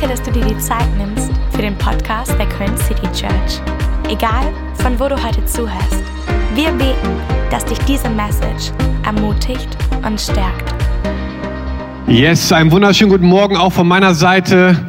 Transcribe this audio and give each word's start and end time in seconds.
Danke, 0.00 0.16
dass 0.16 0.22
du 0.22 0.32
dir 0.32 0.46
die 0.46 0.56
Zeit 0.56 0.86
nimmst 0.96 1.30
für 1.50 1.60
den 1.60 1.76
Podcast 1.76 2.32
der 2.38 2.46
Köln 2.48 2.74
City 2.78 3.06
Church. 3.12 3.60
Egal, 4.08 4.50
von 4.76 4.98
wo 4.98 5.08
du 5.08 5.22
heute 5.22 5.44
zuhörst, 5.44 6.02
wir 6.54 6.70
beten, 6.70 7.20
dass 7.50 7.66
dich 7.66 7.78
diese 7.80 8.08
Message 8.08 8.72
ermutigt 9.04 9.68
und 10.02 10.18
stärkt. 10.18 10.74
Yes, 12.06 12.50
einen 12.50 12.72
wunderschönen 12.72 13.10
guten 13.10 13.26
Morgen 13.26 13.58
auch 13.58 13.74
von 13.74 13.86
meiner 13.86 14.14
Seite. 14.14 14.86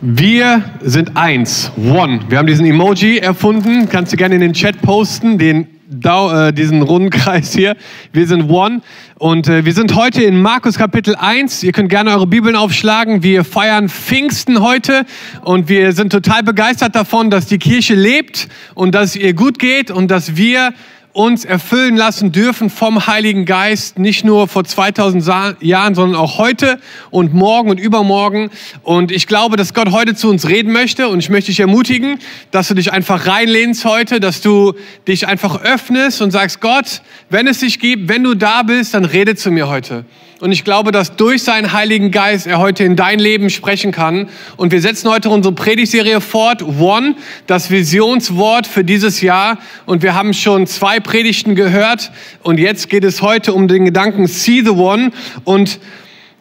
Wir 0.00 0.62
sind 0.82 1.16
eins, 1.16 1.72
one. 1.76 2.20
Wir 2.28 2.38
haben 2.38 2.46
diesen 2.46 2.64
Emoji 2.64 3.18
erfunden. 3.18 3.88
Kannst 3.88 4.12
du 4.12 4.16
gerne 4.16 4.36
in 4.36 4.40
den 4.40 4.52
Chat 4.52 4.80
posten, 4.82 5.36
den 5.36 5.66
Dau, 5.86 6.32
äh, 6.32 6.52
diesen 6.52 6.80
runden 6.80 7.10
Kreis 7.10 7.52
hier. 7.52 7.76
Wir 8.12 8.26
sind 8.26 8.48
One 8.48 8.80
und 9.18 9.48
äh, 9.48 9.66
wir 9.66 9.74
sind 9.74 9.94
heute 9.94 10.22
in 10.22 10.40
Markus 10.40 10.78
Kapitel 10.78 11.14
1. 11.14 11.62
Ihr 11.62 11.72
könnt 11.72 11.90
gerne 11.90 12.12
eure 12.12 12.26
Bibeln 12.26 12.56
aufschlagen. 12.56 13.22
Wir 13.22 13.44
feiern 13.44 13.90
Pfingsten 13.90 14.60
heute 14.60 15.04
und 15.42 15.68
wir 15.68 15.92
sind 15.92 16.10
total 16.10 16.42
begeistert 16.42 16.94
davon, 16.94 17.28
dass 17.28 17.46
die 17.46 17.58
Kirche 17.58 17.94
lebt 17.94 18.48
und 18.74 18.94
dass 18.94 19.14
ihr 19.14 19.34
gut 19.34 19.58
geht 19.58 19.90
und 19.90 20.10
dass 20.10 20.36
wir 20.36 20.72
uns 21.14 21.44
erfüllen 21.44 21.96
lassen 21.96 22.32
dürfen 22.32 22.68
vom 22.68 23.06
Heiligen 23.06 23.44
Geist, 23.46 23.98
nicht 24.00 24.24
nur 24.24 24.48
vor 24.48 24.64
2000 24.64 25.62
Jahren, 25.62 25.94
sondern 25.94 26.20
auch 26.20 26.38
heute 26.38 26.80
und 27.10 27.32
morgen 27.32 27.70
und 27.70 27.78
übermorgen. 27.78 28.50
Und 28.82 29.12
ich 29.12 29.28
glaube, 29.28 29.56
dass 29.56 29.74
Gott 29.74 29.92
heute 29.92 30.16
zu 30.16 30.28
uns 30.28 30.48
reden 30.48 30.72
möchte 30.72 31.08
und 31.08 31.20
ich 31.20 31.30
möchte 31.30 31.52
dich 31.52 31.60
ermutigen, 31.60 32.18
dass 32.50 32.66
du 32.66 32.74
dich 32.74 32.92
einfach 32.92 33.28
reinlehnst 33.28 33.84
heute, 33.84 34.18
dass 34.18 34.40
du 34.40 34.74
dich 35.06 35.28
einfach 35.28 35.62
öffnest 35.62 36.20
und 36.20 36.32
sagst, 36.32 36.60
Gott, 36.60 37.00
wenn 37.30 37.46
es 37.46 37.60
dich 37.60 37.78
gibt, 37.78 38.08
wenn 38.08 38.24
du 38.24 38.34
da 38.34 38.64
bist, 38.64 38.92
dann 38.94 39.04
rede 39.04 39.36
zu 39.36 39.52
mir 39.52 39.68
heute. 39.68 40.04
Und 40.44 40.52
ich 40.52 40.62
glaube, 40.62 40.92
dass 40.92 41.16
durch 41.16 41.42
seinen 41.42 41.72
Heiligen 41.72 42.10
Geist 42.10 42.46
er 42.46 42.58
heute 42.58 42.84
in 42.84 42.96
dein 42.96 43.18
Leben 43.18 43.48
sprechen 43.48 43.92
kann. 43.92 44.28
Und 44.58 44.72
wir 44.72 44.82
setzen 44.82 45.08
heute 45.08 45.30
unsere 45.30 45.54
Predigserie 45.54 46.20
fort, 46.20 46.62
One, 46.62 47.14
das 47.46 47.70
Visionswort 47.70 48.66
für 48.66 48.84
dieses 48.84 49.22
Jahr. 49.22 49.56
Und 49.86 50.02
wir 50.02 50.14
haben 50.14 50.34
schon 50.34 50.66
zwei 50.66 51.00
Predigten 51.00 51.54
gehört. 51.54 52.10
Und 52.42 52.60
jetzt 52.60 52.90
geht 52.90 53.04
es 53.04 53.22
heute 53.22 53.54
um 53.54 53.68
den 53.68 53.86
Gedanken 53.86 54.26
See 54.26 54.60
the 54.60 54.68
One. 54.68 55.12
Und 55.44 55.80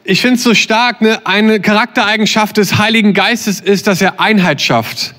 ich 0.04 0.20
finde 0.20 0.36
es 0.36 0.44
so 0.44 0.54
stark, 0.54 1.00
ne? 1.00 1.26
eine 1.26 1.62
Charaktereigenschaft 1.62 2.58
des 2.58 2.78
Heiligen 2.78 3.14
Geistes 3.14 3.62
ist, 3.62 3.88
dass 3.88 4.02
er 4.02 4.20
Einheit 4.20 4.62
schafft. 4.62 5.16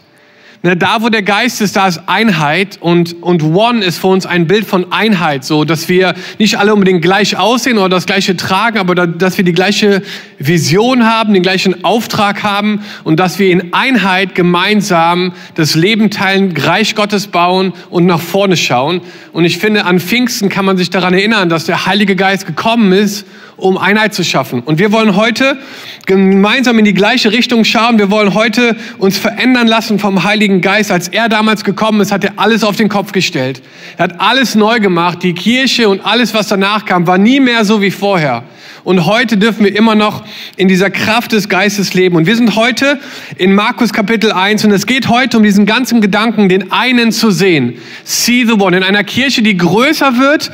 Ne, 0.65 0.79
da, 0.79 1.03
wo 1.03 1.11
der 1.11 1.21
Geist 1.21 1.61
ist, 1.61 1.77
da 1.77 1.87
ist 1.87 2.01
Einheit 2.07 2.79
und, 2.81 3.23
und 3.23 3.43
One 3.43 3.85
ist 3.85 3.99
für 3.99 4.07
uns 4.07 4.25
ein 4.25 4.47
Bild 4.47 4.65
von 4.65 4.93
Einheit, 4.93 5.45
so 5.45 5.67
dass 5.67 5.91
wir 5.91 6.15
nicht 6.39 6.59
alle 6.59 6.73
unbedingt 6.73 7.03
gleich 7.03 7.37
aussehen 7.37 7.77
oder 7.77 7.91
das 7.91 8.07
gleiche 8.07 8.35
tragen, 8.35 8.79
aber 8.79 8.95
da, 8.95 9.07
dass 9.07 9.37
wir 9.37 9.45
die 9.45 9.53
gleiche 9.53 10.01
Vision 10.39 11.05
haben, 11.05 11.35
den 11.35 11.43
gleichen 11.43 11.85
Auftrag 11.85 12.43
haben 12.43 12.81
und 13.05 13.21
dass 13.21 13.39
wir 13.39 13.51
in 13.51 13.75
Einheit 13.75 14.35
gemeinsam 14.35 15.35
das 15.55 15.75
Leben 15.75 16.09
teilen, 16.09 16.57
Reich 16.57 16.95
Gottes 16.95 17.27
bauen 17.27 17.75
und 17.91 18.07
nach 18.07 18.21
vorne 18.21 18.57
schauen. 18.57 19.03
Und 19.35 19.45
ich 19.45 19.59
finde, 19.59 19.85
an 19.85 20.01
Pfingsten 20.01 20.49
kann 20.49 20.65
man 20.65 20.79
sich 20.79 20.89
daran 20.89 21.13
erinnern, 21.13 21.51
dass 21.51 21.67
der 21.67 21.85
Heilige 21.85 22.17
Geist 22.17 22.47
gekommen 22.47 22.93
ist, 22.93 23.27
um 23.57 23.79
Einheit 23.79 24.15
zu 24.15 24.25
schaffen. 24.25 24.61
Und 24.61 24.79
wir 24.79 24.93
wollen 24.93 25.17
heute 25.17 25.59
gemeinsam 26.07 26.79
in 26.79 26.85
die 26.85 26.95
gleiche 26.95 27.33
Richtung 27.33 27.65
schauen. 27.65 27.99
Wir 27.99 28.11
wollen 28.11 28.35
heute 28.35 28.77
uns 28.99 29.19
verändern 29.19 29.67
lassen 29.67 29.99
vom 29.99 30.25
Heiligen 30.25 30.61
Geist. 30.61 30.91
Als 30.91 31.09
er 31.09 31.29
damals 31.29 31.65
gekommen 31.65 32.01
ist, 32.01 32.13
hat 32.13 32.25
er 32.25 32.35
alles 32.37 32.65
auf 32.65 32.77
den 32.77 32.89
Kopf 32.89 33.13
gestellt. 33.13 33.63
Er 33.97 34.05
hat 34.05 34.21
alles 34.21 34.55
neu 34.55 34.81
gemacht. 34.81 35.23
Die 35.23 35.35
Kirche 35.35 35.89
und 35.89 36.05
alles, 36.05 36.35
was 36.35 36.49
danach 36.49 36.85
kam, 36.85 37.07
war 37.07 37.19
nie 37.19 37.41
mehr 37.41 37.65
so 37.65 37.81
wie 37.81 37.91
vorher. 37.91 38.45
Und 38.85 39.07
heute 39.07 39.39
dürfen 39.39 39.65
wir 39.65 39.75
immer 39.75 39.95
noch 39.95 40.25
in 40.57 40.69
dieser 40.69 40.91
Kraft 40.91 41.33
des 41.33 41.49
Geistes 41.49 41.95
leben. 41.95 42.17
Und 42.17 42.27
wir 42.27 42.37
sind 42.37 42.55
heute 42.55 43.01
in 43.39 43.55
Markus 43.55 43.95
Kapitel 43.95 44.31
1 44.31 44.67
und 44.67 44.73
es 44.73 44.85
geht 44.85 45.09
heute 45.09 45.39
um 45.39 45.43
diesen 45.43 45.65
ganzen 45.65 46.03
Gedanken, 46.03 46.51
den 46.51 46.71
einen 46.71 47.11
zu 47.11 47.31
sehen. 47.31 47.79
See 48.05 48.45
the 48.45 48.53
one. 48.53 48.77
In 48.77 48.83
einer 48.83 49.03
Kirche, 49.03 49.43
die 49.43 49.57
größer 49.57 50.19
wird, 50.19 50.51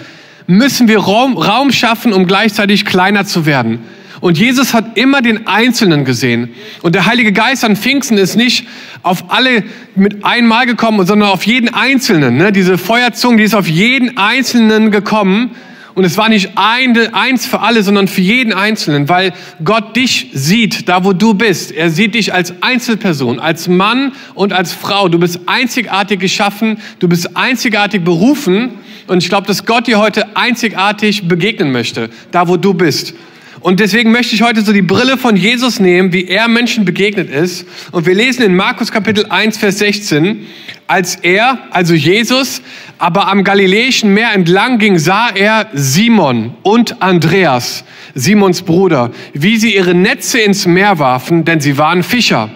müssen 0.51 0.89
wir 0.89 0.99
Raum, 0.99 1.37
Raum 1.37 1.71
schaffen, 1.71 2.13
um 2.13 2.27
gleichzeitig 2.27 2.85
kleiner 2.85 3.25
zu 3.25 3.47
werden. 3.47 3.79
Und 4.21 4.37
Jesus 4.37 4.75
hat 4.75 4.99
immer 4.99 5.23
den 5.23 5.47
Einzelnen 5.47 6.05
gesehen. 6.05 6.51
Und 6.83 6.95
der 6.95 7.07
Heilige 7.07 7.33
Geist 7.33 7.65
an 7.65 7.77
Pfingsten 7.77 8.19
ist 8.19 8.37
nicht 8.37 8.67
auf 9.03 9.31
alle 9.31 9.65
mit 9.95 10.25
einmal 10.25 10.67
gekommen, 10.67 11.07
sondern 11.07 11.31
auf 11.31 11.47
jeden 11.47 11.73
Einzelnen. 11.73 12.37
Ne? 12.37 12.53
Diese 12.53 12.77
Feuerzunge, 12.77 13.39
die 13.39 13.45
ist 13.45 13.55
auf 13.55 13.69
jeden 13.69 14.19
Einzelnen 14.19 14.91
gekommen. 14.91 15.53
Und 15.95 16.05
es 16.05 16.17
war 16.17 16.29
nicht 16.29 16.51
ein, 16.57 16.97
eins 17.15 17.47
für 17.47 17.61
alle, 17.61 17.83
sondern 17.83 18.09
für 18.09 18.21
jeden 18.21 18.53
Einzelnen, 18.53 19.09
weil 19.09 19.33
Gott 19.65 19.97
dich 19.97 20.29
sieht, 20.33 20.89
da 20.89 21.05
wo 21.05 21.13
du 21.13 21.35
bist. 21.35 21.73
Er 21.73 21.91
sieht 21.91 22.15
dich 22.15 22.33
als 22.33 22.63
Einzelperson, 22.63 23.41
als 23.41 23.69
Mann 23.69 24.13
und 24.35 24.53
als 24.53 24.73
Frau. 24.73 25.09
Du 25.09 25.19
bist 25.19 25.41
einzigartig 25.47 26.21
geschaffen, 26.21 26.79
du 27.01 27.09
bist 27.09 27.37
einzigartig 27.37 28.05
berufen. 28.05 28.73
Und 29.07 29.23
ich 29.23 29.29
glaube, 29.29 29.47
dass 29.47 29.67
Gott 29.67 29.89
dir 29.89 29.99
heute 29.99 30.37
einzigartig 30.37 31.27
begegnen 31.27 31.73
möchte, 31.73 32.11
da 32.31 32.47
wo 32.47 32.57
du 32.57 32.75
bist. 32.75 33.15
Und 33.61 33.79
deswegen 33.79 34.11
möchte 34.11 34.35
ich 34.35 34.41
heute 34.41 34.63
so 34.63 34.73
die 34.73 34.81
Brille 34.81 35.19
von 35.19 35.37
Jesus 35.37 35.81
nehmen, 35.81 36.15
wie 36.15 36.27
er 36.27 36.49
Menschen 36.49 36.87
begegnet 36.87 37.29
ist. 37.29 37.67
Und 37.93 38.07
wir 38.07 38.15
lesen 38.15 38.43
in 38.43 38.57
Markus 38.57 38.91
Kapitel 38.91 39.27
1, 39.27 39.59
Vers 39.59 39.79
16, 39.81 40.47
als 40.87 41.17
er, 41.17 41.59
also 41.71 41.93
Jesus, 41.93 42.63
aber 42.97 43.29
am 43.29 43.45
Galiläischen 43.45 44.15
Meer 44.15 44.33
entlang 44.33 44.79
ging, 44.79 44.99
sah 44.99 45.29
er 45.29 45.69
Simon 45.75 46.55
und 46.63 47.03
Andreas, 47.03 47.85
Simons 48.15 48.63
Bruder, 48.63 49.11
wie 49.35 49.59
sie 49.59 49.75
ihre 49.75 49.95
Netze 49.95 50.41
ins 50.41 50.67
Meer 50.67 50.99
warfen, 50.99 51.45
denn 51.45 51.61
sie 51.61 51.77
waren 51.77 52.03
Fischer. 52.03 52.51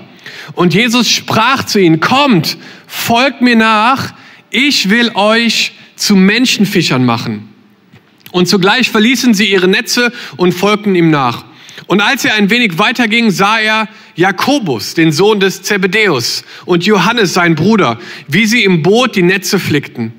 Und 0.54 0.72
Jesus 0.72 1.10
sprach 1.10 1.64
zu 1.64 1.78
ihnen, 1.78 2.00
kommt, 2.00 2.56
folgt 2.86 3.42
mir 3.42 3.56
nach, 3.56 4.14
ich 4.48 4.88
will 4.88 5.10
euch 5.14 5.72
zu 5.96 6.16
Menschenfischern 6.16 7.04
machen. 7.04 7.53
Und 8.34 8.48
zugleich 8.48 8.90
verließen 8.90 9.32
sie 9.32 9.44
ihre 9.44 9.68
Netze 9.68 10.12
und 10.36 10.50
folgten 10.50 10.96
ihm 10.96 11.08
nach. 11.08 11.44
Und 11.86 12.00
als 12.00 12.24
er 12.24 12.34
ein 12.34 12.50
wenig 12.50 12.80
weiterging, 12.80 13.30
sah 13.30 13.60
er 13.60 13.88
Jakobus, 14.16 14.94
den 14.94 15.12
Sohn 15.12 15.38
des 15.38 15.62
Zebedäus, 15.62 16.42
und 16.64 16.84
Johannes, 16.84 17.32
sein 17.32 17.54
Bruder, 17.54 18.00
wie 18.26 18.44
sie 18.46 18.64
im 18.64 18.82
Boot 18.82 19.14
die 19.14 19.22
Netze 19.22 19.60
flickten. 19.60 20.12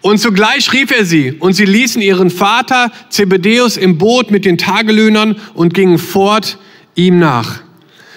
Und 0.00 0.16
zugleich 0.16 0.72
rief 0.72 0.92
er 0.92 1.04
sie, 1.04 1.32
und 1.32 1.52
sie 1.52 1.66
ließen 1.66 2.00
ihren 2.00 2.30
Vater 2.30 2.90
Zebedäus 3.10 3.76
im 3.76 3.98
Boot 3.98 4.30
mit 4.30 4.46
den 4.46 4.56
Tagelöhnern 4.56 5.36
und 5.52 5.74
gingen 5.74 5.98
fort 5.98 6.56
ihm 6.94 7.18
nach. 7.18 7.60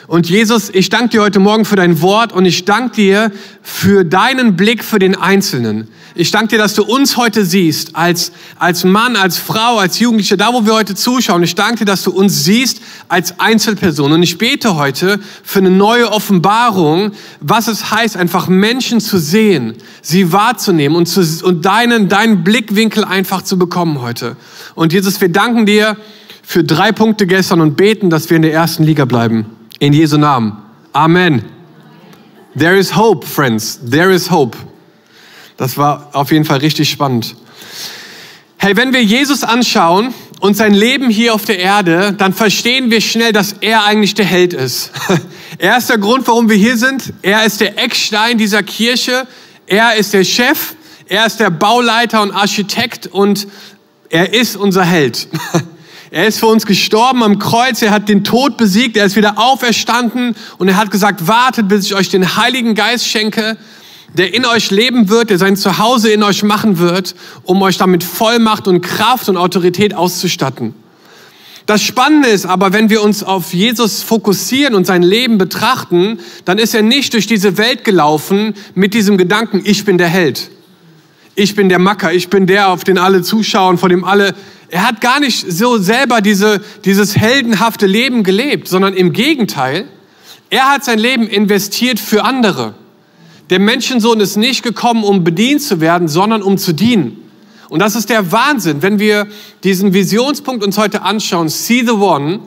Und 0.07 0.29
Jesus, 0.29 0.69
ich 0.69 0.89
danke 0.89 1.09
dir 1.09 1.21
heute 1.21 1.39
Morgen 1.39 1.65
für 1.65 1.75
dein 1.75 1.99
Wort 2.01 2.31
und 2.31 2.45
ich 2.45 2.65
danke 2.65 2.95
dir 2.95 3.31
für 3.63 4.05
deinen 4.05 4.55
Blick 4.55 4.83
für 4.83 4.99
den 4.99 5.15
Einzelnen. 5.15 5.87
Ich 6.13 6.29
danke 6.29 6.49
dir, 6.49 6.57
dass 6.59 6.75
du 6.75 6.83
uns 6.83 7.17
heute 7.17 7.43
siehst, 7.43 7.95
als, 7.95 8.31
als 8.59 8.83
Mann, 8.83 9.15
als 9.15 9.39
Frau, 9.39 9.79
als 9.79 9.99
Jugendliche, 9.99 10.37
da 10.37 10.53
wo 10.53 10.63
wir 10.65 10.73
heute 10.73 10.93
zuschauen. 10.93 11.41
Ich 11.41 11.55
danke 11.55 11.79
dir, 11.79 11.85
dass 11.85 12.03
du 12.03 12.11
uns 12.11 12.43
siehst 12.43 12.81
als 13.09 13.39
Einzelperson. 13.39 14.11
Und 14.11 14.21
ich 14.21 14.37
bete 14.37 14.75
heute 14.75 15.19
für 15.43 15.59
eine 15.59 15.71
neue 15.71 16.11
Offenbarung, 16.11 17.11
was 17.41 17.67
es 17.67 17.89
heißt, 17.89 18.15
einfach 18.15 18.47
Menschen 18.47 19.01
zu 19.01 19.17
sehen, 19.17 19.73
sie 20.03 20.31
wahrzunehmen 20.31 20.95
und, 20.95 21.07
zu, 21.07 21.21
und 21.43 21.65
deinen, 21.65 22.09
deinen 22.09 22.43
Blickwinkel 22.43 23.03
einfach 23.03 23.41
zu 23.41 23.57
bekommen 23.57 24.01
heute. 24.01 24.37
Und 24.75 24.93
Jesus, 24.93 25.19
wir 25.19 25.29
danken 25.29 25.65
dir 25.65 25.97
für 26.43 26.63
drei 26.63 26.91
Punkte 26.91 27.25
gestern 27.25 27.59
und 27.59 27.75
beten, 27.75 28.11
dass 28.11 28.29
wir 28.29 28.37
in 28.37 28.43
der 28.43 28.53
ersten 28.53 28.83
Liga 28.83 29.05
bleiben. 29.05 29.54
In 29.79 29.93
Jesu 29.93 30.17
Namen. 30.17 30.53
Amen. 30.93 31.43
There 32.57 32.77
is 32.77 32.95
hope, 32.95 33.25
friends. 33.25 33.79
There 33.83 34.13
is 34.13 34.31
hope. 34.31 34.57
Das 35.57 35.77
war 35.77 36.09
auf 36.13 36.31
jeden 36.31 36.45
Fall 36.45 36.59
richtig 36.59 36.89
spannend. 36.89 37.35
Hey, 38.57 38.77
wenn 38.77 38.93
wir 38.93 39.03
Jesus 39.03 39.43
anschauen 39.43 40.13
und 40.39 40.55
sein 40.55 40.73
Leben 40.73 41.09
hier 41.09 41.33
auf 41.33 41.43
der 41.43 41.59
Erde, 41.59 42.13
dann 42.17 42.33
verstehen 42.33 42.89
wir 42.89 43.01
schnell, 43.01 43.33
dass 43.33 43.53
er 43.59 43.83
eigentlich 43.83 44.15
der 44.15 44.25
Held 44.25 44.53
ist. 44.53 44.91
Er 45.57 45.77
ist 45.77 45.89
der 45.89 45.97
Grund, 45.97 46.27
warum 46.27 46.49
wir 46.49 46.57
hier 46.57 46.75
sind. 46.75 47.13
Er 47.21 47.45
ist 47.45 47.61
der 47.61 47.81
Eckstein 47.81 48.37
dieser 48.37 48.61
Kirche. 48.61 49.25
Er 49.67 49.95
ist 49.95 50.13
der 50.13 50.25
Chef. 50.25 50.75
Er 51.07 51.25
ist 51.25 51.39
der 51.39 51.49
Bauleiter 51.49 52.21
und 52.21 52.31
Architekt 52.31 53.07
und 53.07 53.47
er 54.09 54.33
ist 54.33 54.57
unser 54.57 54.83
Held. 54.83 55.29
Er 56.15 56.27
ist 56.27 56.39
für 56.39 56.47
uns 56.47 56.65
gestorben 56.65 57.23
am 57.23 57.39
Kreuz, 57.39 57.81
er 57.81 57.91
hat 57.91 58.07
den 58.07 58.23
Tod 58.23 58.55
besiegt, 58.55 58.95
er 58.95 59.05
ist 59.05 59.17
wieder 59.17 59.37
auferstanden 59.37 60.33
und 60.57 60.69
er 60.69 60.77
hat 60.77 60.89
gesagt, 60.89 61.27
wartet, 61.27 61.67
bis 61.67 61.87
ich 61.87 61.93
euch 61.93 62.07
den 62.07 62.37
Heiligen 62.37 62.73
Geist 62.73 63.05
schenke, 63.05 63.57
der 64.13 64.33
in 64.33 64.45
euch 64.45 64.71
leben 64.71 65.09
wird, 65.09 65.29
der 65.29 65.37
sein 65.37 65.57
Zuhause 65.57 66.09
in 66.11 66.23
euch 66.23 66.41
machen 66.41 66.79
wird, 66.79 67.15
um 67.43 67.61
euch 67.61 67.75
damit 67.75 68.05
Vollmacht 68.05 68.69
und 68.69 68.79
Kraft 68.79 69.27
und 69.27 69.35
Autorität 69.35 69.93
auszustatten. 69.93 70.73
Das 71.65 71.81
Spannende 71.81 72.29
ist 72.29 72.45
aber, 72.45 72.71
wenn 72.71 72.89
wir 72.89 73.01
uns 73.03 73.21
auf 73.21 73.53
Jesus 73.53 74.01
fokussieren 74.01 74.73
und 74.73 74.87
sein 74.87 75.03
Leben 75.03 75.37
betrachten, 75.37 76.19
dann 76.45 76.59
ist 76.59 76.73
er 76.73 76.81
nicht 76.81 77.11
durch 77.11 77.27
diese 77.27 77.57
Welt 77.57 77.83
gelaufen 77.83 78.53
mit 78.73 78.93
diesem 78.93 79.17
Gedanken, 79.17 79.63
ich 79.65 79.83
bin 79.83 79.97
der 79.97 80.07
Held. 80.07 80.49
Ich 81.35 81.55
bin 81.55 81.67
der 81.67 81.79
Macker, 81.79 82.13
ich 82.13 82.29
bin 82.29 82.47
der, 82.47 82.69
auf 82.69 82.85
den 82.85 82.97
alle 82.97 83.21
zuschauen, 83.21 83.77
vor 83.77 83.89
dem 83.89 84.05
alle 84.05 84.33
er 84.69 84.87
hat 84.87 85.01
gar 85.01 85.19
nicht 85.19 85.45
so 85.51 85.77
selber 85.77 86.21
diese, 86.21 86.61
dieses 86.83 87.15
heldenhafte 87.15 87.85
Leben 87.85 88.23
gelebt, 88.23 88.67
sondern 88.67 88.93
im 88.93 89.13
Gegenteil, 89.13 89.87
Er 90.49 90.71
hat 90.71 90.85
sein 90.85 90.99
Leben 90.99 91.27
investiert 91.27 91.99
für 91.99 92.23
andere. 92.23 92.75
Der 93.49 93.59
Menschensohn 93.59 94.19
ist 94.19 94.37
nicht 94.37 94.63
gekommen, 94.63 95.03
um 95.03 95.23
bedient 95.23 95.61
zu 95.61 95.81
werden, 95.81 96.07
sondern 96.07 96.41
um 96.41 96.57
zu 96.57 96.73
dienen. 96.73 97.17
Und 97.69 97.79
das 97.79 97.95
ist 97.95 98.09
der 98.09 98.31
Wahnsinn. 98.31 98.81
Wenn 98.81 98.99
wir 98.99 99.27
diesen 99.63 99.93
Visionspunkt 99.93 100.63
uns 100.63 100.77
heute 100.77 101.01
anschauen, 101.01 101.49
See 101.49 101.81
the 101.83 101.91
One, 101.91 102.39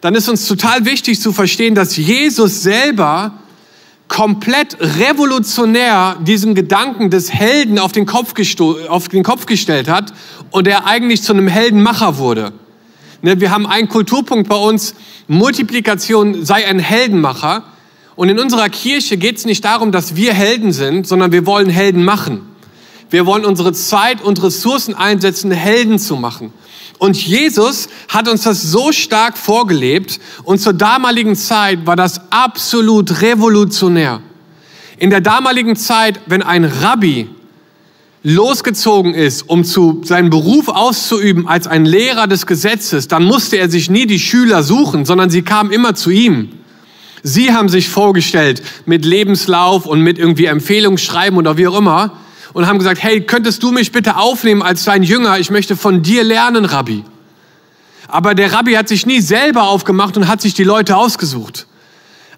dann 0.00 0.14
ist 0.14 0.28
uns 0.28 0.46
total 0.46 0.84
wichtig 0.84 1.20
zu 1.20 1.32
verstehen, 1.32 1.74
dass 1.74 1.96
Jesus 1.96 2.62
selber 2.62 3.38
komplett 4.14 4.76
revolutionär 4.80 6.16
diesen 6.24 6.54
Gedanken 6.54 7.10
des 7.10 7.32
Helden 7.32 7.80
auf 7.80 7.90
den, 7.90 8.06
Kopf 8.06 8.32
auf 8.88 9.08
den 9.08 9.24
Kopf 9.24 9.46
gestellt 9.46 9.88
hat 9.88 10.12
und 10.52 10.68
er 10.68 10.86
eigentlich 10.86 11.24
zu 11.24 11.32
einem 11.32 11.48
Heldenmacher 11.48 12.16
wurde. 12.16 12.52
Ne, 13.22 13.40
wir 13.40 13.50
haben 13.50 13.66
einen 13.66 13.88
Kulturpunkt 13.88 14.48
bei 14.48 14.54
uns, 14.54 14.94
Multiplikation 15.26 16.44
sei 16.44 16.64
ein 16.64 16.78
Heldenmacher. 16.78 17.64
Und 18.14 18.28
in 18.28 18.38
unserer 18.38 18.68
Kirche 18.68 19.16
geht 19.16 19.38
es 19.38 19.46
nicht 19.46 19.64
darum, 19.64 19.90
dass 19.90 20.14
wir 20.14 20.32
Helden 20.32 20.72
sind, 20.72 21.08
sondern 21.08 21.32
wir 21.32 21.44
wollen 21.44 21.68
Helden 21.68 22.04
machen. 22.04 22.42
Wir 23.10 23.26
wollen 23.26 23.44
unsere 23.44 23.72
Zeit 23.72 24.22
und 24.22 24.40
Ressourcen 24.44 24.94
einsetzen, 24.94 25.50
Helden 25.50 25.98
zu 25.98 26.14
machen. 26.14 26.52
Und 26.98 27.16
Jesus 27.16 27.88
hat 28.08 28.28
uns 28.28 28.42
das 28.42 28.62
so 28.62 28.92
stark 28.92 29.36
vorgelebt 29.36 30.20
und 30.44 30.58
zur 30.58 30.72
damaligen 30.72 31.36
Zeit 31.36 31.86
war 31.86 31.96
das 31.96 32.20
absolut 32.30 33.20
revolutionär. 33.20 34.20
In 34.98 35.10
der 35.10 35.20
damaligen 35.20 35.76
Zeit, 35.76 36.20
wenn 36.26 36.42
ein 36.42 36.64
Rabbi 36.64 37.28
losgezogen 38.22 39.12
ist, 39.12 39.42
um 39.42 39.64
zu, 39.64 40.00
seinen 40.04 40.30
Beruf 40.30 40.68
auszuüben 40.68 41.46
als 41.46 41.66
ein 41.66 41.84
Lehrer 41.84 42.26
des 42.26 42.46
Gesetzes, 42.46 43.06
dann 43.08 43.24
musste 43.24 43.56
er 43.56 43.68
sich 43.68 43.90
nie 43.90 44.06
die 44.06 44.20
Schüler 44.20 44.62
suchen, 44.62 45.04
sondern 45.04 45.30
sie 45.30 45.42
kamen 45.42 45.70
immer 45.70 45.94
zu 45.94 46.10
ihm. 46.10 46.50
Sie 47.22 47.52
haben 47.52 47.68
sich 47.68 47.88
vorgestellt 47.88 48.62
mit 48.86 49.04
Lebenslauf 49.04 49.84
und 49.86 50.00
mit 50.00 50.18
irgendwie 50.18 50.46
Empfehlungsschreiben 50.46 51.38
oder 51.38 51.56
wie 51.58 51.66
auch 51.66 51.78
immer 51.78 52.18
und 52.54 52.66
haben 52.66 52.78
gesagt, 52.78 53.02
hey, 53.02 53.20
könntest 53.20 53.62
du 53.62 53.72
mich 53.72 53.92
bitte 53.92 54.16
aufnehmen 54.16 54.62
als 54.62 54.84
dein 54.84 55.02
Jünger? 55.02 55.38
Ich 55.38 55.50
möchte 55.50 55.76
von 55.76 56.02
dir 56.02 56.24
lernen, 56.24 56.64
Rabbi. 56.64 57.04
Aber 58.08 58.34
der 58.34 58.52
Rabbi 58.52 58.74
hat 58.74 58.88
sich 58.88 59.06
nie 59.06 59.20
selber 59.20 59.64
aufgemacht 59.64 60.16
und 60.16 60.28
hat 60.28 60.40
sich 60.40 60.54
die 60.54 60.64
Leute 60.64 60.96
ausgesucht. 60.96 61.66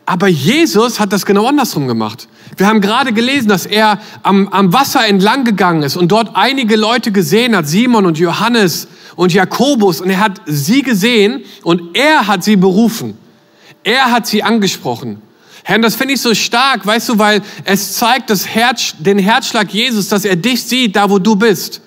Aber 0.07 0.29
Jesus 0.29 1.01
hat 1.01 1.13
das 1.13 1.27
genau 1.27 1.47
andersrum 1.47 1.87
gemacht. 1.87 2.29
Wir 2.57 2.67
haben 2.67 2.81
gerade 2.81 3.13
gelesen, 3.13 3.49
dass 3.49 3.67
er 3.67 4.01
am, 4.23 4.49
am 4.49 4.73
Wasser 4.73 5.07
entlang 5.07 5.45
gegangen 5.45 5.83
ist 5.83 5.97
und 5.97 6.13
dort 6.13 6.31
einige 6.35 6.77
Leute 6.77 7.13
gesehen 7.13 7.55
hat, 7.55 7.67
Simon 7.67 8.07
und 8.07 8.19
Johannes 8.19 8.89
und 9.17 9.35
Jakobus, 9.35 10.01
und 10.01 10.09
er 10.11 10.21
hat 10.21 10.41
sie 10.47 10.83
gesehen 10.83 11.45
und 11.63 11.97
er 11.97 12.27
hat 12.27 12.45
sie 12.45 12.57
berufen. 12.57 13.19
Er 13.83 14.13
hat 14.13 14.27
sie 14.27 14.43
angesprochen. 14.43 15.21
Herr, 15.69 15.81
das 15.81 15.97
finde 15.97 16.15
ich 16.15 16.21
so 16.21 16.33
stark, 16.33 16.87
weißt 16.87 17.09
du, 17.09 17.19
weil 17.19 17.43
es 17.65 17.95
zeigt 17.95 18.31
das 18.31 18.47
Herz, 18.47 18.95
den 19.01 19.19
Herzschlag 19.19 19.75
Jesus, 19.75 20.07
dass 20.07 20.25
er 20.25 20.37
dich 20.37 20.63
sieht, 20.63 20.95
da 20.95 21.11
wo 21.11 21.19
du 21.19 21.35
bist. 21.35 21.81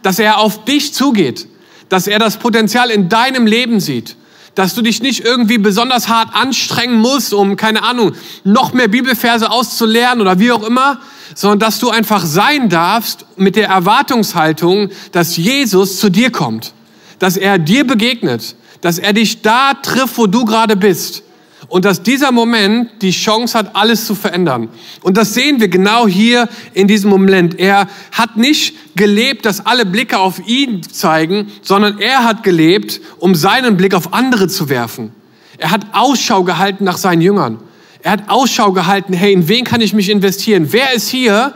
Dass 0.00 0.18
er 0.18 0.38
auf 0.38 0.64
dich 0.64 0.94
zugeht. 0.94 1.46
Dass 1.90 2.06
er 2.06 2.18
das 2.18 2.38
Potenzial 2.38 2.88
in 2.88 3.10
deinem 3.10 3.46
Leben 3.46 3.78
sieht. 3.78 4.16
Dass 4.54 4.74
du 4.74 4.80
dich 4.80 5.02
nicht 5.02 5.22
irgendwie 5.22 5.58
besonders 5.58 6.08
hart 6.08 6.34
anstrengen 6.34 6.98
musst, 6.98 7.34
um, 7.34 7.56
keine 7.56 7.82
Ahnung, 7.82 8.14
noch 8.44 8.72
mehr 8.72 8.88
Bibelverse 8.88 9.50
auszulernen 9.50 10.22
oder 10.22 10.38
wie 10.38 10.50
auch 10.50 10.66
immer, 10.66 11.00
sondern 11.34 11.58
dass 11.58 11.78
du 11.78 11.90
einfach 11.90 12.24
sein 12.24 12.70
darfst 12.70 13.26
mit 13.36 13.56
der 13.56 13.68
Erwartungshaltung, 13.68 14.88
dass 15.12 15.36
Jesus 15.36 16.00
zu 16.00 16.08
dir 16.08 16.32
kommt. 16.32 16.72
Dass 17.18 17.36
er 17.36 17.58
dir 17.58 17.86
begegnet. 17.86 18.56
Dass 18.80 18.98
er 18.98 19.12
dich 19.12 19.42
da 19.42 19.74
trifft, 19.74 20.16
wo 20.16 20.26
du 20.26 20.46
gerade 20.46 20.74
bist 20.74 21.25
und 21.68 21.84
dass 21.84 22.02
dieser 22.02 22.32
Moment 22.32 22.90
die 23.02 23.10
Chance 23.10 23.58
hat, 23.58 23.74
alles 23.74 24.06
zu 24.06 24.14
verändern. 24.14 24.68
Und 25.02 25.16
das 25.16 25.34
sehen 25.34 25.60
wir 25.60 25.68
genau 25.68 26.06
hier 26.06 26.48
in 26.74 26.86
diesem 26.86 27.10
Moment. 27.10 27.58
Er 27.58 27.88
hat 28.12 28.36
nicht 28.36 28.96
gelebt, 28.96 29.46
dass 29.46 29.64
alle 29.66 29.84
Blicke 29.84 30.18
auf 30.18 30.46
ihn 30.46 30.82
zeigen, 30.82 31.50
sondern 31.62 31.98
er 31.98 32.24
hat 32.24 32.42
gelebt, 32.42 33.00
um 33.18 33.34
seinen 33.34 33.76
Blick 33.76 33.94
auf 33.94 34.12
andere 34.12 34.48
zu 34.48 34.68
werfen. 34.68 35.12
Er 35.58 35.70
hat 35.70 35.86
Ausschau 35.92 36.44
gehalten 36.44 36.84
nach 36.84 36.98
seinen 36.98 37.22
Jüngern. 37.22 37.58
Er 38.02 38.12
hat 38.12 38.28
Ausschau 38.28 38.72
gehalten, 38.72 39.12
hey, 39.12 39.32
in 39.32 39.48
wen 39.48 39.64
kann 39.64 39.80
ich 39.80 39.92
mich 39.92 40.10
investieren? 40.10 40.68
Wer 40.70 40.92
ist 40.92 41.08
hier, 41.08 41.54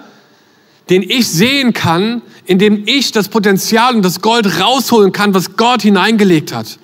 den 0.88 1.02
ich 1.02 1.28
sehen 1.28 1.72
kann, 1.72 2.22
in 2.46 2.58
dem 2.58 2.82
ich 2.86 3.12
das 3.12 3.28
Potenzial 3.28 3.94
und 3.94 4.02
das 4.02 4.20
Gold 4.20 4.60
rausholen 4.60 5.12
kann, 5.12 5.34
was 5.34 5.56
Gott 5.56 5.82
hineingelegt 5.82 6.52
hat? 6.52 6.78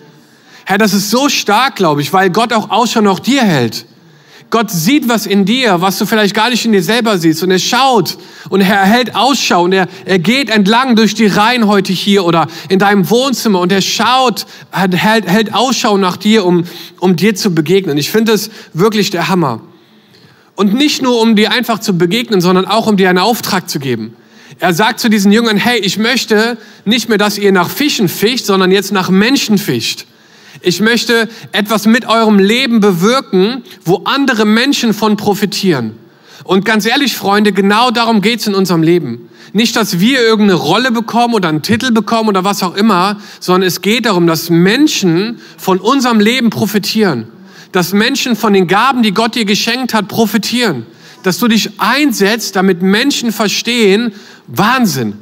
Herr, 0.68 0.78
das 0.78 0.92
ist 0.92 1.10
so 1.10 1.28
stark, 1.28 1.76
glaube 1.76 2.02
ich, 2.02 2.12
weil 2.12 2.28
Gott 2.28 2.52
auch 2.52 2.70
Ausschau 2.70 3.00
nach 3.00 3.20
dir 3.20 3.42
hält. 3.42 3.86
Gott 4.50 4.68
sieht 4.70 5.08
was 5.08 5.24
in 5.24 5.44
dir, 5.44 5.80
was 5.80 5.96
du 5.98 6.06
vielleicht 6.06 6.34
gar 6.34 6.50
nicht 6.50 6.64
in 6.64 6.72
dir 6.72 6.82
selber 6.82 7.18
siehst. 7.18 7.44
Und 7.44 7.52
er 7.52 7.60
schaut 7.60 8.18
und 8.48 8.62
er 8.62 8.84
hält 8.84 9.14
Ausschau 9.14 9.62
und 9.62 9.72
er, 9.72 9.86
er 10.04 10.18
geht 10.18 10.50
entlang 10.50 10.96
durch 10.96 11.14
die 11.14 11.26
Reihen 11.26 11.68
heute 11.68 11.92
hier 11.92 12.24
oder 12.24 12.48
in 12.68 12.80
deinem 12.80 13.08
Wohnzimmer 13.10 13.60
und 13.60 13.70
er 13.70 13.80
schaut, 13.80 14.46
hält, 14.72 15.26
hält 15.26 15.54
Ausschau 15.54 15.98
nach 15.98 16.16
dir, 16.16 16.44
um, 16.44 16.64
um 16.98 17.14
dir 17.14 17.36
zu 17.36 17.54
begegnen. 17.54 17.96
Ich 17.96 18.10
finde 18.10 18.32
es 18.32 18.50
wirklich 18.72 19.10
der 19.10 19.28
Hammer. 19.28 19.60
Und 20.56 20.74
nicht 20.74 21.00
nur, 21.00 21.20
um 21.20 21.36
dir 21.36 21.52
einfach 21.52 21.78
zu 21.78 21.96
begegnen, 21.96 22.40
sondern 22.40 22.66
auch, 22.66 22.88
um 22.88 22.96
dir 22.96 23.08
einen 23.08 23.18
Auftrag 23.18 23.70
zu 23.70 23.78
geben. 23.78 24.16
Er 24.58 24.74
sagt 24.74 24.98
zu 24.98 25.10
diesen 25.10 25.30
Jüngern, 25.30 25.58
hey, 25.58 25.78
ich 25.78 25.96
möchte 25.96 26.58
nicht 26.84 27.08
mehr, 27.08 27.18
dass 27.18 27.38
ihr 27.38 27.52
nach 27.52 27.70
Fischen 27.70 28.08
fischt, 28.08 28.46
sondern 28.46 28.72
jetzt 28.72 28.90
nach 28.90 29.10
Menschen 29.10 29.58
fischt. 29.58 30.06
Ich 30.62 30.80
möchte 30.80 31.28
etwas 31.52 31.86
mit 31.86 32.06
eurem 32.06 32.38
Leben 32.38 32.80
bewirken, 32.80 33.62
wo 33.84 34.02
andere 34.04 34.44
Menschen 34.44 34.94
von 34.94 35.16
profitieren. 35.16 35.98
Und 36.44 36.64
ganz 36.64 36.86
ehrlich, 36.86 37.16
Freunde, 37.16 37.52
genau 37.52 37.90
darum 37.90 38.20
geht's 38.20 38.46
in 38.46 38.54
unserem 38.54 38.82
Leben. 38.82 39.28
Nicht, 39.52 39.76
dass 39.76 40.00
wir 40.00 40.20
irgendeine 40.20 40.58
Rolle 40.58 40.92
bekommen 40.92 41.34
oder 41.34 41.48
einen 41.48 41.62
Titel 41.62 41.90
bekommen 41.90 42.28
oder 42.28 42.44
was 42.44 42.62
auch 42.62 42.74
immer, 42.74 43.18
sondern 43.40 43.66
es 43.66 43.80
geht 43.80 44.06
darum, 44.06 44.26
dass 44.26 44.50
Menschen 44.50 45.40
von 45.56 45.78
unserem 45.78 46.20
Leben 46.20 46.50
profitieren. 46.50 47.26
Dass 47.72 47.92
Menschen 47.92 48.36
von 48.36 48.52
den 48.52 48.66
Gaben, 48.66 49.02
die 49.02 49.12
Gott 49.12 49.34
dir 49.34 49.44
geschenkt 49.44 49.94
hat, 49.94 50.08
profitieren. 50.08 50.86
Dass 51.22 51.38
du 51.38 51.48
dich 51.48 51.70
einsetzt, 51.78 52.56
damit 52.56 52.82
Menschen 52.82 53.32
verstehen, 53.32 54.12
Wahnsinn. 54.46 55.14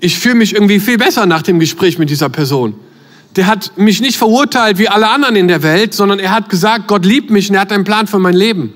Ich 0.00 0.18
fühle 0.18 0.36
mich 0.36 0.54
irgendwie 0.54 0.80
viel 0.80 0.98
besser 0.98 1.26
nach 1.26 1.42
dem 1.42 1.58
Gespräch 1.58 1.98
mit 1.98 2.10
dieser 2.10 2.28
Person 2.28 2.74
der 3.36 3.46
hat 3.46 3.76
mich 3.76 4.00
nicht 4.00 4.16
verurteilt 4.16 4.78
wie 4.78 4.88
alle 4.88 5.08
anderen 5.08 5.36
in 5.36 5.48
der 5.48 5.62
Welt, 5.62 5.94
sondern 5.94 6.18
er 6.18 6.32
hat 6.32 6.48
gesagt, 6.48 6.88
Gott 6.88 7.04
liebt 7.04 7.30
mich 7.30 7.48
und 7.48 7.54
er 7.54 7.60
hat 7.60 7.72
einen 7.72 7.84
Plan 7.84 8.06
für 8.06 8.18
mein 8.18 8.34
Leben. 8.34 8.72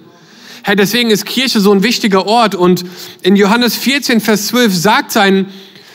Herr, 0.62 0.76
deswegen 0.76 1.10
ist 1.10 1.26
Kirche 1.26 1.60
so 1.60 1.72
ein 1.72 1.82
wichtiger 1.82 2.26
Ort. 2.26 2.54
Und 2.54 2.84
in 3.22 3.36
Johannes 3.36 3.76
14, 3.76 4.20
Vers 4.20 4.46
12 4.46 4.74
sagt, 4.74 5.12
sein, 5.12 5.46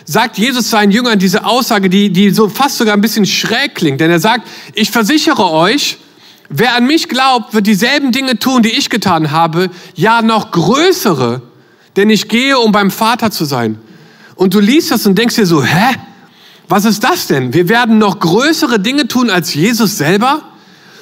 sagt 0.05 0.37
Jesus 0.37 0.69
seinen 0.69 0.91
Jüngern 0.91 1.17
diese 1.17 1.45
Aussage, 1.45 1.89
die, 1.89 2.11
die 2.11 2.29
so 2.31 2.49
fast 2.49 2.77
sogar 2.77 2.93
ein 2.93 3.01
bisschen 3.01 3.25
schräg 3.25 3.75
klingt. 3.75 4.01
Denn 4.01 4.11
er 4.11 4.19
sagt, 4.19 4.47
ich 4.73 4.91
versichere 4.91 5.51
euch, 5.51 5.97
wer 6.49 6.75
an 6.75 6.85
mich 6.85 7.07
glaubt, 7.07 7.53
wird 7.53 7.65
dieselben 7.65 8.11
Dinge 8.11 8.37
tun, 8.37 8.61
die 8.61 8.69
ich 8.69 8.89
getan 8.89 9.31
habe, 9.31 9.69
ja 9.95 10.21
noch 10.21 10.51
größere, 10.51 11.41
denn 11.95 12.09
ich 12.09 12.27
gehe, 12.27 12.59
um 12.59 12.71
beim 12.71 12.91
Vater 12.91 13.31
zu 13.31 13.45
sein. 13.45 13.79
Und 14.35 14.53
du 14.53 14.59
liest 14.59 14.91
das 14.91 15.05
und 15.05 15.17
denkst 15.17 15.35
dir 15.35 15.45
so, 15.45 15.63
hä? 15.63 15.95
Was 16.69 16.85
ist 16.85 17.03
das 17.03 17.25
denn? 17.25 17.51
Wir 17.55 17.67
werden 17.67 17.97
noch 17.97 18.19
größere 18.19 18.79
Dinge 18.79 19.07
tun 19.07 19.31
als 19.31 19.55
Jesus 19.55 19.97
selber? 19.97 20.43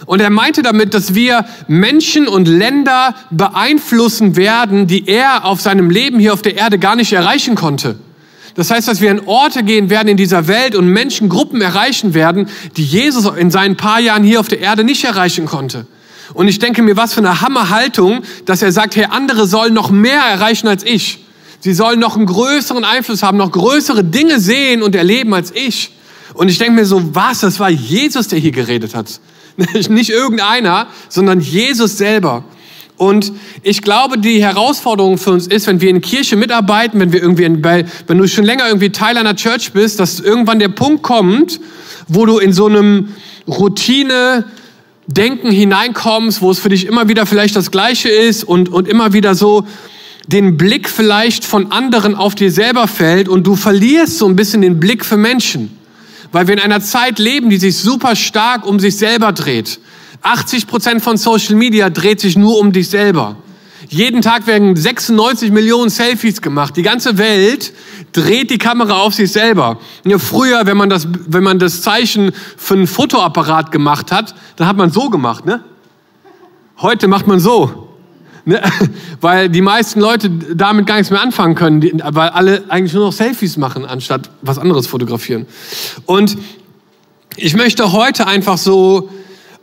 Und 0.06 0.22
er 0.22 0.30
meinte 0.30 0.62
damit, 0.62 0.94
dass 0.94 1.14
wir 1.14 1.46
Menschen 1.68 2.26
und 2.30 2.48
Länder 2.48 3.14
beeinflussen 3.32 4.38
werden, 4.38 4.88
die 4.88 5.10
er 5.10 5.44
auf 5.44 5.60
seinem 5.60 5.90
Leben 5.90 6.20
hier 6.20 6.32
auf 6.32 6.42
der 6.42 6.56
Erde 6.56 6.80
gar 6.80 6.96
nicht 6.96 7.12
erreichen 7.12 7.56
konnte. 7.56 8.00
Das 8.56 8.72
heißt, 8.72 8.88
dass 8.88 9.02
wir 9.02 9.12
an 9.12 9.20
Orte 9.26 9.62
gehen 9.64 9.90
werden 9.90 10.08
in 10.08 10.16
dieser 10.16 10.48
Welt 10.48 10.74
und 10.74 10.88
Menschengruppen 10.88 11.62
erreichen 11.62 12.14
werden, 12.14 12.48
die 12.78 12.86
Jesus 12.86 13.30
in 13.36 13.52
seinen 13.52 13.76
paar 13.76 14.00
Jahren 14.00 14.24
hier 14.24 14.40
auf 14.40 14.48
der 14.48 14.62
Erde 14.62 14.86
nicht 14.86 15.04
erreichen 15.04 15.46
konnte. 15.46 15.86
Und 16.34 16.48
ich 16.48 16.60
denke 16.60 16.82
mir, 16.82 16.96
was 16.96 17.14
für 17.14 17.20
eine 17.20 17.42
Hammerhaltung, 17.42 18.22
dass 18.46 18.62
er 18.62 18.72
sagt, 18.72 18.96
hey, 18.96 19.08
andere 19.10 19.48
sollen 19.48 19.74
noch 19.74 19.92
mehr 19.92 20.22
erreichen 20.22 20.70
als 20.70 20.86
ich. 20.86 21.26
Sie 21.60 21.74
sollen 21.74 22.00
noch 22.00 22.16
einen 22.16 22.26
größeren 22.26 22.84
Einfluss 22.84 23.24
haben, 23.24 23.38
noch 23.38 23.52
größere 23.52 24.04
Dinge 24.04 24.40
sehen 24.40 24.84
und 24.84 24.96
erleben 24.96 25.34
als 25.34 25.52
ich. 25.54 25.92
Und 26.34 26.50
ich 26.50 26.58
denke 26.58 26.74
mir 26.74 26.86
so, 26.86 27.16
was? 27.16 27.40
Das 27.40 27.60
war 27.60 27.70
Jesus, 27.70 28.28
der 28.28 28.40
hier 28.40 28.52
geredet 28.52 28.94
hat. 28.94 29.20
Nicht 29.90 30.10
irgendeiner, 30.10 30.88
sondern 31.10 31.40
Jesus 31.40 31.98
selber. 31.98 32.44
Und 32.98 33.32
ich 33.62 33.82
glaube, 33.82 34.18
die 34.18 34.42
Herausforderung 34.42 35.18
für 35.18 35.32
uns 35.32 35.48
ist, 35.48 35.68
wenn 35.68 35.82
wir 35.82 35.90
in 35.90 36.02
Kirche 36.02 36.36
mitarbeiten, 36.36 37.00
wenn 37.00 37.14
wir 37.14 37.22
irgendwie, 37.22 37.44
in, 37.44 37.64
wenn 37.64 38.18
du 38.18 38.28
schon 38.28 38.44
länger 38.44 38.68
irgendwie 38.68 38.92
Teil 38.92 39.18
einer 39.18 39.36
Church 39.36 39.72
bist, 39.72 40.00
dass 40.00 40.20
irgendwann 40.20 40.60
der 40.60 40.70
Punkt 40.70 41.04
kommt, 41.04 41.60
wo 42.08 42.26
du 42.26 42.40
in 42.40 42.54
so 42.54 42.66
einem 42.66 43.10
Routine 43.48 44.46
Denken 45.06 45.52
hineinkommst, 45.52 46.42
wo 46.42 46.52
es 46.52 46.60
für 46.60 46.70
dich 46.70 46.86
immer 46.86 47.08
wieder 47.08 47.26
vielleicht 47.26 47.56
das 47.56 47.72
Gleiche 47.72 48.10
ist 48.10 48.44
und, 48.44 48.70
und 48.70 48.88
immer 48.88 49.14
wieder 49.14 49.36
so, 49.36 49.66
den 50.28 50.58
Blick 50.58 50.90
vielleicht 50.90 51.46
von 51.46 51.72
anderen 51.72 52.14
auf 52.16 52.36
dir 52.36 52.52
selber 52.52 52.88
fällt 52.88 53.30
und 53.30 53.48
du 53.48 53.56
verlierst 53.56 54.18
so 54.18 54.28
ein 54.28 54.36
bisschen 54.36 54.62
den 54.62 54.80
Blick 54.80 55.06
für 55.06 55.18
Menschen. 55.18 55.78
Weil 56.34 56.48
wir 56.48 56.54
in 56.54 56.60
einer 56.60 56.82
Zeit 56.82 57.20
leben, 57.20 57.50
die 57.50 57.58
sich 57.58 57.78
super 57.78 58.16
stark 58.16 58.66
um 58.66 58.80
sich 58.80 58.98
selber 58.98 59.32
dreht. 59.32 59.80
80 60.22 60.68
Prozent 60.68 61.02
von 61.02 61.16
Social 61.16 61.56
Media 61.56 61.90
dreht 61.90 62.20
sich 62.20 62.38
nur 62.38 62.60
um 62.60 62.74
dich 62.74 62.90
selber. 62.90 63.38
Jeden 63.90 64.22
Tag 64.22 64.48
werden 64.48 64.76
96 64.76 65.52
Millionen 65.52 65.90
Selfies 65.90 66.42
gemacht. 66.42 66.76
Die 66.76 66.82
ganze 66.82 67.18
Welt 67.18 67.72
dreht 68.12 68.50
die 68.50 68.58
Kamera 68.58 69.00
auf 69.00 69.14
sich 69.14 69.32
selber. 69.32 69.80
Früher, 70.18 70.66
wenn 70.66 70.76
man, 70.76 70.90
das, 70.90 71.08
wenn 71.28 71.44
man 71.44 71.58
das 71.58 71.82
Zeichen 71.82 72.32
für 72.58 72.74
einen 72.74 72.88
Fotoapparat 72.88 73.72
gemacht 73.72 74.12
hat, 74.12 74.36
dann 74.58 74.68
hat 74.68 74.76
man 74.76 74.92
so 74.92 75.10
gemacht. 75.10 75.46
Ne? 75.46 75.64
Heute 76.80 77.08
macht 77.08 77.28
man 77.28 77.40
so. 77.40 77.87
Ne? 78.48 78.62
Weil 79.22 79.50
die 79.50 79.62
meisten 79.62 80.00
Leute 80.00 80.30
damit 80.30 80.88
gar 80.88 80.96
nichts 80.96 81.12
mehr 81.12 81.22
anfangen 81.22 81.54
können, 81.54 82.02
weil 82.14 82.30
alle 82.30 82.64
eigentlich 82.70 82.94
nur 82.94 83.08
noch 83.08 83.12
Selfies 83.12 83.58
machen, 83.58 83.86
anstatt 83.86 84.30
was 84.42 84.58
anderes 84.58 84.88
fotografieren. 84.88 85.46
Und 86.06 86.38
ich 87.36 87.56
möchte 87.56 87.92
heute 87.92 88.26
einfach 88.26 88.58
so 88.58 89.10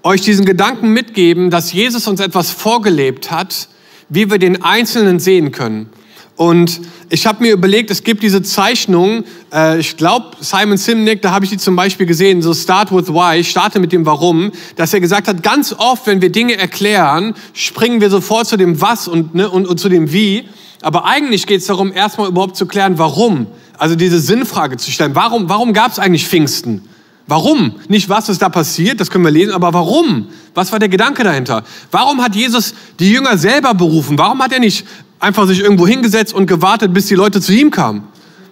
euch 0.02 0.20
diesen 0.20 0.44
Gedanken 0.44 0.92
mitgeben, 0.92 1.48
dass 1.48 1.72
Jesus 1.72 2.06
uns 2.06 2.20
etwas 2.20 2.50
vorgelebt 2.50 3.30
hat, 3.30 3.68
wie 4.10 4.30
wir 4.30 4.38
den 4.38 4.62
Einzelnen 4.62 5.18
sehen 5.18 5.50
können. 5.50 5.88
Und 6.36 6.80
ich 7.10 7.26
habe 7.26 7.42
mir 7.42 7.52
überlegt, 7.52 7.92
es 7.92 8.02
gibt 8.02 8.22
diese 8.24 8.42
Zeichnung, 8.42 9.24
äh, 9.52 9.78
ich 9.78 9.96
glaube, 9.96 10.36
Simon 10.40 10.76
Simnick, 10.76 11.22
da 11.22 11.30
habe 11.30 11.44
ich 11.44 11.50
die 11.52 11.58
zum 11.58 11.76
Beispiel 11.76 12.06
gesehen, 12.06 12.42
so 12.42 12.52
Start 12.52 12.90
with 12.90 13.08
Why, 13.08 13.44
starte 13.44 13.78
mit 13.78 13.92
dem 13.92 14.04
Warum, 14.04 14.50
dass 14.74 14.92
er 14.92 15.00
gesagt 15.00 15.28
hat, 15.28 15.44
ganz 15.44 15.72
oft, 15.72 16.08
wenn 16.08 16.20
wir 16.20 16.32
Dinge 16.32 16.56
erklären, 16.56 17.34
springen 17.52 18.00
wir 18.00 18.10
sofort 18.10 18.48
zu 18.48 18.56
dem 18.56 18.80
Was 18.80 19.06
und, 19.06 19.34
ne, 19.34 19.48
und, 19.48 19.66
und 19.68 19.78
zu 19.78 19.88
dem 19.88 20.12
Wie. 20.12 20.48
Aber 20.82 21.04
eigentlich 21.04 21.46
geht 21.46 21.60
es 21.60 21.66
darum, 21.66 21.92
erstmal 21.92 22.28
überhaupt 22.28 22.56
zu 22.56 22.66
klären, 22.66 22.98
warum. 22.98 23.46
Also 23.78 23.94
diese 23.94 24.18
Sinnfrage 24.18 24.76
zu 24.76 24.90
stellen. 24.90 25.14
Warum, 25.14 25.48
warum 25.48 25.72
gab 25.72 25.92
es 25.92 25.98
eigentlich 26.00 26.26
Pfingsten? 26.26 26.82
Warum? 27.26 27.76
Nicht, 27.88 28.08
was 28.08 28.28
ist 28.28 28.42
da 28.42 28.48
passiert, 28.50 29.00
das 29.00 29.10
können 29.10 29.24
wir 29.24 29.30
lesen, 29.30 29.52
aber 29.52 29.72
warum? 29.72 30.28
Was 30.52 30.72
war 30.72 30.78
der 30.78 30.90
Gedanke 30.90 31.24
dahinter? 31.24 31.64
Warum 31.90 32.22
hat 32.22 32.34
Jesus 32.34 32.74
die 32.98 33.10
Jünger 33.10 33.38
selber 33.38 33.72
berufen? 33.72 34.18
Warum 34.18 34.42
hat 34.42 34.52
er 34.52 34.60
nicht 34.60 34.84
einfach 35.24 35.46
sich 35.46 35.60
irgendwo 35.60 35.86
hingesetzt 35.86 36.32
und 36.32 36.46
gewartet, 36.46 36.94
bis 36.94 37.06
die 37.06 37.14
Leute 37.14 37.40
zu 37.40 37.52
ihm 37.52 37.70
kamen? 37.70 38.04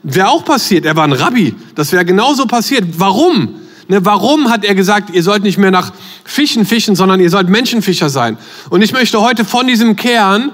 Wäre 0.02 0.28
auch 0.30 0.44
passiert, 0.44 0.84
er 0.84 0.96
war 0.96 1.04
ein 1.04 1.12
Rabbi, 1.12 1.54
das 1.74 1.92
wäre 1.92 2.04
genauso 2.04 2.46
passiert. 2.46 2.84
Warum? 2.98 3.54
Ne, 3.88 4.04
warum 4.04 4.50
hat 4.50 4.64
er 4.64 4.74
gesagt, 4.74 5.10
ihr 5.10 5.22
sollt 5.22 5.42
nicht 5.42 5.58
mehr 5.58 5.70
nach 5.70 5.92
Fischen 6.24 6.64
fischen, 6.64 6.96
sondern 6.96 7.20
ihr 7.20 7.30
sollt 7.30 7.48
Menschenfischer 7.48 8.08
sein? 8.08 8.36
Und 8.70 8.82
ich 8.82 8.92
möchte 8.92 9.20
heute 9.20 9.44
von 9.44 9.66
diesem 9.66 9.96
Kern 9.96 10.52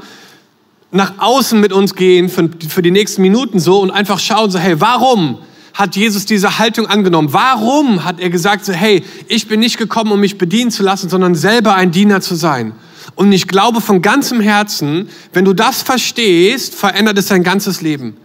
nach 0.90 1.14
außen 1.18 1.60
mit 1.60 1.72
uns 1.72 1.94
gehen 1.94 2.28
für, 2.28 2.50
für 2.68 2.82
die 2.82 2.90
nächsten 2.90 3.22
Minuten 3.22 3.60
so 3.60 3.80
und 3.80 3.90
einfach 3.90 4.18
schauen 4.18 4.50
so, 4.50 4.58
hey, 4.58 4.80
warum 4.80 5.38
hat 5.74 5.94
Jesus 5.94 6.24
diese 6.24 6.58
Haltung 6.58 6.86
angenommen? 6.86 7.32
Warum 7.32 8.04
hat 8.04 8.18
er 8.18 8.30
gesagt, 8.30 8.64
so, 8.64 8.72
hey, 8.72 9.04
ich 9.28 9.46
bin 9.46 9.60
nicht 9.60 9.78
gekommen, 9.78 10.10
um 10.10 10.20
mich 10.20 10.38
bedienen 10.38 10.70
zu 10.70 10.82
lassen, 10.82 11.08
sondern 11.08 11.34
selber 11.34 11.74
ein 11.74 11.90
Diener 11.90 12.20
zu 12.20 12.34
sein? 12.34 12.72
Und 13.14 13.32
ich 13.32 13.48
glaube 13.48 13.80
von 13.80 14.02
ganzem 14.02 14.40
Herzen, 14.40 15.08
wenn 15.32 15.44
du 15.44 15.52
das 15.52 15.82
verstehst, 15.82 16.74
verändert 16.74 17.18
es 17.18 17.26
dein 17.26 17.42
ganzes 17.42 17.80
Leben. 17.80 18.16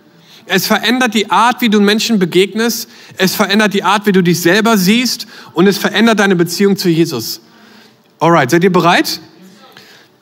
Es 0.45 0.67
verändert 0.67 1.13
die 1.13 1.31
Art, 1.31 1.61
wie 1.61 1.69
du 1.69 1.79
Menschen 1.79 2.19
begegnest. 2.19 2.89
Es 3.17 3.33
verändert 3.35 3.73
die 3.73 3.83
Art, 3.83 4.05
wie 4.05 4.11
du 4.11 4.21
dich 4.21 4.41
selber 4.41 4.77
siehst. 4.77 5.25
Und 5.53 5.67
es 5.67 5.77
verändert 5.77 6.19
deine 6.19 6.35
Beziehung 6.35 6.75
zu 6.75 6.89
Jesus. 6.89 7.41
Alright, 8.19 8.51
seid 8.51 8.63
ihr 8.63 8.71
bereit? 8.71 9.19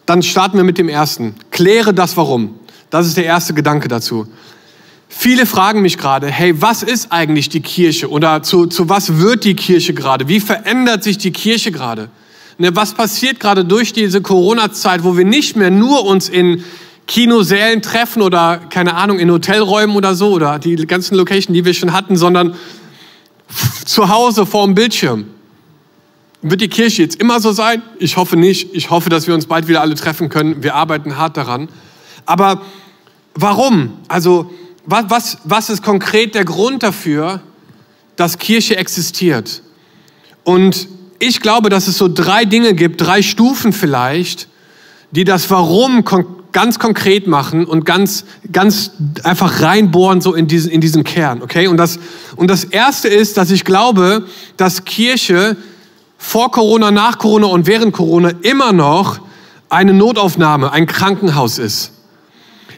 Dann 0.05 0.21
starten 0.21 0.57
wir 0.57 0.63
mit 0.63 0.77
dem 0.77 0.89
ersten. 0.89 1.35
Kläre 1.49 1.93
das 1.93 2.17
Warum. 2.17 2.59
Das 2.89 3.07
ist 3.07 3.17
der 3.17 3.25
erste 3.25 3.53
Gedanke 3.53 3.87
dazu. 3.87 4.27
Viele 5.07 5.45
fragen 5.45 5.81
mich 5.81 5.97
gerade, 5.97 6.27
hey, 6.27 6.61
was 6.61 6.83
ist 6.83 7.11
eigentlich 7.11 7.49
die 7.49 7.61
Kirche 7.61 8.09
oder 8.09 8.43
zu, 8.43 8.67
zu 8.67 8.89
was 8.89 9.17
wird 9.17 9.43
die 9.43 9.55
Kirche 9.55 9.93
gerade? 9.93 10.27
Wie 10.27 10.39
verändert 10.39 11.03
sich 11.03 11.17
die 11.17 11.31
Kirche 11.31 11.71
gerade? 11.71 12.09
Ne, 12.61 12.75
was 12.75 12.93
passiert 12.93 13.39
gerade 13.39 13.65
durch 13.65 13.91
diese 13.91 14.21
Corona-Zeit, 14.21 15.03
wo 15.03 15.17
wir 15.17 15.25
nicht 15.25 15.55
mehr 15.55 15.71
nur 15.71 16.05
uns 16.05 16.29
in 16.29 16.63
Kinosälen 17.07 17.81
treffen 17.81 18.21
oder 18.21 18.59
keine 18.69 18.93
Ahnung 18.93 19.17
in 19.17 19.31
Hotelräumen 19.31 19.95
oder 19.95 20.13
so 20.13 20.29
oder 20.29 20.59
die 20.59 20.75
ganzen 20.75 21.15
Locations, 21.15 21.55
die 21.55 21.65
wir 21.65 21.73
schon 21.73 21.91
hatten, 21.91 22.17
sondern 22.17 22.53
zu 23.83 24.09
Hause 24.09 24.45
vor 24.45 24.67
dem 24.67 24.75
Bildschirm. 24.75 25.25
Wird 26.43 26.61
die 26.61 26.67
Kirche 26.67 27.01
jetzt 27.01 27.19
immer 27.19 27.39
so 27.39 27.51
sein? 27.51 27.81
Ich 27.97 28.15
hoffe 28.15 28.37
nicht. 28.37 28.75
Ich 28.75 28.91
hoffe, 28.91 29.09
dass 29.09 29.25
wir 29.25 29.33
uns 29.33 29.47
bald 29.47 29.67
wieder 29.67 29.81
alle 29.81 29.95
treffen 29.95 30.29
können. 30.29 30.61
Wir 30.61 30.75
arbeiten 30.75 31.17
hart 31.17 31.37
daran. 31.37 31.67
Aber 32.27 32.61
warum? 33.33 33.97
Also 34.07 34.51
was, 34.85 35.05
was, 35.09 35.37
was 35.45 35.71
ist 35.71 35.81
konkret 35.81 36.35
der 36.35 36.45
Grund 36.45 36.83
dafür, 36.83 37.41
dass 38.17 38.37
Kirche 38.37 38.77
existiert? 38.77 39.63
Und 40.43 40.87
ich 41.21 41.39
glaube, 41.39 41.69
dass 41.69 41.87
es 41.87 41.97
so 41.97 42.09
drei 42.11 42.45
Dinge 42.45 42.73
gibt, 42.73 42.99
drei 42.99 43.21
Stufen 43.21 43.73
vielleicht, 43.73 44.47
die 45.11 45.23
das 45.23 45.49
Warum 45.49 46.03
ganz 46.51 46.79
konkret 46.79 47.27
machen 47.27 47.65
und 47.65 47.85
ganz, 47.85 48.25
ganz 48.51 48.91
einfach 49.23 49.61
reinbohren 49.61 50.19
so 50.19 50.33
in 50.33 50.47
diesen, 50.47 50.71
in 50.71 50.81
diesen 50.81 51.03
Kern, 51.03 51.41
okay? 51.41 51.67
Und 51.67 51.77
das, 51.77 51.99
und 52.35 52.49
das 52.49 52.63
erste 52.63 53.07
ist, 53.07 53.37
dass 53.37 53.51
ich 53.51 53.63
glaube, 53.63 54.25
dass 54.57 54.83
Kirche 54.83 55.55
vor 56.17 56.51
Corona, 56.51 56.91
nach 56.91 57.19
Corona 57.19 57.47
und 57.47 57.67
während 57.67 57.93
Corona 57.93 58.31
immer 58.41 58.73
noch 58.73 59.19
eine 59.69 59.93
Notaufnahme, 59.93 60.71
ein 60.71 60.87
Krankenhaus 60.87 61.57
ist. 61.57 61.91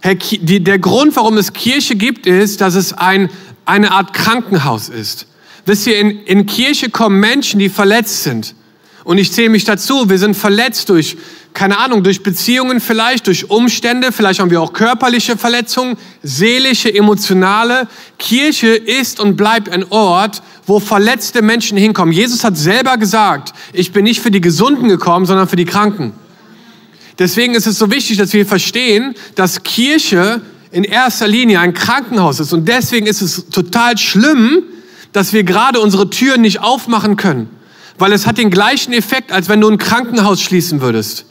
Herr, 0.01 0.15
die, 0.15 0.63
der 0.63 0.79
Grund, 0.79 1.15
warum 1.15 1.37
es 1.37 1.53
Kirche 1.53 1.95
gibt, 1.95 2.27
ist, 2.27 2.61
dass 2.61 2.75
es 2.75 2.93
ein, 2.93 3.29
eine 3.65 3.91
Art 3.91 4.13
Krankenhaus 4.13 4.89
ist. 4.89 5.27
Wisst 5.65 5.87
ihr, 5.87 5.97
in, 5.99 6.23
in 6.25 6.45
Kirche 6.45 6.89
kommen 6.89 7.19
Menschen, 7.19 7.59
die 7.59 7.69
verletzt 7.69 8.23
sind. 8.23 8.55
Und 9.03 9.17
ich 9.17 9.31
zähle 9.31 9.49
mich 9.49 9.65
dazu. 9.65 10.09
Wir 10.09 10.17
sind 10.17 10.35
verletzt 10.35 10.89
durch, 10.89 11.17
keine 11.53 11.77
Ahnung, 11.77 12.03
durch 12.03 12.23
Beziehungen 12.23 12.79
vielleicht, 12.79 13.27
durch 13.27 13.49
Umstände. 13.49 14.11
Vielleicht 14.11 14.39
haben 14.39 14.49
wir 14.49 14.61
auch 14.61 14.73
körperliche 14.73 15.37
Verletzungen, 15.37 15.97
seelische, 16.21 16.93
emotionale. 16.93 17.87
Kirche 18.17 18.69
ist 18.69 19.19
und 19.19 19.35
bleibt 19.35 19.69
ein 19.69 19.85
Ort, 19.89 20.41
wo 20.65 20.79
verletzte 20.79 21.41
Menschen 21.41 21.77
hinkommen. 21.77 22.13
Jesus 22.13 22.43
hat 22.43 22.57
selber 22.57 22.97
gesagt, 22.97 23.53
ich 23.73 23.91
bin 23.91 24.05
nicht 24.05 24.21
für 24.21 24.31
die 24.31 24.41
Gesunden 24.41 24.87
gekommen, 24.87 25.25
sondern 25.25 25.47
für 25.47 25.57
die 25.57 25.65
Kranken. 25.65 26.13
Deswegen 27.19 27.55
ist 27.55 27.67
es 27.67 27.77
so 27.77 27.91
wichtig, 27.91 28.17
dass 28.17 28.33
wir 28.33 28.45
verstehen, 28.45 29.15
dass 29.35 29.63
Kirche 29.63 30.41
in 30.71 30.83
erster 30.83 31.27
Linie 31.27 31.59
ein 31.59 31.73
Krankenhaus 31.73 32.39
ist. 32.39 32.53
Und 32.53 32.67
deswegen 32.67 33.05
ist 33.05 33.21
es 33.21 33.49
total 33.49 33.97
schlimm, 33.97 34.63
dass 35.13 35.31
wir 35.31 35.43
gerade 35.43 35.79
unsere 35.79 36.09
Türen 36.09 36.41
nicht 36.41 36.59
aufmachen 36.59 37.15
können. 37.15 37.49
Weil 37.97 38.11
es 38.11 38.27
hat 38.27 38.37
den 38.37 38.49
gleichen 38.49 38.91
Effekt, 38.91 39.31
als 39.31 39.47
wenn 39.47 39.61
du 39.61 39.69
ein 39.69 39.77
Krankenhaus 39.77 40.41
schließen 40.41 40.81
würdest. 40.81 41.25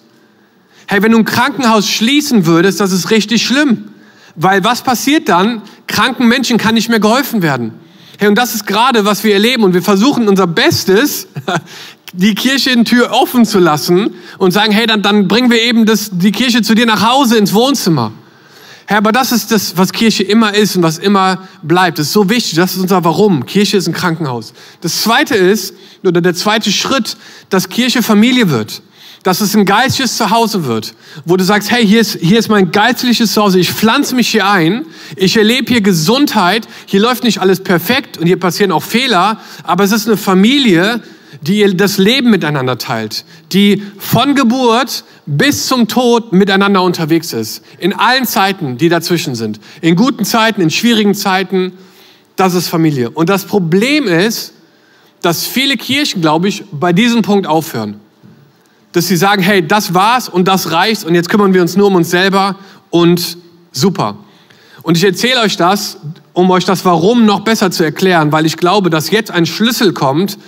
Hey, 0.86 1.02
wenn 1.02 1.12
du 1.12 1.18
ein 1.18 1.24
Krankenhaus 1.24 1.88
schließen 1.88 2.46
würdest, 2.46 2.80
das 2.80 2.92
ist 2.92 3.10
richtig 3.10 3.44
schlimm. 3.44 3.92
Weil 4.36 4.64
was 4.64 4.82
passiert 4.82 5.28
dann? 5.28 5.62
Kranken 5.86 6.28
Menschen 6.28 6.58
kann 6.58 6.74
nicht 6.74 6.88
mehr 6.88 7.00
geholfen 7.00 7.42
werden. 7.42 7.74
Hey, 8.18 8.28
und 8.28 8.36
das 8.36 8.54
ist 8.54 8.66
gerade, 8.66 9.04
was 9.04 9.24
wir 9.24 9.34
erleben. 9.34 9.64
Und 9.64 9.74
wir 9.74 9.82
versuchen 9.82 10.28
unser 10.28 10.46
Bestes, 10.46 11.26
die 12.12 12.34
Kirchentür 12.34 13.10
offen 13.10 13.44
zu 13.44 13.58
lassen 13.58 14.14
und 14.38 14.52
sagen, 14.52 14.72
hey, 14.72 14.86
dann, 14.86 15.02
dann 15.02 15.28
bringen 15.28 15.50
wir 15.50 15.60
eben 15.60 15.86
das, 15.86 16.10
die 16.12 16.30
Kirche 16.30 16.62
zu 16.62 16.74
dir 16.74 16.86
nach 16.86 17.06
Hause 17.08 17.36
ins 17.36 17.52
Wohnzimmer. 17.52 18.12
Herr, 18.86 18.98
aber 18.98 19.12
das 19.12 19.32
ist 19.32 19.50
das, 19.50 19.76
was 19.76 19.92
Kirche 19.92 20.22
immer 20.22 20.54
ist 20.54 20.76
und 20.76 20.82
was 20.82 20.98
immer 20.98 21.48
bleibt. 21.62 21.98
Das 21.98 22.06
ist 22.08 22.12
so 22.12 22.28
wichtig. 22.28 22.54
Das 22.56 22.74
ist 22.74 22.80
unser 22.80 23.04
Warum. 23.04 23.46
Kirche 23.46 23.76
ist 23.76 23.86
ein 23.86 23.92
Krankenhaus. 23.92 24.52
Das 24.80 25.02
zweite 25.02 25.34
ist, 25.34 25.74
oder 26.04 26.20
der 26.20 26.34
zweite 26.34 26.72
Schritt, 26.72 27.16
dass 27.48 27.68
Kirche 27.68 28.02
Familie 28.02 28.50
wird. 28.50 28.82
Dass 29.22 29.40
es 29.40 29.54
ein 29.54 29.64
geistliches 29.64 30.16
Zuhause 30.16 30.64
wird. 30.64 30.94
Wo 31.24 31.36
du 31.36 31.44
sagst, 31.44 31.70
hey, 31.70 31.86
hier 31.86 32.00
ist, 32.00 32.18
hier 32.20 32.40
ist 32.40 32.48
mein 32.48 32.72
geistliches 32.72 33.32
Zuhause. 33.32 33.60
Ich 33.60 33.70
pflanze 33.70 34.16
mich 34.16 34.28
hier 34.28 34.48
ein. 34.48 34.84
Ich 35.14 35.36
erlebe 35.36 35.72
hier 35.72 35.80
Gesundheit. 35.80 36.66
Hier 36.86 37.00
läuft 37.00 37.22
nicht 37.22 37.38
alles 37.38 37.62
perfekt 37.62 38.18
und 38.18 38.26
hier 38.26 38.40
passieren 38.40 38.72
auch 38.72 38.82
Fehler. 38.82 39.40
Aber 39.62 39.84
es 39.84 39.92
ist 39.92 40.08
eine 40.08 40.16
Familie, 40.16 41.00
die 41.42 41.76
das 41.76 41.98
Leben 41.98 42.30
miteinander 42.30 42.78
teilt, 42.78 43.24
die 43.52 43.82
von 43.98 44.34
Geburt 44.34 45.04
bis 45.26 45.66
zum 45.66 45.88
Tod 45.88 46.32
miteinander 46.32 46.82
unterwegs 46.82 47.32
ist. 47.32 47.64
In 47.78 47.92
allen 47.92 48.26
Zeiten, 48.26 48.78
die 48.78 48.88
dazwischen 48.88 49.34
sind. 49.34 49.60
In 49.80 49.96
guten 49.96 50.24
Zeiten, 50.24 50.60
in 50.60 50.70
schwierigen 50.70 51.14
Zeiten. 51.14 51.72
Das 52.36 52.54
ist 52.54 52.68
Familie. 52.68 53.10
Und 53.10 53.28
das 53.28 53.44
Problem 53.44 54.06
ist, 54.06 54.52
dass 55.20 55.44
viele 55.44 55.76
Kirchen, 55.76 56.20
glaube 56.20 56.48
ich, 56.48 56.64
bei 56.70 56.92
diesem 56.92 57.22
Punkt 57.22 57.46
aufhören. 57.46 58.00
Dass 58.92 59.08
sie 59.08 59.16
sagen, 59.16 59.42
hey, 59.42 59.66
das 59.66 59.94
war's 59.94 60.28
und 60.28 60.46
das 60.46 60.70
reicht 60.70 61.04
und 61.04 61.14
jetzt 61.14 61.28
kümmern 61.28 61.54
wir 61.54 61.62
uns 61.62 61.76
nur 61.76 61.88
um 61.88 61.96
uns 61.96 62.10
selber 62.10 62.56
und 62.90 63.36
super. 63.72 64.16
Und 64.82 64.96
ich 64.96 65.04
erzähle 65.04 65.40
euch 65.40 65.56
das, 65.56 65.98
um 66.32 66.50
euch 66.50 66.64
das 66.64 66.84
Warum 66.84 67.24
noch 67.24 67.40
besser 67.40 67.70
zu 67.70 67.82
erklären, 67.82 68.30
weil 68.32 68.46
ich 68.46 68.56
glaube, 68.56 68.90
dass 68.90 69.10
jetzt 69.10 69.30
ein 69.30 69.46
Schlüssel 69.46 69.92
kommt, 69.92 70.38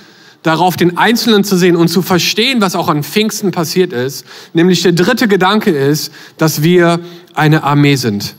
darauf 0.44 0.76
den 0.76 0.96
Einzelnen 0.96 1.42
zu 1.42 1.56
sehen 1.56 1.74
und 1.74 1.88
zu 1.88 2.02
verstehen, 2.02 2.60
was 2.60 2.76
auch 2.76 2.88
an 2.88 3.02
Pfingsten 3.02 3.50
passiert 3.50 3.92
ist. 3.92 4.24
Nämlich 4.52 4.82
der 4.82 4.92
dritte 4.92 5.26
Gedanke 5.26 5.70
ist, 5.70 6.12
dass 6.38 6.62
wir 6.62 7.00
eine 7.34 7.64
Armee 7.64 7.96
sind. 7.96 8.36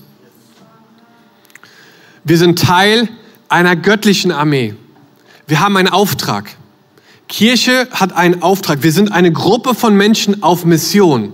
Wir 2.24 2.38
sind 2.38 2.60
Teil 2.60 3.10
einer 3.50 3.76
göttlichen 3.76 4.32
Armee. 4.32 4.76
Wir 5.48 5.60
haben 5.60 5.76
einen 5.78 5.90
Auftrag. 5.90 6.56
Kirche 7.28 7.88
hat 7.92 8.14
einen 8.14 8.44
Auftrag. 8.44 8.84
Wir 8.84 8.92
sind 8.92 9.12
eine 9.12 9.32
Gruppe 9.32 9.74
von 9.74 9.96
Menschen 9.96 10.44
auf 10.44 10.64
Mission. 10.64 11.34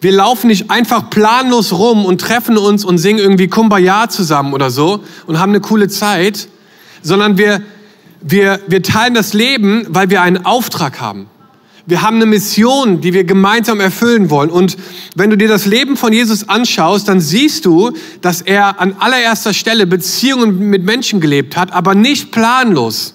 Wir 0.00 0.12
laufen 0.12 0.48
nicht 0.48 0.68
einfach 0.68 1.10
planlos 1.10 1.72
rum 1.72 2.04
und 2.04 2.20
treffen 2.20 2.58
uns 2.58 2.84
und 2.84 2.98
singen 2.98 3.20
irgendwie 3.20 3.48
Kumbaya 3.48 4.08
zusammen 4.08 4.52
oder 4.52 4.70
so 4.70 5.04
und 5.26 5.38
haben 5.38 5.52
eine 5.52 5.60
coole 5.60 5.88
Zeit, 5.88 6.48
sondern 7.02 7.38
wir, 7.38 7.62
wir, 8.28 8.60
wir 8.66 8.82
teilen 8.82 9.14
das 9.14 9.32
Leben, 9.32 9.86
weil 9.88 10.10
wir 10.10 10.22
einen 10.22 10.44
Auftrag 10.44 11.00
haben. 11.00 11.28
Wir 11.88 12.02
haben 12.02 12.16
eine 12.16 12.26
Mission, 12.26 13.00
die 13.00 13.12
wir 13.12 13.22
gemeinsam 13.22 13.78
erfüllen 13.78 14.28
wollen. 14.28 14.50
Und 14.50 14.76
wenn 15.14 15.30
du 15.30 15.36
dir 15.36 15.46
das 15.46 15.66
Leben 15.66 15.96
von 15.96 16.12
Jesus 16.12 16.48
anschaust, 16.48 17.06
dann 17.06 17.20
siehst 17.20 17.64
du, 17.64 17.92
dass 18.22 18.42
er 18.42 18.80
an 18.80 18.96
allererster 18.98 19.54
Stelle 19.54 19.86
Beziehungen 19.86 20.58
mit 20.58 20.82
Menschen 20.82 21.20
gelebt 21.20 21.56
hat, 21.56 21.72
aber 21.72 21.94
nicht 21.94 22.32
planlos, 22.32 23.14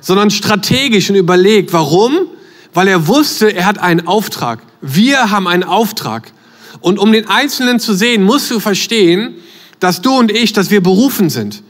sondern 0.00 0.30
strategisch 0.30 1.10
und 1.10 1.16
überlegt. 1.16 1.72
Warum? 1.72 2.12
Weil 2.72 2.86
er 2.86 3.08
wusste, 3.08 3.52
er 3.52 3.66
hat 3.66 3.78
einen 3.78 4.06
Auftrag. 4.06 4.60
Wir 4.80 5.32
haben 5.32 5.48
einen 5.48 5.64
Auftrag. 5.64 6.30
Und 6.80 7.00
um 7.00 7.10
den 7.10 7.28
Einzelnen 7.28 7.80
zu 7.80 7.94
sehen, 7.94 8.22
musst 8.22 8.48
du 8.52 8.60
verstehen, 8.60 9.34
dass 9.80 10.00
du 10.00 10.16
und 10.16 10.30
ich, 10.30 10.52
dass 10.52 10.70
wir 10.70 10.80
berufen 10.80 11.28
sind. 11.28 11.64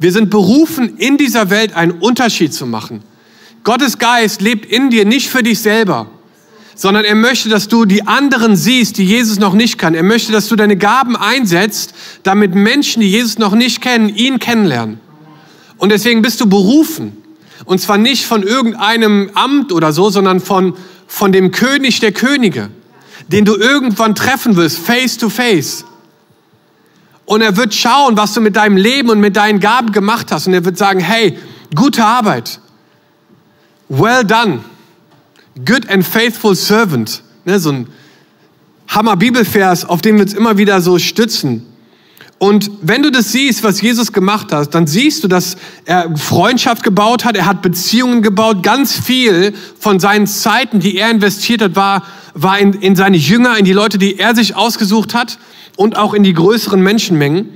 Wir 0.00 0.10
sind 0.10 0.30
berufen, 0.30 0.96
in 0.96 1.16
dieser 1.16 1.50
Welt 1.50 1.74
einen 1.74 1.92
Unterschied 1.92 2.52
zu 2.52 2.66
machen. 2.66 3.02
Gottes 3.62 3.98
Geist 3.98 4.40
lebt 4.40 4.66
in 4.66 4.90
dir 4.90 5.04
nicht 5.04 5.28
für 5.28 5.44
dich 5.44 5.60
selber, 5.60 6.06
sondern 6.74 7.04
er 7.04 7.14
möchte, 7.14 7.48
dass 7.48 7.68
du 7.68 7.84
die 7.84 8.08
anderen 8.08 8.56
siehst, 8.56 8.98
die 8.98 9.04
Jesus 9.04 9.38
noch 9.38 9.54
nicht 9.54 9.78
kann. 9.78 9.94
Er 9.94 10.02
möchte, 10.02 10.32
dass 10.32 10.48
du 10.48 10.56
deine 10.56 10.76
Gaben 10.76 11.14
einsetzt, 11.14 11.94
damit 12.24 12.56
Menschen, 12.56 13.00
die 13.00 13.10
Jesus 13.10 13.38
noch 13.38 13.54
nicht 13.54 13.80
kennen, 13.80 14.08
ihn 14.08 14.40
kennenlernen. 14.40 14.98
Und 15.76 15.92
deswegen 15.92 16.22
bist 16.22 16.40
du 16.40 16.48
berufen. 16.48 17.16
Und 17.64 17.80
zwar 17.80 17.98
nicht 17.98 18.26
von 18.26 18.42
irgendeinem 18.42 19.30
Amt 19.34 19.70
oder 19.70 19.92
so, 19.92 20.10
sondern 20.10 20.40
von 20.40 20.74
von 21.10 21.32
dem 21.32 21.50
König 21.50 21.98
der 21.98 22.12
Könige, 22.12 22.70
den 23.28 23.44
du 23.44 23.56
irgendwann 23.56 24.14
treffen 24.14 24.56
wirst, 24.56 24.78
face 24.78 25.18
to 25.18 25.28
face. 25.28 25.84
Und 27.30 27.42
er 27.42 27.56
wird 27.56 27.72
schauen, 27.72 28.16
was 28.16 28.34
du 28.34 28.40
mit 28.40 28.56
deinem 28.56 28.76
Leben 28.76 29.08
und 29.08 29.20
mit 29.20 29.36
deinen 29.36 29.60
Gaben 29.60 29.92
gemacht 29.92 30.32
hast. 30.32 30.48
Und 30.48 30.52
er 30.52 30.64
wird 30.64 30.76
sagen, 30.76 30.98
hey, 30.98 31.38
gute 31.76 32.04
Arbeit. 32.04 32.58
Well 33.88 34.24
done. 34.24 34.64
Good 35.64 35.88
and 35.88 36.04
faithful 36.04 36.56
servant. 36.56 37.22
Ne, 37.44 37.60
so 37.60 37.70
ein 37.70 37.86
Hammer-Bibelvers, 38.88 39.84
auf 39.84 40.02
den 40.02 40.16
wir 40.16 40.22
uns 40.22 40.34
immer 40.34 40.58
wieder 40.58 40.80
so 40.80 40.98
stützen. 40.98 41.64
Und 42.38 42.68
wenn 42.82 43.04
du 43.04 43.12
das 43.12 43.30
siehst, 43.30 43.62
was 43.62 43.80
Jesus 43.80 44.12
gemacht 44.12 44.50
hat, 44.50 44.74
dann 44.74 44.88
siehst 44.88 45.22
du, 45.22 45.28
dass 45.28 45.56
er 45.84 46.16
Freundschaft 46.16 46.82
gebaut 46.82 47.24
hat, 47.24 47.36
er 47.36 47.46
hat 47.46 47.62
Beziehungen 47.62 48.22
gebaut. 48.22 48.64
Ganz 48.64 48.98
viel 48.98 49.54
von 49.78 50.00
seinen 50.00 50.26
Zeiten, 50.26 50.80
die 50.80 50.96
er 50.96 51.12
investiert 51.12 51.62
hat, 51.62 51.76
war, 51.76 52.02
war 52.34 52.58
in, 52.58 52.74
in 52.74 52.96
seine 52.96 53.16
Jünger, 53.16 53.58
in 53.58 53.64
die 53.64 53.72
Leute, 53.72 53.98
die 53.98 54.18
er 54.18 54.34
sich 54.34 54.56
ausgesucht 54.56 55.14
hat 55.14 55.38
und 55.76 55.96
auch 55.96 56.14
in 56.14 56.22
die 56.22 56.32
größeren 56.32 56.80
Menschenmengen. 56.80 57.50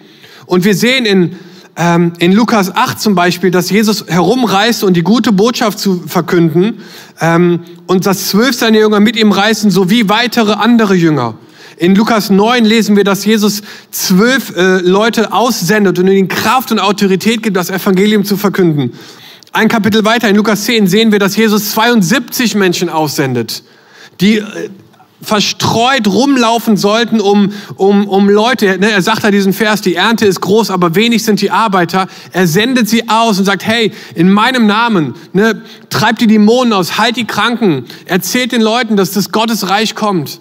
Und 0.47 0.64
wir 0.64 0.75
sehen 0.75 1.07
in, 1.07 1.37
ähm, 1.76 2.12
in 2.19 2.33
Lukas 2.33 2.75
8 2.75 3.00
zum 3.00 3.14
Beispiel, 3.14 3.50
dass 3.50 3.71
Jesus 3.71 4.07
herumreist 4.07 4.85
und 4.85 4.97
die 4.97 5.02
gute 5.02 5.33
Botschaft 5.33 5.78
zu 5.78 6.02
verkünden 6.07 6.81
ähm, 7.21 7.61
und 7.87 8.07
dass 8.07 8.28
zwölf 8.28 8.57
seine 8.57 8.78
Jünger 8.78 9.00
mit 9.00 9.16
ihm 9.16 9.33
reisen, 9.33 9.71
sowie 9.71 10.09
weitere 10.09 10.52
andere 10.52 10.95
Jünger. 10.95 11.35
In 11.76 11.97
Lukas 11.97 12.31
9 12.31 12.64
lesen 12.64 12.97
wir, 12.97 13.02
dass 13.02 13.25
Jesus 13.25 13.62
zwölf 13.90 14.57
äh, 14.57 14.78
Leute 14.78 15.33
aussendet 15.33 15.99
und 15.99 16.07
ihnen 16.07 16.28
Kraft 16.28 16.71
und 16.71 16.78
Autorität 16.78 17.43
gibt, 17.43 17.57
das 17.57 17.71
Evangelium 17.71 18.25
zu 18.25 18.37
verkünden. 18.37 18.93
Ein 19.52 19.69
Kapitel 19.69 20.04
weiter, 20.04 20.28
in 20.28 20.37
Lukas 20.37 20.64
10, 20.64 20.87
sehen 20.87 21.12
wir, 21.12 21.19
dass 21.19 21.37
Jesus 21.37 21.73
72 21.73 22.54
Menschen 22.54 22.88
aussendet, 22.88 23.62
die 24.21 24.38
äh, 24.38 24.71
verstreut 25.25 26.06
rumlaufen 26.06 26.76
sollten, 26.76 27.21
um, 27.21 27.52
um, 27.76 28.06
um 28.09 28.28
Leute, 28.28 28.78
ne, 28.78 28.90
er 28.90 29.02
sagt 29.02 29.25
da 29.25 29.30
diesen 29.30 29.52
Vers, 29.52 29.81
die 29.81 29.94
Ernte 29.94 30.27
ist 30.27 30.40
groß, 30.40 30.70
aber 30.70 30.94
wenig 30.94 31.24
sind 31.24 31.40
die 31.40 31.50
Arbeiter. 31.50 32.09
Er 32.33 32.46
sendet 32.46 32.88
sie 32.88 33.09
aus 33.09 33.38
und 33.38 33.44
sagt, 33.44 33.66
hey, 33.66 33.92
in 34.14 34.31
meinem 34.31 34.66
Namen, 34.66 35.14
ne, 35.33 35.62
treibt 35.90 36.20
die 36.20 36.27
Dämonen 36.27 36.72
aus, 36.72 36.98
halt 36.98 37.16
die 37.16 37.27
Kranken, 37.27 37.87
erzählt 38.05 38.53
den 38.53 38.61
Leuten, 38.61 38.96
dass 38.96 39.12
das 39.12 39.33
Gottes 39.33 39.68
Reich 39.68 39.94
kommt. 39.94 40.40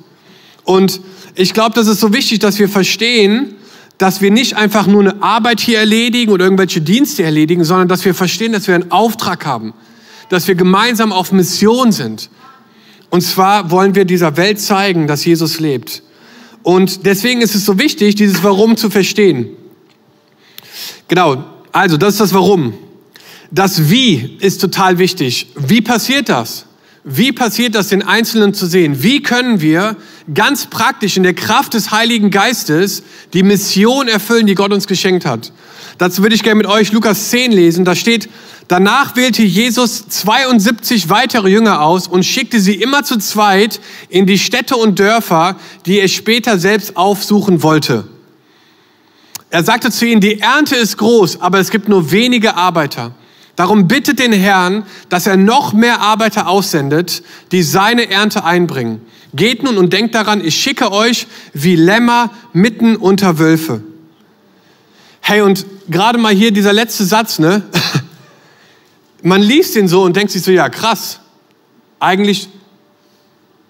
Und 0.63 1.01
ich 1.35 1.53
glaube, 1.53 1.75
das 1.75 1.87
ist 1.87 1.99
so 1.99 2.13
wichtig, 2.13 2.39
dass 2.39 2.59
wir 2.59 2.69
verstehen, 2.69 3.55
dass 3.97 4.21
wir 4.21 4.31
nicht 4.31 4.57
einfach 4.57 4.87
nur 4.87 5.01
eine 5.01 5.23
Arbeit 5.23 5.59
hier 5.59 5.79
erledigen 5.79 6.31
oder 6.31 6.45
irgendwelche 6.45 6.81
Dienste 6.81 7.23
erledigen, 7.23 7.63
sondern 7.63 7.87
dass 7.87 8.03
wir 8.05 8.13
verstehen, 8.13 8.51
dass 8.51 8.67
wir 8.67 8.75
einen 8.75 8.91
Auftrag 8.91 9.45
haben, 9.45 9.73
dass 10.29 10.47
wir 10.47 10.55
gemeinsam 10.55 11.11
auf 11.11 11.31
Mission 11.31 11.91
sind. 11.91 12.29
Und 13.13 13.21
zwar 13.21 13.69
wollen 13.69 13.93
wir 13.93 14.05
dieser 14.05 14.37
Welt 14.37 14.59
zeigen, 14.59 15.05
dass 15.05 15.23
Jesus 15.23 15.59
lebt. 15.59 16.01
Und 16.63 17.05
deswegen 17.05 17.41
ist 17.41 17.53
es 17.53 17.63
so 17.63 17.77
wichtig, 17.77 18.15
dieses 18.15 18.41
Warum 18.41 18.75
zu 18.75 18.89
verstehen. 18.89 19.49
Genau, 21.07 21.43
also 21.71 21.95
das 21.97 22.15
ist 22.15 22.21
das 22.21 22.33
Warum. 22.33 22.73
Das 23.51 23.91
Wie 23.91 24.35
ist 24.39 24.61
total 24.61 24.97
wichtig. 24.97 25.45
Wie 25.55 25.79
passiert 25.79 26.27
das? 26.27 26.65
Wie 27.03 27.33
passiert 27.33 27.75
das, 27.75 27.89
den 27.89 28.01
Einzelnen 28.01 28.53
zu 28.53 28.65
sehen? 28.65 29.03
Wie 29.03 29.21
können 29.21 29.59
wir 29.59 29.97
ganz 30.33 30.67
praktisch 30.67 31.17
in 31.17 31.23
der 31.23 31.33
Kraft 31.33 31.73
des 31.73 31.91
Heiligen 31.91 32.29
Geistes 32.31 33.03
die 33.33 33.43
Mission 33.43 34.07
erfüllen, 34.07 34.47
die 34.47 34.55
Gott 34.55 34.71
uns 34.71 34.87
geschenkt 34.87 35.25
hat? 35.25 35.51
Dazu 35.97 36.21
würde 36.21 36.33
ich 36.33 36.43
gerne 36.43 36.55
mit 36.55 36.65
euch 36.65 36.93
Lukas 36.93 37.29
10 37.29 37.51
lesen. 37.51 37.83
Da 37.83 37.93
steht, 37.93 38.29
danach 38.69 39.17
wählte 39.17 39.43
Jesus 39.43 40.07
72 40.07 41.09
weitere 41.09 41.49
Jünger 41.49 41.81
aus 41.81 42.07
und 42.07 42.23
schickte 42.23 42.61
sie 42.61 42.75
immer 42.75 43.03
zu 43.03 43.17
zweit 43.17 43.81
in 44.07 44.25
die 44.25 44.39
Städte 44.39 44.77
und 44.77 44.97
Dörfer, 44.97 45.57
die 45.85 45.99
er 45.99 46.07
später 46.07 46.57
selbst 46.57 46.95
aufsuchen 46.95 47.63
wollte. 47.63 48.05
Er 49.49 49.63
sagte 49.63 49.91
zu 49.91 50.07
ihnen, 50.07 50.21
die 50.21 50.39
Ernte 50.39 50.77
ist 50.77 50.97
groß, 50.97 51.41
aber 51.41 51.59
es 51.59 51.69
gibt 51.69 51.89
nur 51.89 52.11
wenige 52.11 52.55
Arbeiter. 52.55 53.13
Darum 53.55 53.87
bittet 53.87 54.19
den 54.19 54.33
Herrn, 54.33 54.83
dass 55.09 55.27
er 55.27 55.37
noch 55.37 55.73
mehr 55.73 55.99
Arbeiter 55.99 56.47
aussendet, 56.47 57.23
die 57.51 57.61
seine 57.61 58.09
Ernte 58.09 58.43
einbringen. 58.43 59.01
Geht 59.35 59.63
nun 59.63 59.77
und 59.77 59.93
denkt 59.93 60.15
daran, 60.15 60.43
ich 60.43 60.55
schicke 60.55 60.91
euch 60.91 61.27
wie 61.53 61.75
Lämmer 61.75 62.31
mitten 62.51 62.95
unter 62.95 63.39
Wölfe. 63.39 63.81
Hey, 65.21 65.41
und 65.41 65.65
gerade 65.89 66.17
mal 66.17 66.33
hier 66.33 66.51
dieser 66.51 66.73
letzte 66.73 67.05
Satz, 67.05 67.39
ne? 67.39 67.63
Man 69.21 69.41
liest 69.41 69.75
den 69.75 69.87
so 69.87 70.03
und 70.03 70.15
denkt 70.15 70.31
sich 70.31 70.41
so, 70.41 70.51
ja, 70.51 70.67
krass. 70.69 71.19
Eigentlich 71.99 72.49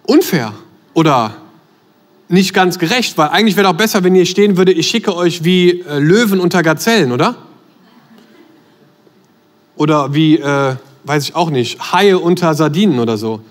unfair 0.03 0.53
oder 0.93 1.35
nicht 2.27 2.53
ganz 2.53 2.79
gerecht, 2.79 3.17
weil 3.17 3.29
eigentlich 3.29 3.55
wäre 3.55 3.67
doch 3.67 3.77
besser, 3.77 4.03
wenn 4.03 4.15
ihr 4.15 4.25
stehen 4.25 4.57
würde, 4.57 4.71
ich 4.71 4.89
schicke 4.89 5.15
euch 5.15 5.43
wie 5.43 5.81
äh, 5.81 5.99
Löwen 5.99 6.39
unter 6.39 6.63
Gazellen, 6.63 7.11
oder? 7.11 7.35
Oder 9.75 10.13
wie, 10.13 10.37
äh, 10.37 10.75
weiß 11.03 11.23
ich 11.23 11.35
auch 11.35 11.49
nicht, 11.49 11.93
Haie 11.93 12.19
unter 12.19 12.53
Sardinen 12.53 12.99
oder 12.99 13.17
so. 13.17 13.41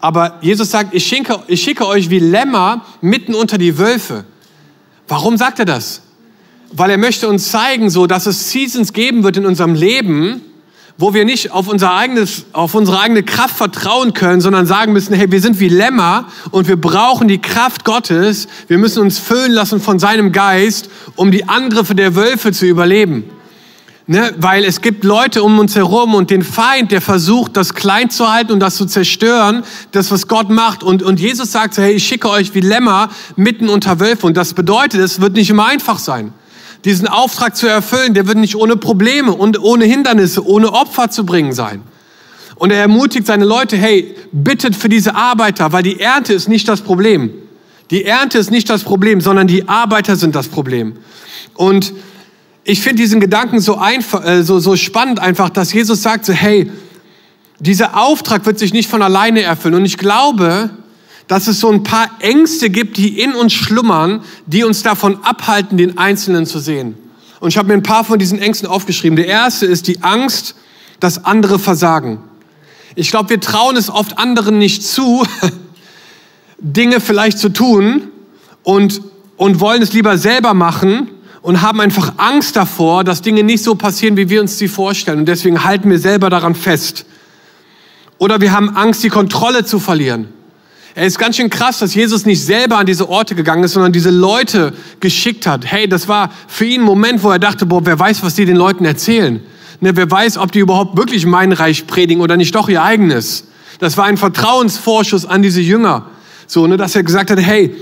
Aber 0.00 0.38
Jesus 0.40 0.70
sagt, 0.70 0.94
ich 0.94 1.06
schicke, 1.06 1.40
ich 1.46 1.62
schicke 1.62 1.86
euch 1.86 2.08
wie 2.08 2.18
Lämmer 2.18 2.84
mitten 3.02 3.34
unter 3.34 3.58
die 3.58 3.76
Wölfe. 3.76 4.24
Warum 5.08 5.36
sagt 5.36 5.58
er 5.58 5.66
das? 5.66 6.02
Weil 6.72 6.90
er 6.90 6.98
möchte 6.98 7.28
uns 7.28 7.50
zeigen, 7.50 7.90
so, 7.90 8.06
dass 8.06 8.26
es 8.26 8.50
Seasons 8.50 8.92
geben 8.92 9.24
wird 9.24 9.36
in 9.36 9.44
unserem 9.44 9.74
Leben, 9.74 10.40
wo 10.96 11.14
wir 11.14 11.24
nicht 11.24 11.50
auf, 11.50 11.68
unser 11.68 11.94
eigenes, 11.94 12.44
auf 12.52 12.74
unsere 12.74 13.00
eigene 13.00 13.22
Kraft 13.22 13.56
vertrauen 13.56 14.14
können, 14.14 14.40
sondern 14.40 14.66
sagen 14.66 14.92
müssen, 14.92 15.14
hey, 15.14 15.30
wir 15.30 15.40
sind 15.40 15.58
wie 15.58 15.68
Lämmer 15.68 16.26
und 16.50 16.68
wir 16.68 16.76
brauchen 16.80 17.26
die 17.26 17.40
Kraft 17.40 17.84
Gottes. 17.84 18.48
Wir 18.68 18.78
müssen 18.78 19.02
uns 19.02 19.18
füllen 19.18 19.52
lassen 19.52 19.80
von 19.80 19.98
seinem 19.98 20.30
Geist, 20.30 20.90
um 21.16 21.30
die 21.30 21.48
Angriffe 21.48 21.94
der 21.94 22.14
Wölfe 22.14 22.52
zu 22.52 22.66
überleben. 22.66 23.24
Ne? 24.10 24.34
Weil 24.38 24.64
es 24.64 24.80
gibt 24.80 25.04
Leute 25.04 25.44
um 25.44 25.60
uns 25.60 25.76
herum 25.76 26.16
und 26.16 26.30
den 26.30 26.42
Feind, 26.42 26.90
der 26.90 27.00
versucht, 27.00 27.56
das 27.56 27.74
klein 27.74 28.10
zu 28.10 28.28
halten 28.28 28.50
und 28.50 28.58
das 28.58 28.74
zu 28.74 28.84
zerstören, 28.86 29.62
das, 29.92 30.10
was 30.10 30.26
Gott 30.26 30.50
macht. 30.50 30.82
Und, 30.82 31.04
und 31.04 31.20
Jesus 31.20 31.52
sagt, 31.52 31.78
hey, 31.78 31.92
ich 31.92 32.08
schicke 32.08 32.28
euch 32.28 32.52
wie 32.52 32.60
Lämmer 32.60 33.10
mitten 33.36 33.68
unter 33.68 34.00
Wölfe. 34.00 34.26
Und 34.26 34.36
das 34.36 34.52
bedeutet, 34.52 34.98
es 34.98 35.20
wird 35.20 35.34
nicht 35.34 35.48
immer 35.48 35.66
einfach 35.66 36.00
sein. 36.00 36.32
Diesen 36.84 37.06
Auftrag 37.06 37.54
zu 37.54 37.68
erfüllen, 37.68 38.12
der 38.12 38.26
wird 38.26 38.38
nicht 38.38 38.56
ohne 38.56 38.74
Probleme 38.74 39.30
und 39.30 39.62
ohne 39.62 39.84
Hindernisse, 39.84 40.44
ohne 40.44 40.72
Opfer 40.72 41.08
zu 41.10 41.24
bringen 41.24 41.52
sein. 41.52 41.82
Und 42.56 42.72
er 42.72 42.80
ermutigt 42.80 43.28
seine 43.28 43.44
Leute, 43.44 43.76
hey, 43.76 44.16
bittet 44.32 44.74
für 44.74 44.88
diese 44.88 45.14
Arbeiter, 45.14 45.70
weil 45.70 45.84
die 45.84 46.00
Ernte 46.00 46.32
ist 46.32 46.48
nicht 46.48 46.66
das 46.66 46.80
Problem. 46.80 47.30
Die 47.92 48.04
Ernte 48.04 48.38
ist 48.38 48.50
nicht 48.50 48.70
das 48.70 48.82
Problem, 48.82 49.20
sondern 49.20 49.46
die 49.46 49.68
Arbeiter 49.68 50.16
sind 50.16 50.34
das 50.34 50.48
Problem. 50.48 50.96
Und 51.54 51.92
ich 52.64 52.80
finde 52.80 53.02
diesen 53.02 53.20
Gedanken 53.20 53.60
so, 53.60 53.76
einfach, 53.76 54.24
äh, 54.24 54.42
so, 54.42 54.58
so 54.58 54.76
spannend 54.76 55.18
einfach, 55.18 55.50
dass 55.50 55.72
Jesus 55.72 56.02
sagt 56.02 56.26
so, 56.26 56.32
hey, 56.32 56.70
dieser 57.58 57.96
Auftrag 57.96 58.46
wird 58.46 58.58
sich 58.58 58.72
nicht 58.72 58.88
von 58.88 59.02
alleine 59.02 59.42
erfüllen. 59.42 59.74
Und 59.74 59.84
ich 59.84 59.98
glaube, 59.98 60.70
dass 61.26 61.46
es 61.46 61.60
so 61.60 61.70
ein 61.70 61.82
paar 61.82 62.10
Ängste 62.20 62.70
gibt, 62.70 62.96
die 62.96 63.20
in 63.20 63.34
uns 63.34 63.52
schlummern, 63.52 64.22
die 64.46 64.64
uns 64.64 64.82
davon 64.82 65.22
abhalten, 65.22 65.78
den 65.78 65.96
Einzelnen 65.98 66.46
zu 66.46 66.58
sehen. 66.58 66.96
Und 67.38 67.48
ich 67.48 67.56
habe 67.56 67.68
mir 67.68 67.74
ein 67.74 67.82
paar 67.82 68.04
von 68.04 68.18
diesen 68.18 68.38
Ängsten 68.38 68.68
aufgeschrieben. 68.68 69.16
Der 69.16 69.26
erste 69.26 69.66
ist 69.66 69.86
die 69.86 70.02
Angst, 70.02 70.54
dass 70.98 71.24
andere 71.24 71.58
versagen. 71.58 72.18
Ich 72.94 73.10
glaube, 73.10 73.30
wir 73.30 73.40
trauen 73.40 73.76
es 73.76 73.88
oft 73.88 74.18
anderen 74.18 74.58
nicht 74.58 74.82
zu, 74.82 75.24
Dinge 76.58 77.00
vielleicht 77.00 77.38
zu 77.38 77.50
tun 77.50 78.08
und, 78.62 79.00
und 79.36 79.60
wollen 79.60 79.80
es 79.80 79.92
lieber 79.92 80.18
selber 80.18 80.52
machen 80.52 81.08
und 81.42 81.62
haben 81.62 81.80
einfach 81.80 82.14
Angst 82.18 82.56
davor, 82.56 83.04
dass 83.04 83.22
Dinge 83.22 83.42
nicht 83.42 83.64
so 83.64 83.74
passieren, 83.74 84.16
wie 84.16 84.28
wir 84.28 84.40
uns 84.40 84.58
sie 84.58 84.68
vorstellen. 84.68 85.20
Und 85.20 85.26
deswegen 85.26 85.64
halten 85.64 85.90
wir 85.90 85.98
selber 85.98 86.30
daran 86.30 86.54
fest. 86.54 87.06
Oder 88.18 88.40
wir 88.40 88.52
haben 88.52 88.76
Angst, 88.76 89.02
die 89.02 89.08
Kontrolle 89.08 89.64
zu 89.64 89.78
verlieren. 89.78 90.28
Er 90.94 91.06
ist 91.06 91.18
ganz 91.18 91.36
schön 91.36 91.48
krass, 91.48 91.78
dass 91.78 91.94
Jesus 91.94 92.26
nicht 92.26 92.44
selber 92.44 92.76
an 92.76 92.84
diese 92.84 93.08
Orte 93.08 93.34
gegangen 93.34 93.62
ist, 93.64 93.72
sondern 93.72 93.92
diese 93.92 94.10
Leute 94.10 94.74
geschickt 94.98 95.46
hat. 95.46 95.64
Hey, 95.64 95.88
das 95.88 96.08
war 96.08 96.30
für 96.48 96.64
ihn 96.64 96.80
ein 96.80 96.84
Moment, 96.84 97.22
wo 97.22 97.30
er 97.30 97.38
dachte, 97.38 97.64
boah, 97.64 97.86
wer 97.86 97.98
weiß, 97.98 98.22
was 98.22 98.34
die 98.34 98.44
den 98.44 98.56
Leuten 98.56 98.84
erzählen. 98.84 99.40
Ne, 99.80 99.96
wer 99.96 100.10
weiß, 100.10 100.36
ob 100.36 100.52
die 100.52 100.58
überhaupt 100.58 100.98
wirklich 100.98 101.24
mein 101.24 101.52
Reich 101.52 101.86
predigen 101.86 102.22
oder 102.22 102.36
nicht 102.36 102.54
doch 102.54 102.68
ihr 102.68 102.82
eigenes. 102.82 103.44
Das 103.78 103.96
war 103.96 104.04
ein 104.04 104.18
Vertrauensvorschuss 104.18 105.24
an 105.24 105.40
diese 105.40 105.62
Jünger. 105.62 106.06
So, 106.46 106.66
ne, 106.66 106.76
dass 106.76 106.96
er 106.96 107.02
gesagt 107.02 107.30
hat, 107.30 107.38
hey, 107.38 107.74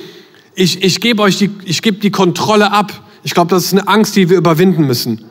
ich, 0.54 0.84
ich 0.84 1.00
gebe 1.00 1.22
euch 1.22 1.38
die, 1.38 1.50
ich 1.64 1.82
gebe 1.82 1.98
die 1.98 2.10
Kontrolle 2.10 2.70
ab. 2.70 2.92
Ich 3.22 3.34
glaube, 3.34 3.50
das 3.50 3.64
ist 3.64 3.72
eine 3.72 3.88
Angst, 3.88 4.16
die 4.16 4.30
wir 4.30 4.36
überwinden 4.36 4.86
müssen. 4.86 5.24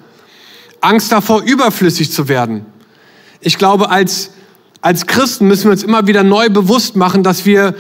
Angst 0.82 1.12
davor, 1.12 1.41
überflüssig 1.43 2.12
zu 2.12 2.28
werden. 2.28 2.65
Ich 3.39 3.58
glaube, 3.58 3.89
als, 3.89 4.32
als 4.82 5.08
Christen 5.08 5.47
müssen 5.47 5.65
wir 5.65 5.71
uns 5.71 5.84
immer 5.84 6.08
wieder 6.08 6.23
neu 6.23 6.50
bewusst 6.50 6.95
machen, 6.95 7.23
dass 7.23 7.45
wir 7.45 7.76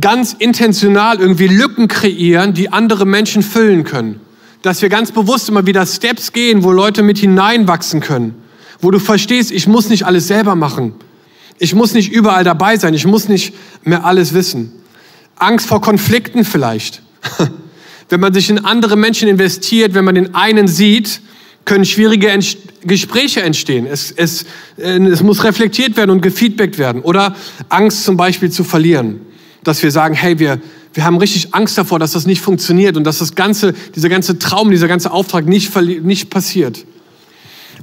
ganz 0.00 0.34
intentional 0.38 1.20
irgendwie 1.20 1.48
Lücken 1.48 1.88
kreieren, 1.88 2.54
die 2.54 2.72
andere 2.72 3.04
Menschen 3.06 3.42
füllen 3.42 3.84
können. 3.84 4.20
Dass 4.62 4.80
wir 4.80 4.88
ganz 4.88 5.12
bewusst 5.12 5.48
immer 5.48 5.66
wieder 5.66 5.84
Steps 5.86 6.32
gehen, 6.32 6.62
wo 6.62 6.72
Leute 6.72 7.02
mit 7.02 7.18
hineinwachsen 7.18 8.00
können. 8.00 8.34
Wo 8.80 8.90
du 8.90 8.98
verstehst, 8.98 9.50
ich 9.50 9.66
muss 9.66 9.88
nicht 9.88 10.06
alles 10.06 10.28
selber 10.28 10.54
machen. 10.54 10.94
Ich 11.58 11.74
muss 11.74 11.94
nicht 11.94 12.12
überall 12.12 12.44
dabei 12.44 12.76
sein. 12.76 12.94
Ich 12.94 13.06
muss 13.06 13.28
nicht 13.28 13.54
mehr 13.84 14.04
alles 14.04 14.34
wissen. 14.34 14.72
Angst 15.36 15.66
vor 15.66 15.80
Konflikten 15.80 16.44
vielleicht. 16.44 17.02
wenn 18.12 18.20
man 18.20 18.34
sich 18.34 18.50
in 18.50 18.58
andere 18.58 18.96
Menschen 18.96 19.26
investiert, 19.26 19.94
wenn 19.94 20.04
man 20.04 20.14
den 20.14 20.34
einen 20.34 20.68
sieht, 20.68 21.22
können 21.64 21.86
schwierige 21.86 22.28
Ent 22.28 22.58
Gespräche 22.84 23.40
entstehen. 23.40 23.86
Es, 23.86 24.10
es, 24.10 24.44
äh, 24.76 24.98
es 24.98 25.22
muss 25.22 25.44
reflektiert 25.44 25.96
werden 25.96 26.10
und 26.10 26.20
gefeedbackt 26.20 26.76
werden. 26.76 27.00
Oder 27.00 27.34
Angst 27.70 28.04
zum 28.04 28.18
Beispiel 28.18 28.50
zu 28.50 28.64
verlieren. 28.64 29.20
Dass 29.64 29.82
wir 29.82 29.90
sagen, 29.90 30.14
hey, 30.14 30.38
wir, 30.38 30.60
wir 30.92 31.04
haben 31.04 31.16
richtig 31.16 31.54
Angst 31.54 31.78
davor, 31.78 31.98
dass 31.98 32.12
das 32.12 32.26
nicht 32.26 32.42
funktioniert 32.42 32.98
und 32.98 33.04
dass 33.04 33.20
das 33.20 33.34
ganze, 33.34 33.72
dieser 33.94 34.10
ganze 34.10 34.38
Traum, 34.38 34.70
dieser 34.70 34.88
ganze 34.88 35.10
Auftrag 35.10 35.46
nicht, 35.46 35.74
nicht 36.02 36.28
passiert. 36.28 36.84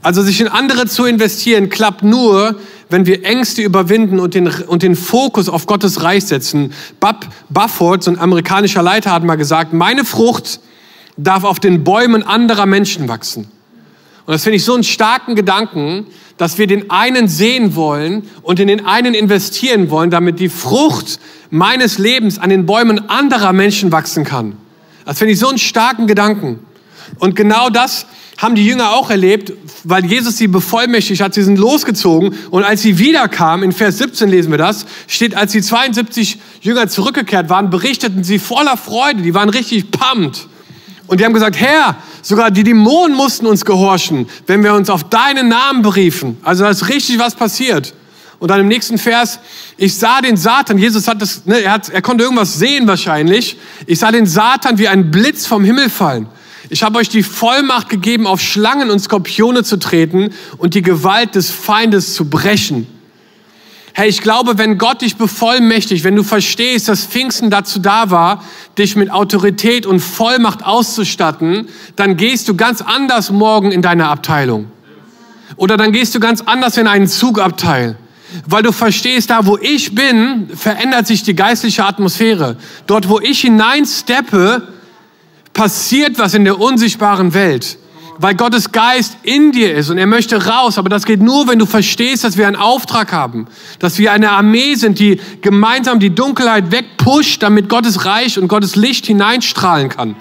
Also 0.02 0.22
sich 0.22 0.40
in 0.40 0.48
andere 0.48 0.88
zu 0.88 1.06
investieren, 1.06 1.70
klappt 1.70 2.04
nur, 2.04 2.56
wenn 2.90 3.06
wir 3.06 3.24
Ängste 3.26 3.62
überwinden 3.62 4.20
und 4.20 4.34
den, 4.34 4.48
und 4.48 4.82
den 4.82 4.96
Fokus 4.96 5.50
auf 5.50 5.66
Gottes 5.66 6.04
Reich 6.04 6.26
setzen. 6.26 6.74
Bob 7.00 7.28
Bufford, 7.50 8.04
so 8.04 8.12
ein 8.12 8.20
amerikanischer 8.20 8.82
Leiter, 8.82 9.12
hat 9.12 9.24
mal 9.24 9.36
gesagt, 9.36 9.74
meine 9.74 10.06
Frucht 10.06 10.60
darf 11.18 11.44
auf 11.44 11.60
den 11.60 11.84
Bäumen 11.84 12.24
anderer 12.24 12.66
Menschen 12.66 13.08
wachsen. 13.08 13.50
Und 14.26 14.34
das 14.34 14.44
finde 14.44 14.58
ich 14.58 14.64
so 14.64 14.74
einen 14.74 14.84
starken 14.84 15.36
Gedanken, 15.36 16.06
dass 16.38 16.58
wir 16.58 16.68
den 16.68 16.90
einen 16.90 17.28
sehen 17.28 17.76
wollen 17.76 18.24
und 18.42 18.60
in 18.60 18.68
den 18.68 18.86
einen 18.86 19.14
investieren 19.14 19.90
wollen, 19.90 20.10
damit 20.10 20.40
die 20.40 20.50
Frucht 20.50 21.20
meines 21.50 21.98
Lebens 21.98 22.40
an 22.40 22.50
den 22.50 22.66
Bäumen 22.66 23.10
anderer 23.10 23.52
Menschen 23.52 23.92
wachsen 23.92 24.24
kann. 24.24 24.56
Das 25.04 25.18
finde 25.18 25.34
ich 25.34 25.40
so 25.40 25.50
einen 25.50 25.58
starken 25.58 26.08
Gedanken. 26.08 26.60
Und 27.18 27.36
genau 27.36 27.70
das 27.70 28.06
haben 28.38 28.56
die 28.56 28.66
Jünger 28.66 28.92
auch 28.92 29.10
erlebt, 29.10 29.52
weil 29.84 30.06
Jesus 30.06 30.38
sie 30.38 30.48
bevollmächtigt 30.48 31.22
hat. 31.22 31.34
Sie 31.34 31.44
sind 31.44 31.60
losgezogen 31.60 32.36
und 32.52 32.64
als 32.64 32.82
sie 32.82 32.98
wiederkamen, 32.98 33.66
in 33.66 33.72
Vers 33.74 33.98
17 33.98 34.30
lesen 34.30 34.52
wir 34.52 34.58
das, 34.58 34.86
steht, 35.08 35.36
als 35.36 35.52
die 35.52 35.62
72 35.62 36.40
Jünger 36.62 36.88
zurückgekehrt 36.88 37.50
waren, 37.50 37.70
berichteten 37.70 38.24
sie 38.24 38.40
voller 38.40 38.78
Freude. 38.78 39.22
Die 39.22 39.34
waren 39.34 39.50
richtig 39.50 39.92
pumped. 39.92 40.48
Und 41.08 41.20
die 41.20 41.26
haben 41.26 41.34
gesagt, 41.34 41.60
Herr, 41.60 41.98
sogar 42.22 42.52
die 42.52 42.64
Dämonen 42.64 43.18
mussten 43.18 43.46
uns 43.46 43.66
gehorchen, 43.66 44.28
wenn 44.48 44.64
wir 44.64 44.74
uns 44.74 44.90
auf 44.90 45.10
deinen 45.10 45.50
Namen 45.50 45.82
beriefen. 45.82 46.38
Also 46.44 46.64
da 46.64 46.70
ist 46.70 46.88
richtig 46.88 47.20
was 47.20 47.36
passiert. 47.36 47.94
Und 48.40 48.50
dann 48.52 48.62
im 48.62 48.68
nächsten 48.68 48.98
Vers, 48.98 49.40
ich 49.76 49.98
sah 49.98 50.22
den 50.22 50.38
Satan, 50.38 50.78
Jesus 50.78 51.08
hat 51.10 51.22
das, 51.22 51.46
ne, 51.46 51.60
er, 51.60 51.74
hat, 51.74 51.90
er 51.90 52.02
konnte 52.02 52.24
irgendwas 52.24 52.58
sehen 52.58 52.88
wahrscheinlich. 52.88 53.58
Ich 53.86 54.00
sah 54.00 54.12
den 54.12 54.26
Satan 54.26 54.78
wie 54.78 54.88
ein 54.88 55.12
Blitz 55.12 55.46
vom 55.46 55.66
Himmel 55.66 55.90
fallen. 55.90 56.28
Ich 56.70 56.84
habe 56.84 57.00
euch 57.00 57.10
die 57.10 57.24
Vollmacht 57.24 57.90
gegeben, 57.90 58.28
auf 58.28 58.42
Schlangen 58.42 58.92
und 58.92 59.00
Skorpione 59.00 59.64
zu 59.64 59.78
treten 59.78 60.30
und 60.58 60.76
die 60.76 60.84
Gewalt 60.84 61.34
des 61.34 61.50
Feindes 61.50 62.14
zu 62.14 62.30
brechen. 62.30 62.86
Hey, 63.94 64.08
ich 64.08 64.22
glaube, 64.22 64.60
wenn 64.60 64.78
Gott 64.78 65.02
dich 65.02 65.18
bevollmächtigt, 65.18 66.04
wenn 66.04 66.16
du 66.16 66.24
verstehst, 66.24 66.88
dass 66.88 67.06
Pfingsten 67.06 67.50
dazu 67.50 67.80
da 67.80 68.12
war, 68.12 68.44
dich 68.78 68.96
mit 68.96 69.12
Autorität 69.12 69.88
und 69.88 70.00
Vollmacht 70.00 70.64
auszustatten, 70.64 71.68
dann 71.96 72.16
gehst 72.16 72.48
du 72.48 72.56
ganz 72.56 72.82
anders 72.82 73.32
morgen 73.32 73.72
in 73.72 73.82
deine 73.82 74.08
Abteilung. 74.08 74.72
Oder 75.56 75.76
dann 75.76 75.92
gehst 75.92 76.14
du 76.14 76.20
ganz 76.20 76.42
anders 76.42 76.78
in 76.78 76.88
einen 76.88 77.08
Zugabteil. 77.08 77.98
Weil 78.46 78.62
du 78.62 78.72
verstehst, 78.72 79.32
da 79.32 79.48
wo 79.48 79.58
ich 79.58 79.96
bin, 79.96 80.50
verändert 80.56 81.08
sich 81.08 81.24
die 81.24 81.36
geistliche 81.36 81.84
Atmosphäre. 81.84 82.58
Dort, 82.86 83.10
wo 83.10 83.20
ich 83.20 83.42
hineinsteppe, 83.42 84.68
passiert 85.60 86.18
was 86.18 86.36
in 86.36 86.46
der 86.46 86.58
unsichtbaren 86.58 87.34
Welt, 87.34 87.78
weil 88.18 88.34
Gottes 88.34 88.72
Geist 88.72 89.18
in 89.24 89.52
dir 89.52 89.76
ist 89.76 89.90
und 89.90 89.98
er 89.98 90.08
möchte 90.08 90.46
raus. 90.48 90.78
Aber 90.78 90.88
das 90.88 91.04
geht 91.04 91.22
nur, 91.22 91.50
wenn 91.50 91.60
du 91.60 91.66
verstehst, 91.66 92.24
dass 92.24 92.38
wir 92.38 92.48
einen 92.48 92.56
Auftrag 92.56 93.12
haben, 93.12 93.46
dass 93.78 93.98
wir 93.98 94.14
eine 94.14 94.32
Armee 94.32 94.76
sind, 94.76 95.00
die 95.00 95.20
gemeinsam 95.42 96.00
die 96.00 96.16
Dunkelheit 96.16 96.72
wegpusht, 96.72 97.44
damit 97.44 97.68
Gottes 97.68 98.06
Reich 98.06 98.40
und 98.40 98.48
Gottes 98.48 98.78
Licht 98.78 99.08
hineinstrahlen 99.08 99.90
kann. 99.90 100.16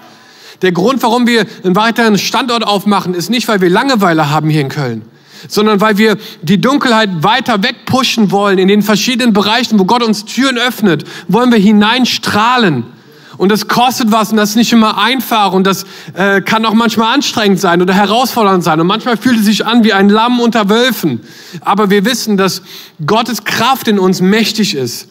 Der 0.61 0.73
Grund, 0.73 1.01
warum 1.03 1.25
wir 1.25 1.45
einen 1.63 1.77
weiteren 1.77 2.17
Standort 2.17 2.67
aufmachen, 2.67 3.13
ist 3.13 3.29
nicht, 3.29 3.47
weil 3.47 3.61
wir 3.61 3.69
Langeweile 3.69 4.29
haben 4.29 4.49
hier 4.49 4.59
in 4.59 4.67
Köln, 4.67 5.03
sondern 5.47 5.79
weil 5.79 5.97
wir 5.97 6.17
die 6.41 6.59
Dunkelheit 6.59 7.23
weiter 7.23 7.63
wegpushen 7.63 8.31
wollen 8.31 8.57
in 8.57 8.67
den 8.67 8.81
verschiedenen 8.81 9.31
Bereichen, 9.31 9.79
wo 9.79 9.85
Gott 9.85 10.03
uns 10.03 10.25
Türen 10.25 10.57
öffnet, 10.57 11.05
wollen 11.29 11.49
wir 11.49 11.59
hineinstrahlen 11.59 12.98
und 13.39 13.49
das 13.49 13.69
kostet 13.69 14.11
was 14.11 14.31
und 14.31 14.37
das 14.37 14.49
ist 14.49 14.55
nicht 14.57 14.73
immer 14.73 14.97
einfach 14.97 15.53
und 15.53 15.63
das 15.63 15.85
äh, 16.13 16.41
kann 16.41 16.65
auch 16.65 16.73
manchmal 16.73 17.13
anstrengend 17.13 17.57
sein 17.57 17.81
oder 17.81 17.93
herausfordernd 17.93 18.65
sein. 18.65 18.81
Und 18.81 18.87
manchmal 18.87 19.15
fühlt 19.15 19.39
es 19.39 19.45
sich 19.45 19.65
an 19.65 19.85
wie 19.85 19.93
ein 19.93 20.09
Lamm 20.09 20.41
unter 20.41 20.67
Wölfen. 20.67 21.21
Aber 21.61 21.89
wir 21.89 22.03
wissen, 22.03 22.35
dass 22.35 22.61
Gottes 23.05 23.45
Kraft 23.45 23.87
in 23.87 23.97
uns 23.97 24.19
mächtig 24.19 24.75
ist. 24.75 25.07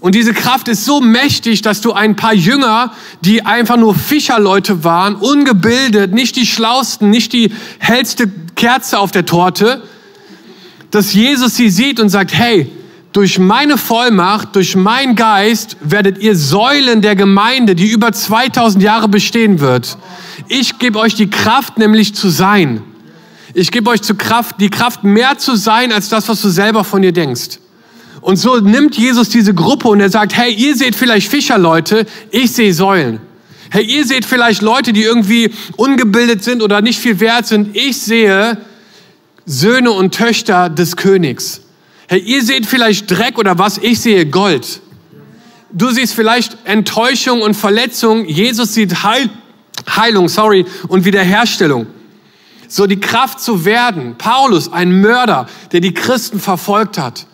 Und 0.00 0.14
diese 0.14 0.32
Kraft 0.32 0.68
ist 0.68 0.86
so 0.86 1.02
mächtig, 1.02 1.60
dass 1.60 1.82
du 1.82 1.92
ein 1.92 2.16
paar 2.16 2.32
Jünger, 2.32 2.94
die 3.20 3.44
einfach 3.44 3.76
nur 3.76 3.94
Fischerleute 3.94 4.82
waren, 4.82 5.14
ungebildet, 5.14 6.14
nicht 6.14 6.36
die 6.36 6.46
schlausten, 6.46 7.10
nicht 7.10 7.34
die 7.34 7.52
hellste 7.80 8.32
Kerze 8.56 8.98
auf 8.98 9.10
der 9.10 9.26
Torte, 9.26 9.82
dass 10.90 11.12
Jesus 11.12 11.56
sie 11.56 11.68
sieht 11.68 12.00
und 12.00 12.08
sagt, 12.08 12.32
hey, 12.32 12.72
durch 13.18 13.40
meine 13.40 13.78
Vollmacht, 13.78 14.54
durch 14.54 14.76
meinen 14.76 15.16
Geist 15.16 15.76
werdet 15.80 16.18
ihr 16.18 16.36
Säulen 16.36 17.02
der 17.02 17.16
Gemeinde, 17.16 17.74
die 17.74 17.90
über 17.90 18.12
2000 18.12 18.80
Jahre 18.80 19.08
bestehen 19.08 19.58
wird. 19.58 19.98
Ich 20.46 20.78
gebe 20.78 21.00
euch 21.00 21.16
die 21.16 21.28
Kraft, 21.28 21.78
nämlich 21.78 22.14
zu 22.14 22.28
sein. 22.28 22.80
Ich 23.54 23.72
gebe 23.72 23.90
euch 23.90 24.02
zu 24.02 24.14
Kraft, 24.14 24.60
die 24.60 24.70
Kraft 24.70 25.02
mehr 25.02 25.36
zu 25.36 25.56
sein, 25.56 25.90
als 25.90 26.08
das, 26.08 26.28
was 26.28 26.40
du 26.40 26.48
selber 26.48 26.84
von 26.84 27.02
dir 27.02 27.10
denkst. 27.10 27.58
Und 28.20 28.36
so 28.36 28.58
nimmt 28.58 28.96
Jesus 28.96 29.28
diese 29.30 29.52
Gruppe 29.52 29.88
und 29.88 29.98
er 29.98 30.10
sagt, 30.10 30.36
hey, 30.36 30.54
ihr 30.54 30.76
seht 30.76 30.94
vielleicht 30.94 31.28
Fischerleute, 31.28 32.06
ich 32.30 32.52
sehe 32.52 32.72
Säulen. 32.72 33.18
Hey, 33.70 33.82
ihr 33.82 34.06
seht 34.06 34.26
vielleicht 34.26 34.62
Leute, 34.62 34.92
die 34.92 35.02
irgendwie 35.02 35.50
ungebildet 35.76 36.44
sind 36.44 36.62
oder 36.62 36.82
nicht 36.82 37.00
viel 37.00 37.18
wert 37.18 37.48
sind. 37.48 37.74
Ich 37.74 38.00
sehe 38.00 38.58
Söhne 39.44 39.90
und 39.90 40.14
Töchter 40.14 40.70
des 40.70 40.94
Königs. 40.94 41.62
Hey, 42.10 42.20
ihr 42.20 42.42
seht 42.42 42.64
vielleicht 42.64 43.10
Dreck 43.10 43.38
oder 43.38 43.58
was, 43.58 43.76
ich 43.76 44.00
sehe 44.00 44.24
Gold. 44.24 44.80
Du 45.70 45.90
siehst 45.90 46.14
vielleicht 46.14 46.56
Enttäuschung 46.64 47.42
und 47.42 47.54
Verletzung, 47.54 48.24
Jesus 48.24 48.72
sieht 48.72 49.02
Heil, 49.02 49.28
Heilung, 49.94 50.30
sorry, 50.30 50.64
und 50.88 51.04
Wiederherstellung. 51.04 51.86
So 52.66 52.86
die 52.86 52.98
Kraft 52.98 53.40
zu 53.40 53.66
werden. 53.66 54.16
Paulus, 54.16 54.72
ein 54.72 55.02
Mörder, 55.02 55.48
der 55.72 55.80
die 55.80 55.92
Christen 55.92 56.40
verfolgt 56.40 56.96
hat. 56.96 57.26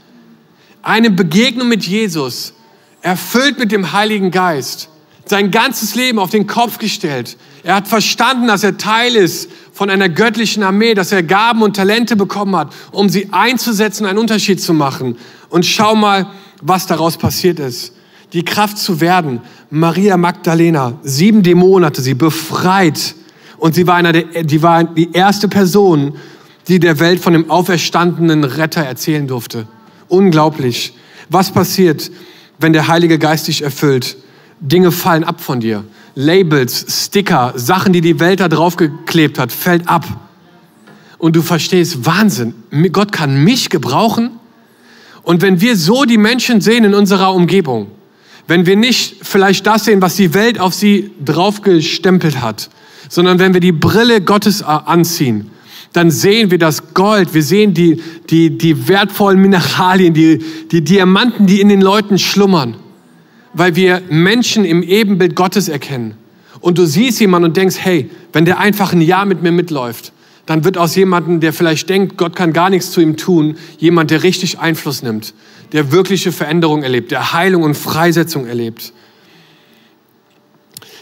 Eine 0.83 1.11
Begegnung 1.11 1.69
mit 1.69 1.87
Jesus, 1.87 2.55
erfüllt 3.01 3.61
mit 3.61 3.71
dem 3.71 3.93
Heiligen 3.93 4.33
Geist. 4.33 4.89
Sein 5.27 5.51
ganzes 5.51 5.95
Leben 5.95 6.19
auf 6.19 6.31
den 6.31 6.47
Kopf 6.47 6.79
gestellt. 6.79 7.37
Er 7.63 7.77
hat 7.77 7.89
verstanden, 7.89 8.47
dass 8.47 8.63
er 8.63 8.77
Teil 8.77 9.17
ist 9.17 9.51
von 9.73 9.89
einer 9.89 10.09
göttlichen 10.09 10.63
Armee, 10.63 10.95
dass 10.95 11.13
er 11.13 11.23
Gaben 11.23 11.63
und 11.63 11.77
Talente 11.77 12.15
bekommen 12.15 12.55
hat, 12.57 12.73
um 12.93 13.09
sie 13.09 13.29
einzusetzen, 13.33 14.07
einen 14.07 14.19
Unterschied 14.19 14.61
zu 14.61 14.75
machen. 14.75 15.17
Und 15.49 15.65
schau 15.65 15.95
mal, 15.95 16.27
was 16.61 16.87
daraus 16.87 17.17
passiert 17.17 17.59
ist. 17.59 17.95
Die 18.33 18.45
Kraft 18.45 18.79
zu 18.79 19.01
werden. 19.01 19.41
Maria 19.71 20.17
Magdalena, 20.17 20.99
sieben 21.03 21.43
Dämonen 21.43 21.87
hatte 21.87 22.03
sie 22.03 22.15
befreit. 22.15 23.15
Und 23.57 23.75
sie 23.75 23.87
war, 23.87 23.95
einer 23.97 24.13
der, 24.13 24.45
die 24.45 24.63
war 24.63 24.85
die 24.85 25.13
erste 25.13 25.49
Person, 25.49 26.17
die 26.69 26.81
der 26.81 26.99
Welt 27.01 27.21
von 27.21 27.33
dem 27.33 27.51
auferstandenen 27.51 28.45
Retter 28.45 28.83
erzählen 28.83 29.27
durfte. 29.27 29.67
unglaublich. 30.09 30.95
Was 31.31 31.51
passiert, 31.51 32.11
wenn 32.59 32.73
der 32.73 32.89
Heilige 32.89 33.19
Geist 33.19 33.49
dich 33.49 33.63
erfüllt? 33.63 34.17
Dinge 34.65 34.93
fallen 34.93 35.25
ab 35.25 35.41
von 35.41 35.61
dir. 35.61 35.85
Labels, 36.15 36.87
Sticker, 37.07 37.53
Sachen, 37.57 37.93
die 37.93 38.01
die 38.01 38.19
Welt 38.19 38.41
da 38.41 38.49
drauf 38.49 38.77
geklebt 38.77 39.39
hat, 39.39 39.53
fällt 39.53 39.89
ab. 39.89 40.07
Und 41.19 41.37
du 41.37 41.43
verstehst, 41.43 42.07
Wahnsinn, 42.07 42.55
Gott 42.93 43.13
kann 43.13 43.45
mich 43.45 43.69
gebrauchen. 43.69 44.31
Und 45.23 45.43
wenn 45.43 45.61
wir 45.61 45.77
so 45.77 46.05
die 46.05 46.19
Menschen 46.19 46.61
sehen 46.61 46.85
in 46.85 46.95
unserer 46.95 47.35
Umgebung, 47.35 47.89
wenn 48.47 48.67
wir 48.67 48.77
nicht 48.77 49.17
vielleicht 49.23 49.67
das 49.67 49.85
sehen, 49.87 50.03
was 50.03 50.17
die 50.17 50.35
Welt 50.35 50.59
auf 50.59 50.75
sie 50.75 51.11
draufgestempelt 51.25 52.41
hat, 52.41 52.71
sondern 53.09 53.39
wenn 53.39 53.55
wir 53.55 53.61
die 53.61 53.73
Brille 53.73 54.21
Gottes 54.21 54.63
äh, 54.63 54.65
anziehen, 54.65 55.51
dann 55.93 56.11
sehen 56.11 56.51
wir 56.51 56.59
das 56.59 56.95
Gold, 56.95 57.35
wir 57.35 57.43
sehen 57.43 57.73
die, 57.73 58.03
die, 58.29 58.59
die 58.59 58.89
wertvollen 58.89 59.41
Mineralien, 59.41 60.13
die, 60.13 60.39
die 60.71 60.83
Diamanten, 60.83 61.47
die 61.47 61.61
in 61.61 61.69
den 61.69 61.81
Leuten 61.81 62.19
schlummern, 62.19 62.77
weil 63.55 63.77
wir 63.77 64.03
Menschen 64.11 64.65
im 64.65 64.83
Ebenbild 64.83 65.35
Gottes 65.35 65.69
erkennen. 65.69 66.17
Und 66.61 66.79
du 66.79 66.87
siehst 66.87 67.21
jemanden 67.21 67.51
und 67.51 67.57
denkst, 67.57 67.77
hey, 67.79 68.11
wenn 68.33 68.45
der 68.45 68.59
einfach 68.59 68.93
ein 68.93 69.01
Jahr 69.01 69.25
mit 69.25 69.43
mir 69.43 69.53
mitläuft, 69.53 70.13
dann 70.47 70.65
wird 70.65 70.77
aus 70.77 70.95
jemandem, 70.95 71.41
der 71.41 71.53
vielleicht 71.53 71.89
denkt, 71.89 72.19
Gott 72.19 72.37
kann 72.37 72.53
gar 72.53 72.69
nichts 72.69 72.91
zu 72.91 73.01
ihm 73.01 73.17
tun, 73.17 73.57
jemand, 73.79 74.11
der 74.11 74.23
richtig 74.23 74.59
Einfluss 74.59 75.03
nimmt, 75.03 75.35
der 75.73 75.91
wirkliche 75.93 76.33
Veränderung 76.33 76.83
erlebt, 76.83 77.11
der 77.11 77.33
Heilung 77.33 77.63
und 77.63 77.77
Freisetzung 77.77 78.47
erlebt. 78.47 78.93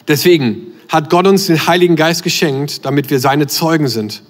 Deswegen 0.08 0.68
hat 0.88 1.10
Gott 1.10 1.26
uns 1.26 1.46
den 1.46 1.66
Heiligen 1.66 1.96
Geist 1.96 2.22
geschenkt, 2.22 2.84
damit 2.84 3.10
wir 3.10 3.18
seine 3.18 3.46
Zeugen 3.46 3.88
sind. 3.88 4.22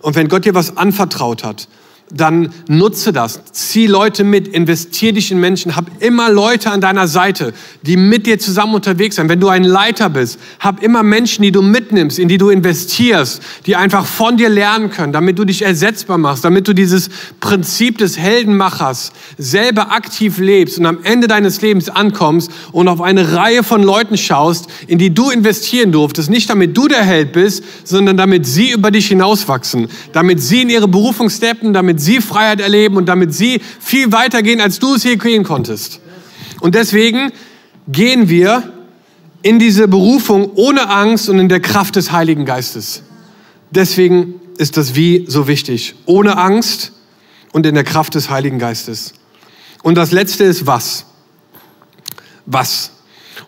Und 0.00 0.14
wenn 0.14 0.28
Gott 0.28 0.44
dir 0.44 0.54
was 0.54 0.76
anvertraut 0.76 1.44
hat, 1.44 1.68
dann 2.14 2.52
nutze 2.68 3.12
das. 3.12 3.40
Zieh 3.52 3.86
Leute 3.86 4.22
mit, 4.22 4.48
investier 4.48 5.12
dich 5.12 5.32
in 5.32 5.40
Menschen, 5.40 5.76
hab 5.76 5.86
immer 6.02 6.30
Leute 6.30 6.70
an 6.70 6.80
deiner 6.80 7.08
Seite, 7.08 7.54
die 7.82 7.96
mit 7.96 8.26
dir 8.26 8.38
zusammen 8.38 8.74
unterwegs 8.74 9.16
sind. 9.16 9.28
Wenn 9.28 9.40
du 9.40 9.48
ein 9.48 9.64
Leiter 9.64 10.10
bist, 10.10 10.38
hab 10.60 10.82
immer 10.82 11.02
Menschen, 11.02 11.42
die 11.42 11.52
du 11.52 11.62
mitnimmst, 11.62 12.18
in 12.18 12.28
die 12.28 12.36
du 12.38 12.50
investierst, 12.50 13.42
die 13.66 13.76
einfach 13.76 14.04
von 14.04 14.36
dir 14.36 14.50
lernen 14.50 14.90
können, 14.90 15.12
damit 15.12 15.38
du 15.38 15.44
dich 15.44 15.62
ersetzbar 15.62 16.18
machst, 16.18 16.44
damit 16.44 16.68
du 16.68 16.74
dieses 16.74 17.08
Prinzip 17.40 17.98
des 17.98 18.18
Heldenmachers 18.18 19.12
selber 19.38 19.92
aktiv 19.92 20.38
lebst 20.38 20.78
und 20.78 20.86
am 20.86 20.98
Ende 21.04 21.28
deines 21.28 21.62
Lebens 21.62 21.88
ankommst 21.88 22.50
und 22.72 22.88
auf 22.88 23.00
eine 23.00 23.32
Reihe 23.32 23.62
von 23.62 23.82
Leuten 23.82 24.18
schaust, 24.18 24.66
in 24.86 24.98
die 24.98 25.14
du 25.14 25.30
investieren 25.30 25.92
durftest. 25.92 26.28
Nicht 26.28 26.50
damit 26.50 26.76
du 26.76 26.88
der 26.88 27.02
Held 27.02 27.32
bist, 27.32 27.64
sondern 27.84 28.18
damit 28.18 28.46
sie 28.46 28.70
über 28.70 28.90
dich 28.90 29.06
hinauswachsen, 29.08 29.88
damit 30.12 30.42
sie 30.42 30.62
in 30.62 30.68
ihre 30.68 30.88
Berufung 30.88 31.30
steppen, 31.30 31.72
damit 31.72 32.01
sie 32.02 32.20
Freiheit 32.20 32.60
erleben 32.60 32.96
und 32.96 33.06
damit 33.06 33.34
sie 33.34 33.60
viel 33.80 34.12
weiter 34.12 34.42
gehen, 34.42 34.60
als 34.60 34.78
du 34.78 34.94
es 34.94 35.04
je 35.04 35.16
gehen 35.16 35.44
konntest. 35.44 36.00
Und 36.60 36.74
deswegen 36.74 37.32
gehen 37.88 38.28
wir 38.28 38.72
in 39.42 39.58
diese 39.58 39.88
Berufung 39.88 40.52
ohne 40.54 40.88
Angst 40.88 41.28
und 41.28 41.38
in 41.38 41.48
der 41.48 41.60
Kraft 41.60 41.96
des 41.96 42.12
Heiligen 42.12 42.44
Geistes. 42.44 43.02
Deswegen 43.70 44.34
ist 44.58 44.76
das 44.76 44.94
Wie 44.94 45.24
so 45.28 45.48
wichtig. 45.48 45.94
Ohne 46.06 46.36
Angst 46.38 46.92
und 47.52 47.66
in 47.66 47.74
der 47.74 47.84
Kraft 47.84 48.14
des 48.14 48.30
Heiligen 48.30 48.58
Geistes. 48.58 49.14
Und 49.82 49.96
das 49.96 50.12
Letzte 50.12 50.44
ist 50.44 50.66
was? 50.66 51.06
Was? 52.46 52.92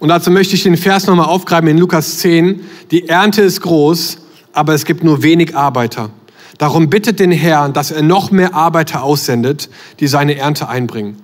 Und 0.00 0.08
dazu 0.08 0.30
möchte 0.30 0.54
ich 0.54 0.62
den 0.62 0.76
Vers 0.76 1.06
nochmal 1.06 1.26
aufgreifen 1.26 1.68
in 1.68 1.78
Lukas 1.78 2.18
10. 2.18 2.60
Die 2.90 3.08
Ernte 3.08 3.42
ist 3.42 3.60
groß, 3.60 4.18
aber 4.52 4.74
es 4.74 4.84
gibt 4.84 5.04
nur 5.04 5.22
wenig 5.22 5.56
Arbeiter. 5.56 6.10
Darum 6.58 6.88
bittet 6.88 7.20
den 7.20 7.32
Herrn, 7.32 7.72
dass 7.72 7.90
er 7.90 8.02
noch 8.02 8.30
mehr 8.30 8.54
Arbeiter 8.54 9.02
aussendet, 9.02 9.68
die 10.00 10.06
seine 10.06 10.36
Ernte 10.36 10.68
einbringen. 10.68 11.16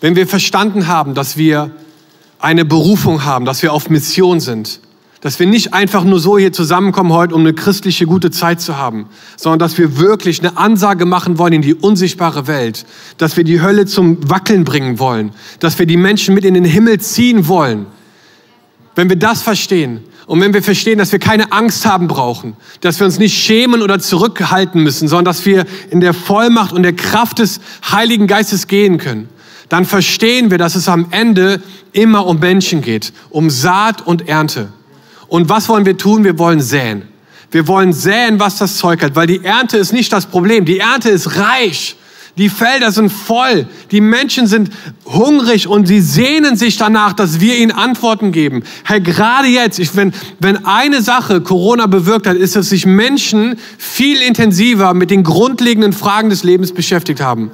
Wenn 0.00 0.16
wir 0.16 0.26
verstanden 0.26 0.86
haben, 0.86 1.14
dass 1.14 1.36
wir 1.36 1.70
eine 2.38 2.64
Berufung 2.64 3.24
haben, 3.24 3.44
dass 3.44 3.62
wir 3.62 3.72
auf 3.72 3.88
Mission 3.88 4.40
sind, 4.40 4.80
dass 5.24 5.38
wir 5.38 5.46
nicht 5.46 5.72
einfach 5.72 6.04
nur 6.04 6.20
so 6.20 6.36
hier 6.36 6.52
zusammenkommen 6.52 7.10
heute, 7.10 7.34
um 7.34 7.40
eine 7.40 7.54
christliche 7.54 8.04
gute 8.04 8.30
Zeit 8.30 8.60
zu 8.60 8.76
haben, 8.76 9.06
sondern 9.38 9.58
dass 9.60 9.78
wir 9.78 9.96
wirklich 9.96 10.40
eine 10.40 10.58
Ansage 10.58 11.06
machen 11.06 11.38
wollen 11.38 11.54
in 11.54 11.62
die 11.62 11.72
unsichtbare 11.72 12.46
Welt, 12.46 12.84
dass 13.16 13.38
wir 13.38 13.44
die 13.44 13.62
Hölle 13.62 13.86
zum 13.86 14.28
Wackeln 14.28 14.64
bringen 14.64 14.98
wollen, 14.98 15.30
dass 15.60 15.78
wir 15.78 15.86
die 15.86 15.96
Menschen 15.96 16.34
mit 16.34 16.44
in 16.44 16.52
den 16.52 16.66
Himmel 16.66 17.00
ziehen 17.00 17.48
wollen. 17.48 17.86
Wenn 18.94 19.08
wir 19.08 19.16
das 19.16 19.40
verstehen, 19.40 20.00
und 20.26 20.40
wenn 20.40 20.54
wir 20.54 20.62
verstehen, 20.62 20.98
dass 20.98 21.12
wir 21.12 21.18
keine 21.18 21.52
Angst 21.52 21.84
haben 21.84 22.08
brauchen, 22.08 22.56
dass 22.80 22.98
wir 22.98 23.06
uns 23.06 23.18
nicht 23.18 23.36
schämen 23.36 23.82
oder 23.82 23.98
zurückhalten 23.98 24.82
müssen, 24.82 25.06
sondern 25.06 25.26
dass 25.26 25.44
wir 25.44 25.66
in 25.90 26.00
der 26.00 26.14
Vollmacht 26.14 26.72
und 26.72 26.82
der 26.82 26.94
Kraft 26.94 27.40
des 27.40 27.60
Heiligen 27.90 28.26
Geistes 28.26 28.66
gehen 28.66 28.98
können, 28.98 29.28
dann 29.68 29.84
verstehen 29.84 30.50
wir, 30.50 30.58
dass 30.58 30.76
es 30.76 30.88
am 30.88 31.08
Ende 31.10 31.60
immer 31.92 32.26
um 32.26 32.38
Menschen 32.38 32.80
geht, 32.80 33.12
um 33.30 33.50
Saat 33.50 34.06
und 34.06 34.28
Ernte. 34.28 34.72
Und 35.28 35.48
was 35.48 35.68
wollen 35.68 35.84
wir 35.84 35.96
tun? 35.96 36.24
Wir 36.24 36.38
wollen 36.38 36.60
säen. 36.60 37.02
Wir 37.50 37.68
wollen 37.68 37.92
säen, 37.92 38.40
was 38.40 38.56
das 38.56 38.76
Zeug 38.76 39.02
hat, 39.02 39.14
weil 39.16 39.26
die 39.26 39.44
Ernte 39.44 39.76
ist 39.76 39.92
nicht 39.92 40.12
das 40.12 40.26
Problem. 40.26 40.64
Die 40.64 40.78
Ernte 40.78 41.10
ist 41.10 41.36
reich. 41.36 41.96
Die 42.36 42.48
Felder 42.48 42.90
sind 42.90 43.10
voll. 43.10 43.68
Die 43.92 44.00
Menschen 44.00 44.48
sind 44.48 44.70
hungrig 45.04 45.68
und 45.68 45.86
sie 45.86 46.00
sehnen 46.00 46.56
sich 46.56 46.76
danach, 46.76 47.12
dass 47.12 47.38
wir 47.38 47.56
ihnen 47.56 47.70
Antworten 47.70 48.32
geben. 48.32 48.64
Hey, 48.82 49.00
gerade 49.00 49.46
jetzt, 49.46 49.78
ich, 49.78 49.94
wenn, 49.94 50.12
wenn 50.40 50.66
eine 50.66 51.00
Sache 51.00 51.40
Corona 51.40 51.86
bewirkt 51.86 52.26
hat, 52.26 52.36
ist, 52.36 52.56
dass 52.56 52.70
sich 52.70 52.86
Menschen 52.86 53.56
viel 53.78 54.20
intensiver 54.20 54.94
mit 54.94 55.10
den 55.10 55.22
grundlegenden 55.22 55.92
Fragen 55.92 56.28
des 56.28 56.42
Lebens 56.42 56.72
beschäftigt 56.72 57.20
haben. 57.20 57.52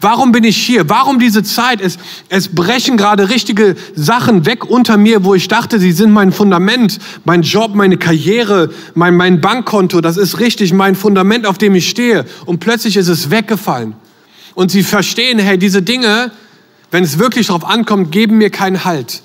Warum 0.00 0.32
bin 0.32 0.42
ich 0.42 0.56
hier? 0.56 0.88
Warum 0.88 1.20
diese 1.20 1.44
Zeit? 1.44 1.80
Es, 1.80 1.96
es 2.28 2.48
brechen 2.48 2.96
gerade 2.96 3.28
richtige 3.28 3.76
Sachen 3.94 4.46
weg 4.46 4.68
unter 4.68 4.96
mir, 4.96 5.24
wo 5.24 5.34
ich 5.34 5.46
dachte, 5.46 5.78
sie 5.78 5.92
sind 5.92 6.10
mein 6.10 6.32
Fundament, 6.32 6.98
mein 7.24 7.42
Job, 7.42 7.76
meine 7.76 7.98
Karriere, 7.98 8.70
mein, 8.94 9.14
mein 9.14 9.40
Bankkonto. 9.40 10.00
Das 10.00 10.16
ist 10.16 10.40
richtig 10.40 10.72
mein 10.72 10.96
Fundament, 10.96 11.46
auf 11.46 11.56
dem 11.56 11.76
ich 11.76 11.88
stehe. 11.88 12.24
Und 12.46 12.58
plötzlich 12.58 12.96
ist 12.96 13.06
es 13.06 13.30
weggefallen. 13.30 13.94
Und 14.54 14.70
sie 14.70 14.82
verstehen, 14.82 15.38
hey, 15.38 15.58
diese 15.58 15.82
Dinge, 15.82 16.30
wenn 16.90 17.04
es 17.04 17.18
wirklich 17.18 17.46
darauf 17.48 17.64
ankommt, 17.64 18.12
geben 18.12 18.38
mir 18.38 18.50
keinen 18.50 18.84
Halt. 18.84 19.22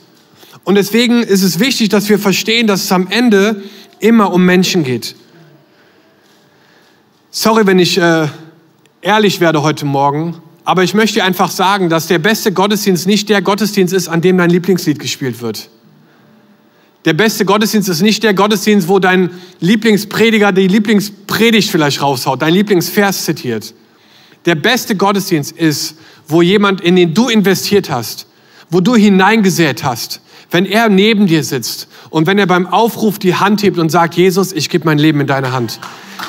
Und 0.64 0.76
deswegen 0.76 1.24
ist 1.24 1.44
es 1.44 1.60
wichtig, 1.60 1.90
dass 1.90 2.10
wir 2.10 2.20
verstehen, 2.20 2.68
dass 2.68 2.84
es 2.84 2.92
am 2.92 3.08
Ende 3.08 3.64
immer 4.00 4.34
um 4.34 4.46
Menschen 4.46 4.84
geht. 4.84 5.16
Sorry, 7.32 7.68
wenn 7.68 7.80
ich 7.80 7.98
äh, 7.98 8.28
ehrlich 9.02 9.40
werde 9.40 9.62
heute 9.62 9.86
Morgen, 9.86 10.42
aber 10.66 10.84
ich 10.84 10.94
möchte 10.94 11.24
einfach 11.24 11.52
sagen, 11.52 11.90
dass 11.90 12.08
der 12.08 12.20
beste 12.20 12.52
Gottesdienst 12.52 13.08
nicht 13.08 13.30
der 13.30 13.42
Gottesdienst 13.42 13.94
ist, 13.94 14.10
an 14.10 14.22
dem 14.22 14.38
dein 14.38 14.50
Lieblingslied 14.50 15.00
gespielt 15.00 15.42
wird. 15.42 15.70
Der 17.06 17.14
beste 17.14 17.46
Gottesdienst 17.46 17.88
ist 17.88 18.02
nicht 18.02 18.24
der 18.24 18.34
Gottesdienst, 18.34 18.90
wo 18.90 19.00
dein 19.00 19.30
Lieblingsprediger 19.62 20.52
die 20.52 20.68
Lieblingspredigt 20.68 21.70
vielleicht 21.70 22.02
raushaut, 22.02 22.42
dein 22.42 22.54
Lieblingsvers 22.54 23.24
zitiert. 23.24 23.74
Der 24.46 24.56
beste 24.56 24.96
Gottesdienst 24.96 25.52
ist, 25.52 25.98
wo 26.28 26.42
jemand, 26.42 26.82
in 26.82 26.96
den 26.96 27.14
du 27.14 27.30
investiert 27.30 27.90
hast, 27.90 28.28
wo 28.70 28.82
du 28.82 28.96
hineingesät 28.96 29.84
hast, 29.84 30.22
wenn 30.52 30.66
er 30.66 30.90
neben 30.90 31.28
dir 31.28 31.44
sitzt 31.44 31.88
und 32.10 32.28
wenn 32.28 32.38
er 32.38 32.48
beim 32.48 32.68
Aufruf 32.68 33.20
die 33.20 33.36
Hand 33.36 33.64
hebt 33.64 33.78
und 33.78 33.90
sagt, 33.90 34.16
Jesus, 34.16 34.54
ich 34.54 34.70
gebe 34.70 34.86
mein 34.86 34.98
Leben 34.98 35.22
in 35.22 35.28
deine 35.28 35.52
Hand. 35.52 35.80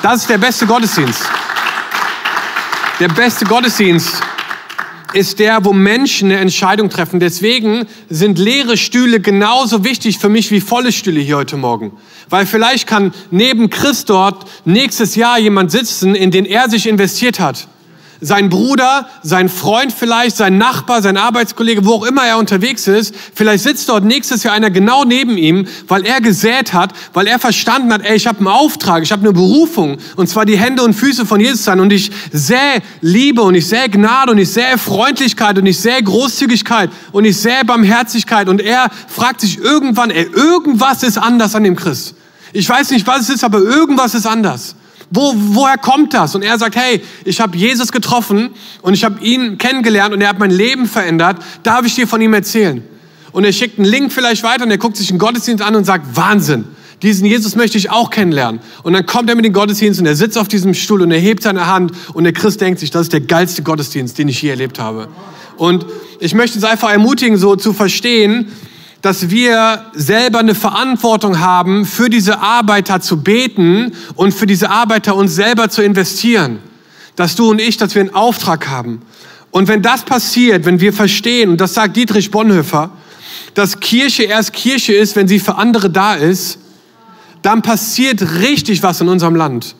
Das 0.01 0.21
ist 0.21 0.29
der 0.29 0.37
beste 0.37 0.65
Gottesdienst. 0.65 1.23
Der 2.99 3.07
beste 3.07 3.45
Gottesdienst 3.45 4.21
ist 5.13 5.39
der, 5.39 5.65
wo 5.65 5.73
Menschen 5.73 6.29
eine 6.29 6.39
Entscheidung 6.39 6.89
treffen. 6.89 7.19
Deswegen 7.19 7.87
sind 8.09 8.37
leere 8.37 8.77
Stühle 8.77 9.19
genauso 9.19 9.83
wichtig 9.83 10.19
für 10.19 10.29
mich 10.29 10.51
wie 10.51 10.61
volle 10.61 10.91
Stühle 10.91 11.19
hier 11.19 11.37
heute 11.37 11.57
Morgen. 11.57 11.93
Weil 12.29 12.45
vielleicht 12.45 12.87
kann 12.87 13.13
neben 13.31 13.69
Chris 13.69 14.05
dort 14.05 14.45
nächstes 14.65 15.15
Jahr 15.15 15.39
jemand 15.39 15.71
sitzen, 15.71 16.13
in 16.13 16.29
den 16.29 16.45
er 16.45 16.69
sich 16.69 16.87
investiert 16.87 17.39
hat 17.39 17.67
sein 18.21 18.49
Bruder, 18.49 19.07
sein 19.23 19.47
Freund 19.49 19.93
vielleicht, 19.93 20.35
sein 20.35 20.57
Nachbar, 20.57 21.01
sein 21.01 21.17
Arbeitskollege, 21.17 21.85
wo 21.85 21.93
auch 21.93 22.05
immer 22.05 22.25
er 22.25 22.37
unterwegs 22.37 22.87
ist, 22.87 23.15
vielleicht 23.33 23.63
sitzt 23.63 23.87
dort 23.89 24.03
nächstes 24.03 24.43
Jahr 24.43 24.53
einer 24.53 24.69
genau 24.69 25.05
neben 25.05 25.37
ihm, 25.37 25.67
weil 25.87 26.05
er 26.05 26.19
gesät 26.19 26.73
hat, 26.73 26.93
weil 27.13 27.27
er 27.27 27.39
verstanden 27.39 27.93
hat, 27.93 28.01
ey, 28.03 28.15
ich 28.15 28.27
habe 28.27 28.39
einen 28.39 28.47
Auftrag, 28.47 29.03
ich 29.03 29.11
habe 29.11 29.21
eine 29.21 29.31
Berufung, 29.31 29.97
und 30.17 30.27
zwar 30.27 30.45
die 30.45 30.57
Hände 30.57 30.83
und 30.83 30.93
Füße 30.93 31.25
von 31.25 31.39
Jesus 31.39 31.63
sein, 31.63 31.79
und 31.79 31.93
ich 31.93 32.11
sähe 32.31 32.81
Liebe, 33.01 33.41
und 33.41 33.55
ich 33.55 33.67
sähe 33.67 33.89
Gnade, 33.89 34.31
und 34.31 34.37
ich 34.37 34.51
sähe 34.51 34.77
Freundlichkeit, 34.77 35.57
und 35.57 35.65
ich 35.65 35.79
sähe 35.79 36.03
Großzügigkeit, 36.03 36.89
und 37.11 37.25
ich 37.25 37.37
sähe 37.37 37.63
Barmherzigkeit, 37.65 38.49
und 38.49 38.61
er 38.61 38.89
fragt 39.07 39.41
sich 39.41 39.57
irgendwann, 39.57 40.09
ey, 40.09 40.29
irgendwas 40.33 41.03
ist 41.03 41.17
anders 41.17 41.55
an 41.55 41.63
dem 41.63 41.75
Christ. 41.75 42.15
Ich 42.51 42.67
weiß 42.67 42.91
nicht, 42.91 43.05
was 43.07 43.21
es 43.21 43.29
ist, 43.29 43.43
aber 43.43 43.59
irgendwas 43.59 44.13
ist 44.15 44.25
anders. 44.25 44.75
Wo, 45.11 45.33
woher 45.35 45.77
kommt 45.77 46.13
das? 46.13 46.35
Und 46.35 46.43
er 46.43 46.57
sagt, 46.59 46.75
hey, 46.75 47.01
ich 47.25 47.41
habe 47.41 47.57
Jesus 47.57 47.91
getroffen 47.91 48.51
und 48.81 48.93
ich 48.93 49.03
habe 49.03 49.23
ihn 49.23 49.57
kennengelernt 49.57 50.13
und 50.13 50.21
er 50.21 50.29
hat 50.29 50.39
mein 50.39 50.51
Leben 50.51 50.85
verändert. 50.85 51.37
Darf 51.63 51.85
ich 51.85 51.95
dir 51.95 52.07
von 52.07 52.21
ihm 52.21 52.33
erzählen? 52.33 52.83
Und 53.31 53.43
er 53.43 53.51
schickt 53.51 53.79
einen 53.79 53.87
Link 53.87 54.11
vielleicht 54.11 54.43
weiter 54.43 54.63
und 54.63 54.71
er 54.71 54.77
guckt 54.77 54.97
sich 54.97 55.09
einen 55.09 55.19
Gottesdienst 55.19 55.63
an 55.63 55.75
und 55.75 55.85
sagt, 55.85 56.15
Wahnsinn, 56.15 56.65
diesen 57.01 57.25
Jesus 57.25 57.55
möchte 57.55 57.77
ich 57.77 57.89
auch 57.89 58.09
kennenlernen. 58.09 58.59
Und 58.83 58.93
dann 58.93 59.05
kommt 59.05 59.29
er 59.29 59.35
mit 59.35 59.45
dem 59.45 59.53
Gottesdienst 59.53 59.99
und 59.99 60.05
er 60.05 60.15
sitzt 60.15 60.37
auf 60.37 60.47
diesem 60.47 60.73
Stuhl 60.73 61.01
und 61.01 61.11
er 61.11 61.19
hebt 61.19 61.43
seine 61.43 61.67
Hand 61.67 61.91
und 62.13 62.23
der 62.23 62.33
Christ 62.33 62.61
denkt 62.61 62.79
sich, 62.79 62.91
das 62.91 63.03
ist 63.03 63.13
der 63.13 63.21
geilste 63.21 63.63
Gottesdienst, 63.63 64.17
den 64.17 64.27
ich 64.27 64.41
je 64.41 64.49
erlebt 64.49 64.79
habe. 64.79 65.07
Und 65.57 65.85
ich 66.19 66.33
möchte 66.33 66.57
es 66.57 66.63
einfach 66.63 66.91
ermutigen, 66.91 67.37
so 67.37 67.55
zu 67.55 67.73
verstehen, 67.73 68.51
dass 69.01 69.29
wir 69.29 69.85
selber 69.93 70.39
eine 70.39 70.55
Verantwortung 70.55 71.39
haben, 71.39 71.85
für 71.85 72.09
diese 72.09 72.39
Arbeiter 72.39 72.99
zu 72.99 73.21
beten 73.21 73.93
und 74.15 74.33
für 74.33 74.45
diese 74.45 74.69
Arbeiter 74.69 75.15
uns 75.15 75.35
selber 75.35 75.69
zu 75.69 75.81
investieren. 75.81 76.59
Dass 77.15 77.35
du 77.35 77.49
und 77.49 77.61
ich, 77.61 77.77
dass 77.77 77.95
wir 77.95 78.01
einen 78.01 78.13
Auftrag 78.13 78.67
haben. 78.67 79.01
Und 79.51 79.67
wenn 79.67 79.81
das 79.81 80.03
passiert, 80.03 80.65
wenn 80.65 80.79
wir 80.79 80.93
verstehen, 80.93 81.49
und 81.49 81.61
das 81.61 81.73
sagt 81.73 81.95
Dietrich 81.95 82.29
Bonhoeffer, 82.29 82.91
dass 83.53 83.79
Kirche 83.79 84.23
erst 84.23 84.53
Kirche 84.53 84.93
ist, 84.93 85.15
wenn 85.15 85.27
sie 85.27 85.39
für 85.39 85.55
andere 85.55 85.89
da 85.89 86.15
ist, 86.15 86.59
dann 87.41 87.61
passiert 87.61 88.21
richtig 88.39 88.83
was 88.83 89.01
in 89.01 89.07
unserem 89.07 89.35
Land. 89.35 89.75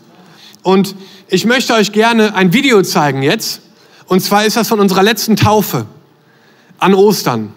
Und 0.64 0.96
ich 1.28 1.46
möchte 1.46 1.74
euch 1.74 1.92
gerne 1.92 2.36
ein 2.36 2.54
Video 2.54 2.82
zeigen 2.82 3.22
jetzt. 3.22 3.62
Und 4.08 4.22
zwar 4.22 4.46
ist 4.46 4.58
das 4.58 4.68
von 4.68 4.80
unserer 4.80 5.04
letzten 5.04 5.36
Taufe 5.36 5.86
an 6.80 6.94
Ostern. 6.94 7.54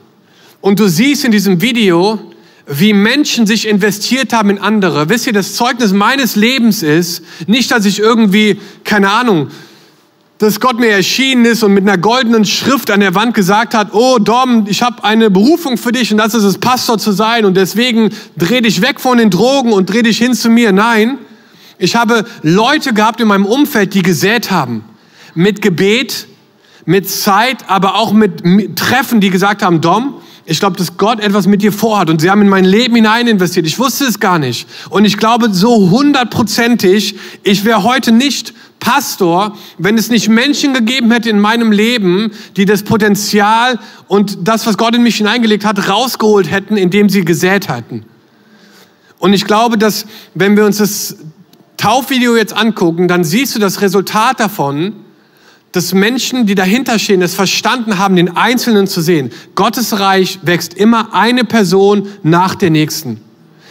Und 0.62 0.78
du 0.78 0.88
siehst 0.88 1.24
in 1.24 1.32
diesem 1.32 1.60
Video, 1.60 2.20
wie 2.66 2.92
Menschen 2.92 3.46
sich 3.46 3.66
investiert 3.68 4.32
haben 4.32 4.48
in 4.48 4.58
andere. 4.58 5.08
Wisst 5.08 5.26
ihr, 5.26 5.32
das 5.32 5.54
Zeugnis 5.54 5.92
meines 5.92 6.36
Lebens 6.36 6.84
ist 6.84 7.24
nicht, 7.48 7.72
dass 7.72 7.84
ich 7.84 7.98
irgendwie, 7.98 8.60
keine 8.84 9.10
Ahnung, 9.10 9.48
dass 10.38 10.60
Gott 10.60 10.78
mir 10.78 10.90
erschienen 10.90 11.44
ist 11.44 11.64
und 11.64 11.74
mit 11.74 11.82
einer 11.82 11.98
goldenen 11.98 12.44
Schrift 12.44 12.92
an 12.92 13.00
der 13.00 13.14
Wand 13.16 13.34
gesagt 13.34 13.74
hat, 13.74 13.92
oh 13.92 14.18
Dom, 14.18 14.66
ich 14.68 14.82
habe 14.82 15.02
eine 15.02 15.30
Berufung 15.30 15.76
für 15.76 15.90
dich 15.90 16.12
und 16.12 16.18
das 16.18 16.32
ist 16.34 16.44
es, 16.44 16.58
Pastor 16.58 16.96
zu 16.96 17.10
sein 17.10 17.44
und 17.44 17.56
deswegen 17.56 18.10
dreh 18.36 18.60
dich 18.60 18.82
weg 18.82 19.00
von 19.00 19.18
den 19.18 19.30
Drogen 19.30 19.72
und 19.72 19.92
dreh 19.92 20.02
dich 20.02 20.18
hin 20.18 20.34
zu 20.34 20.48
mir. 20.48 20.70
Nein, 20.70 21.18
ich 21.78 21.96
habe 21.96 22.24
Leute 22.42 22.94
gehabt 22.94 23.20
in 23.20 23.26
meinem 23.26 23.46
Umfeld, 23.46 23.94
die 23.94 24.02
gesät 24.02 24.52
haben. 24.52 24.84
Mit 25.34 25.60
Gebet, 25.60 26.28
mit 26.84 27.10
Zeit, 27.10 27.68
aber 27.68 27.96
auch 27.96 28.12
mit 28.12 28.76
Treffen, 28.76 29.20
die 29.20 29.30
gesagt 29.30 29.62
haben, 29.62 29.80
Dom, 29.80 30.21
ich 30.44 30.58
glaube, 30.58 30.76
dass 30.76 30.96
Gott 30.96 31.20
etwas 31.20 31.46
mit 31.46 31.62
dir 31.62 31.72
vorhat 31.72 32.10
und 32.10 32.20
sie 32.20 32.30
haben 32.30 32.42
in 32.42 32.48
mein 32.48 32.64
Leben 32.64 32.96
hinein 32.96 33.28
investiert. 33.28 33.66
Ich 33.66 33.78
wusste 33.78 34.04
es 34.04 34.18
gar 34.18 34.38
nicht. 34.38 34.68
Und 34.90 35.04
ich 35.04 35.16
glaube 35.16 35.52
so 35.52 35.90
hundertprozentig, 35.90 37.14
ich 37.44 37.64
wäre 37.64 37.84
heute 37.84 38.10
nicht 38.10 38.52
Pastor, 38.80 39.56
wenn 39.78 39.96
es 39.96 40.10
nicht 40.10 40.28
Menschen 40.28 40.74
gegeben 40.74 41.12
hätte 41.12 41.30
in 41.30 41.38
meinem 41.38 41.70
Leben, 41.70 42.32
die 42.56 42.64
das 42.64 42.82
Potenzial 42.82 43.78
und 44.08 44.38
das, 44.42 44.66
was 44.66 44.76
Gott 44.76 44.96
in 44.96 45.04
mich 45.04 45.16
hineingelegt 45.16 45.64
hat, 45.64 45.88
rausgeholt 45.88 46.50
hätten, 46.50 46.76
indem 46.76 47.08
sie 47.08 47.24
gesät 47.24 47.68
hätten. 47.68 48.04
Und 49.20 49.34
ich 49.34 49.44
glaube, 49.44 49.78
dass 49.78 50.06
wenn 50.34 50.56
wir 50.56 50.64
uns 50.64 50.78
das 50.78 51.16
Taufvideo 51.76 52.36
jetzt 52.36 52.56
angucken, 52.56 53.06
dann 53.06 53.22
siehst 53.22 53.54
du 53.54 53.60
das 53.60 53.80
Resultat 53.80 54.40
davon, 54.40 54.94
dass 55.72 55.94
Menschen, 55.94 56.46
die 56.46 56.54
dahinter 56.54 56.98
stehen, 56.98 57.22
es 57.22 57.34
verstanden 57.34 57.98
haben, 57.98 58.16
den 58.16 58.36
Einzelnen 58.36 58.86
zu 58.86 59.00
sehen. 59.00 59.30
Gottes 59.54 59.98
Reich 59.98 60.38
wächst 60.42 60.74
immer 60.74 61.14
eine 61.14 61.44
Person 61.44 62.08
nach 62.22 62.54
der 62.54 62.70
nächsten. 62.70 63.20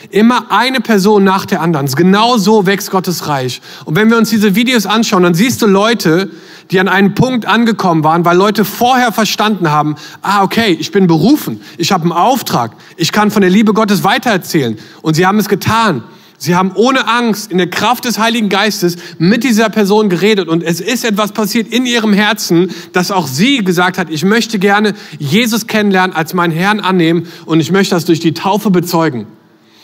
Immer 0.10 0.52
eine 0.52 0.82
Person 0.82 1.24
nach 1.24 1.46
der 1.46 1.62
anderen. 1.62 1.86
Genau 1.86 2.38
so 2.38 2.66
wächst 2.66 2.90
Gottes 2.90 3.28
Reich. 3.28 3.62
Und 3.86 3.96
wenn 3.96 4.10
wir 4.10 4.18
uns 4.18 4.32
diese 4.32 4.56
Videos 4.56 4.88
anschauen, 4.88 5.24
dann 5.24 5.36
siehst 5.36 5.62
du 5.62 5.68
Leute, 5.68 6.32
die 6.72 6.80
an 6.80 6.88
einen 6.88 7.14
Punkt 7.14 7.46
angekommen 7.46 8.04
waren, 8.04 8.26
weil 8.26 8.36
Leute 8.36 8.66
vorher 8.66 9.12
verstanden 9.12 9.70
haben, 9.70 9.96
ah, 10.22 10.44
okay, 10.44 10.76
ich 10.80 10.92
bin 10.92 11.06
berufen, 11.06 11.62
ich 11.78 11.92
habe 11.92 12.04
einen 12.04 12.14
Auftrag, 12.14 12.72
ich 12.98 13.12
kann 13.12 13.30
von 13.30 13.42
der 13.42 13.52
Liebe 13.52 13.74
Gottes 13.74 14.04
weitererzählen. 14.04 14.80
Und 15.02 15.16
sie 15.16 15.26
haben 15.26 15.38
es 15.38 15.48
getan. 15.48 16.04
Sie 16.44 16.56
haben 16.56 16.72
ohne 16.74 17.08
Angst 17.08 17.52
in 17.52 17.60
der 17.60 17.70
Kraft 17.70 18.04
des 18.06 18.18
Heiligen 18.18 18.50
Geistes 18.50 18.96
mit 19.20 19.44
dieser 19.44 19.70
Person 19.70 20.10
geredet 20.10 20.48
und 20.48 20.64
es 20.64 20.82
ist 20.82 21.06
etwas 21.06 21.34
passiert 21.34 21.72
in 21.72 21.86
ihrem 21.86 22.14
Herzen, 22.14 22.72
dass 22.94 23.12
auch 23.12 23.28
sie 23.28 23.64
gesagt 23.64 24.00
hat, 24.00 24.10
ich 24.10 24.26
möchte 24.26 24.58
gerne 24.58 24.96
Jesus 25.20 25.68
kennenlernen, 25.68 26.16
als 26.16 26.34
meinen 26.34 26.52
Herrn 26.52 26.80
annehmen 26.80 27.28
und 27.46 27.60
ich 27.60 27.72
möchte 27.72 27.94
das 27.94 28.06
durch 28.06 28.22
die 28.22 28.34
Taufe 28.34 28.72
bezeugen. 28.72 29.28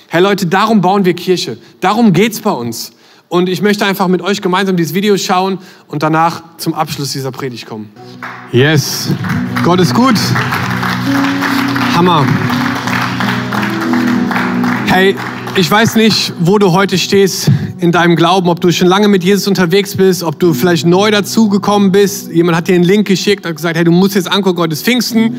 Hey 0.08 0.20
Leute, 0.20 0.48
darum 0.48 0.82
bauen 0.82 1.06
wir 1.06 1.14
Kirche. 1.14 1.60
Darum 1.80 2.12
geht's 2.12 2.40
bei 2.40 2.50
uns. 2.50 2.92
Und 3.30 3.50
ich 3.50 3.62
möchte 3.62 3.86
einfach 3.86 4.08
mit 4.08 4.24
euch 4.24 4.42
gemeinsam 4.42 4.78
dieses 4.78 4.96
Video 4.96 5.16
schauen 5.16 5.60
und 5.88 6.02
danach 6.02 6.42
zum 6.58 6.74
Abschluss 6.74 7.12
dieser 7.12 7.32
Predigt 7.32 7.68
kommen. 7.68 7.92
Yes, 8.52 9.10
Gott 9.64 9.80
ist 9.80 9.94
gut. 9.94 10.16
Hammer. 11.94 12.26
Hey, 14.88 15.16
ich 15.60 15.72
weiß 15.72 15.96
nicht, 15.96 16.34
wo 16.40 16.60
du 16.60 16.72
heute 16.72 17.00
stehst 17.00 17.50
in 17.80 17.92
deinem 17.92 18.16
Glauben, 18.16 18.48
ob 18.48 18.62
du 18.62 18.72
schon 18.72 18.88
lange 18.88 19.08
mit 19.08 19.24
Jesus 19.24 19.48
unterwegs 19.48 19.96
bist, 19.96 20.22
ob 20.22 20.40
du 20.40 20.54
vielleicht 20.54 20.86
neu 20.86 21.10
dazugekommen 21.10 21.92
bist. 21.92 22.32
Jemand 22.32 22.56
hat 22.56 22.68
dir 22.68 22.76
einen 22.76 22.84
Link 22.84 23.08
geschickt, 23.08 23.44
hat 23.44 23.56
gesagt, 23.56 23.76
hey, 23.76 23.84
du 23.84 23.92
musst 23.92 24.14
jetzt 24.14 24.32
angucken, 24.32 24.70
ist 24.72 24.86
Pfingsten. 24.86 25.36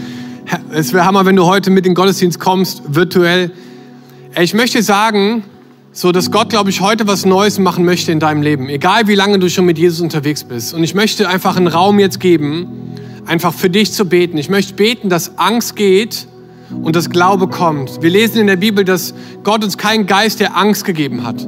Es 0.72 0.92
wäre 0.92 1.04
Hammer, 1.04 1.24
wenn 1.24 1.37
du 1.37 1.46
heute 1.46 1.70
mit 1.70 1.87
in 1.87 1.92
den 1.92 1.94
Gottesdienst 1.94 2.40
kommst, 2.40 2.83
virtuell. 2.88 3.52
Ich 4.40 4.54
möchte 4.54 4.83
sagen, 4.83 5.44
so 5.92 6.11
dass 6.11 6.33
Gott, 6.33 6.50
glaube 6.50 6.70
ich, 6.70 6.81
heute 6.81 7.07
was 7.07 7.24
Neues 7.24 7.61
machen 7.61 7.85
möchte 7.85 8.11
in 8.11 8.18
deinem 8.18 8.42
Leben, 8.42 8.68
egal 8.68 9.07
wie 9.07 9.14
lange 9.14 9.38
du 9.38 9.48
schon 9.48 9.66
mit 9.66 9.78
Jesus 9.78 10.00
unterwegs 10.00 10.42
bist. 10.42 10.74
Und 10.74 10.83
ich 10.83 10.96
möchte 10.96 11.28
einfach 11.28 11.57
einen 11.57 11.68
Raum 11.68 12.00
jetzt 12.00 12.18
geben, 12.18 12.66
einfach 13.24 13.54
für 13.54 13.70
dich 13.70 13.92
zu 13.92 14.04
beten. 14.04 14.37
Ich 14.37 14.48
möchte 14.48 14.74
beten, 14.74 15.11
dass 15.11 15.38
Angst 15.38 15.76
geht 15.76 16.26
und 16.70 16.96
das 16.96 17.11
Glaube 17.11 17.48
kommt. 17.48 18.02
Wir 18.02 18.11
lesen 18.11 18.38
in 18.38 18.46
der 18.46 18.57
Bibel, 18.57 18.85
dass 18.85 19.14
Gott 19.42 19.64
uns 19.64 19.78
keinen 19.78 20.07
Geist 20.07 20.40
der 20.40 20.57
Angst 20.57 20.85
gegeben 20.85 21.24
hat, 21.24 21.40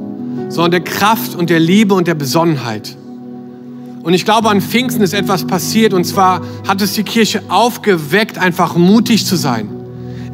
sondern 0.49 0.71
der 0.71 0.81
Kraft 0.81 1.35
und 1.35 1.49
der 1.49 1.59
Liebe 1.59 1.93
und 1.93 2.07
der 2.07 2.15
Besonnenheit. 2.15 2.95
Und 4.03 4.13
ich 4.13 4.25
glaube, 4.25 4.49
an 4.49 4.61
Pfingsten 4.61 5.03
ist 5.03 5.13
etwas 5.13 5.45
passiert 5.45 5.93
und 5.93 6.05
zwar 6.05 6.41
hat 6.67 6.81
es 6.81 6.93
die 6.93 7.03
Kirche 7.03 7.43
aufgeweckt, 7.49 8.37
einfach 8.37 8.75
mutig 8.75 9.25
zu 9.25 9.35
sein. 9.35 9.80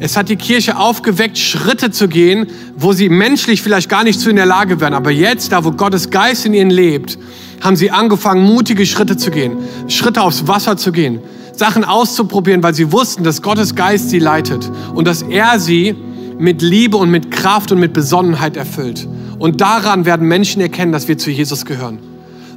Es 0.00 0.16
hat 0.16 0.28
die 0.28 0.36
Kirche 0.36 0.76
aufgeweckt, 0.76 1.38
Schritte 1.38 1.90
zu 1.90 2.06
gehen, 2.06 2.46
wo 2.76 2.92
sie 2.92 3.08
menschlich 3.08 3.62
vielleicht 3.62 3.88
gar 3.88 4.04
nicht 4.04 4.20
zu 4.20 4.30
in 4.30 4.36
der 4.36 4.46
Lage 4.46 4.80
wären. 4.80 4.94
Aber 4.94 5.10
jetzt, 5.10 5.50
da 5.50 5.64
wo 5.64 5.72
Gottes 5.72 6.10
Geist 6.10 6.46
in 6.46 6.54
ihnen 6.54 6.70
lebt, 6.70 7.18
haben 7.60 7.74
sie 7.74 7.90
angefangen, 7.90 8.44
mutige 8.44 8.86
Schritte 8.86 9.16
zu 9.16 9.32
gehen, 9.32 9.56
Schritte 9.88 10.22
aufs 10.22 10.46
Wasser 10.46 10.76
zu 10.76 10.92
gehen, 10.92 11.18
Sachen 11.52 11.82
auszuprobieren, 11.82 12.62
weil 12.62 12.74
sie 12.74 12.92
wussten, 12.92 13.24
dass 13.24 13.42
Gottes 13.42 13.74
Geist 13.74 14.10
sie 14.10 14.20
leitet 14.20 14.70
und 14.94 15.08
dass 15.08 15.22
er 15.22 15.58
sie 15.58 15.96
mit 16.38 16.62
Liebe 16.62 16.96
und 16.96 17.10
mit 17.10 17.32
Kraft 17.32 17.72
und 17.72 17.80
mit 17.80 17.92
Besonnenheit 17.92 18.56
erfüllt. 18.56 19.08
Und 19.40 19.60
daran 19.60 20.04
werden 20.04 20.28
Menschen 20.28 20.62
erkennen, 20.62 20.92
dass 20.92 21.08
wir 21.08 21.18
zu 21.18 21.32
Jesus 21.32 21.64
gehören. 21.64 21.98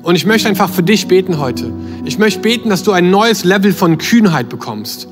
Und 0.04 0.16
ich 0.16 0.28
möchte 0.28 0.48
einfach 0.48 0.70
für 0.70 0.84
dich 0.84 1.08
beten 1.08 1.40
heute. 1.40 1.74
Ich 2.06 2.20
möchte 2.20 2.42
beten, 2.42 2.70
dass 2.70 2.84
du 2.84 2.92
ein 2.92 3.10
neues 3.10 3.44
Level 3.44 3.74
von 3.74 3.98
Kühnheit 3.98 4.50
bekommst. 4.50 5.08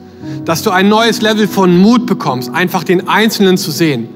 Dass 0.45 0.63
du 0.63 0.71
ein 0.71 0.89
neues 0.89 1.21
Level 1.21 1.47
von 1.47 1.78
Mut 1.78 2.06
bekommst, 2.06 2.49
einfach 2.54 2.84
den 2.84 3.08
Einzelnen 3.08 3.58
zu 3.58 3.71
sehen. 3.71 4.10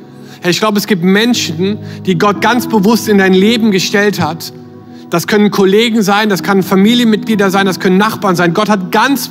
Ich 0.48 0.60
glaube, 0.60 0.78
es 0.78 0.88
gibt 0.88 1.04
Menschen, 1.04 1.78
die 2.06 2.18
Gott 2.18 2.42
ganz 2.42 2.68
bewusst 2.68 3.08
in 3.08 3.18
dein 3.18 3.34
Leben 3.34 3.72
gestellt 3.72 4.20
hat. 4.20 4.52
Das 5.10 5.28
können 5.28 5.52
Kollegen 5.52 6.02
sein, 6.02 6.28
das 6.28 6.44
können 6.44 6.64
Familienmitglieder 6.64 7.50
sein, 7.50 7.66
das 7.66 7.80
können 7.80 7.98
Nachbarn 7.98 8.36
sein. 8.36 8.54
Gott 8.54 8.68
hat 8.68 8.92
ganz 8.92 9.30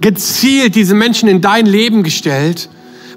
gezielt 0.00 0.74
diese 0.74 0.94
Menschen 0.94 1.28
in 1.28 1.40
dein 1.40 1.66
Leben 1.66 2.02
gestellt, 2.02 2.68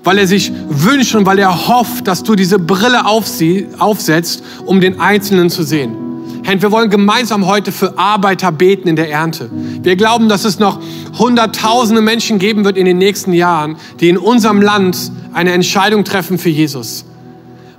weil 0.03 0.17
er 0.17 0.27
sich 0.27 0.51
wünscht 0.69 1.15
und 1.15 1.25
weil 1.25 1.39
er 1.39 1.67
hofft, 1.67 2.07
dass 2.07 2.23
du 2.23 2.35
diese 2.35 2.59
Brille 2.59 3.05
aufsetzt, 3.05 4.43
um 4.65 4.81
den 4.81 4.99
Einzelnen 4.99 5.49
zu 5.49 5.63
sehen. 5.63 6.06
Herr, 6.43 6.61
wir 6.61 6.71
wollen 6.71 6.89
gemeinsam 6.89 7.45
heute 7.45 7.71
für 7.71 7.97
Arbeiter 7.97 8.51
beten 8.51 8.87
in 8.87 8.95
der 8.95 9.09
Ernte. 9.09 9.49
Wir 9.81 9.95
glauben, 9.95 10.29
dass 10.29 10.45
es 10.45 10.59
noch 10.59 10.79
hunderttausende 11.17 12.01
Menschen 12.01 12.39
geben 12.39 12.65
wird 12.65 12.77
in 12.77 12.85
den 12.85 12.97
nächsten 12.97 13.33
Jahren, 13.33 13.77
die 13.99 14.09
in 14.09 14.17
unserem 14.17 14.61
Land 14.61 15.11
eine 15.33 15.51
Entscheidung 15.51 16.03
treffen 16.03 16.37
für 16.37 16.49
Jesus 16.49 17.05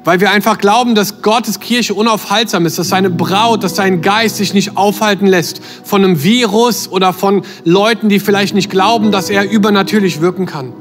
weil 0.08 0.20
wir 0.20 0.30
einfach 0.30 0.56
glauben, 0.56 0.94
dass 0.94 1.20
Gottes 1.20 1.60
Kirche 1.60 1.92
unaufhaltsam 1.92 2.64
ist, 2.64 2.78
dass 2.78 2.88
seine 2.88 3.10
Braut, 3.10 3.62
dass 3.62 3.76
sein 3.76 4.00
Geist 4.00 4.36
sich 4.36 4.54
nicht 4.54 4.74
aufhalten 4.74 5.26
lässt 5.26 5.60
von 5.84 6.02
einem 6.02 6.22
Virus 6.22 6.88
oder 6.90 7.12
von 7.12 7.42
Leuten, 7.64 8.08
die 8.08 8.18
vielleicht 8.18 8.54
nicht 8.54 8.70
glauben, 8.70 9.12
dass 9.12 9.28
er 9.28 9.50
übernatürlich 9.50 10.22
wirken 10.22 10.46
kann. 10.46 10.72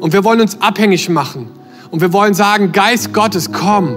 Und 0.00 0.14
wir 0.14 0.24
wollen 0.24 0.40
uns 0.40 0.62
abhängig 0.62 1.10
machen. 1.10 1.50
Und 1.90 2.00
wir 2.00 2.14
wollen 2.14 2.32
sagen, 2.32 2.72
Geist 2.72 3.12
Gottes, 3.12 3.52
komm 3.52 3.96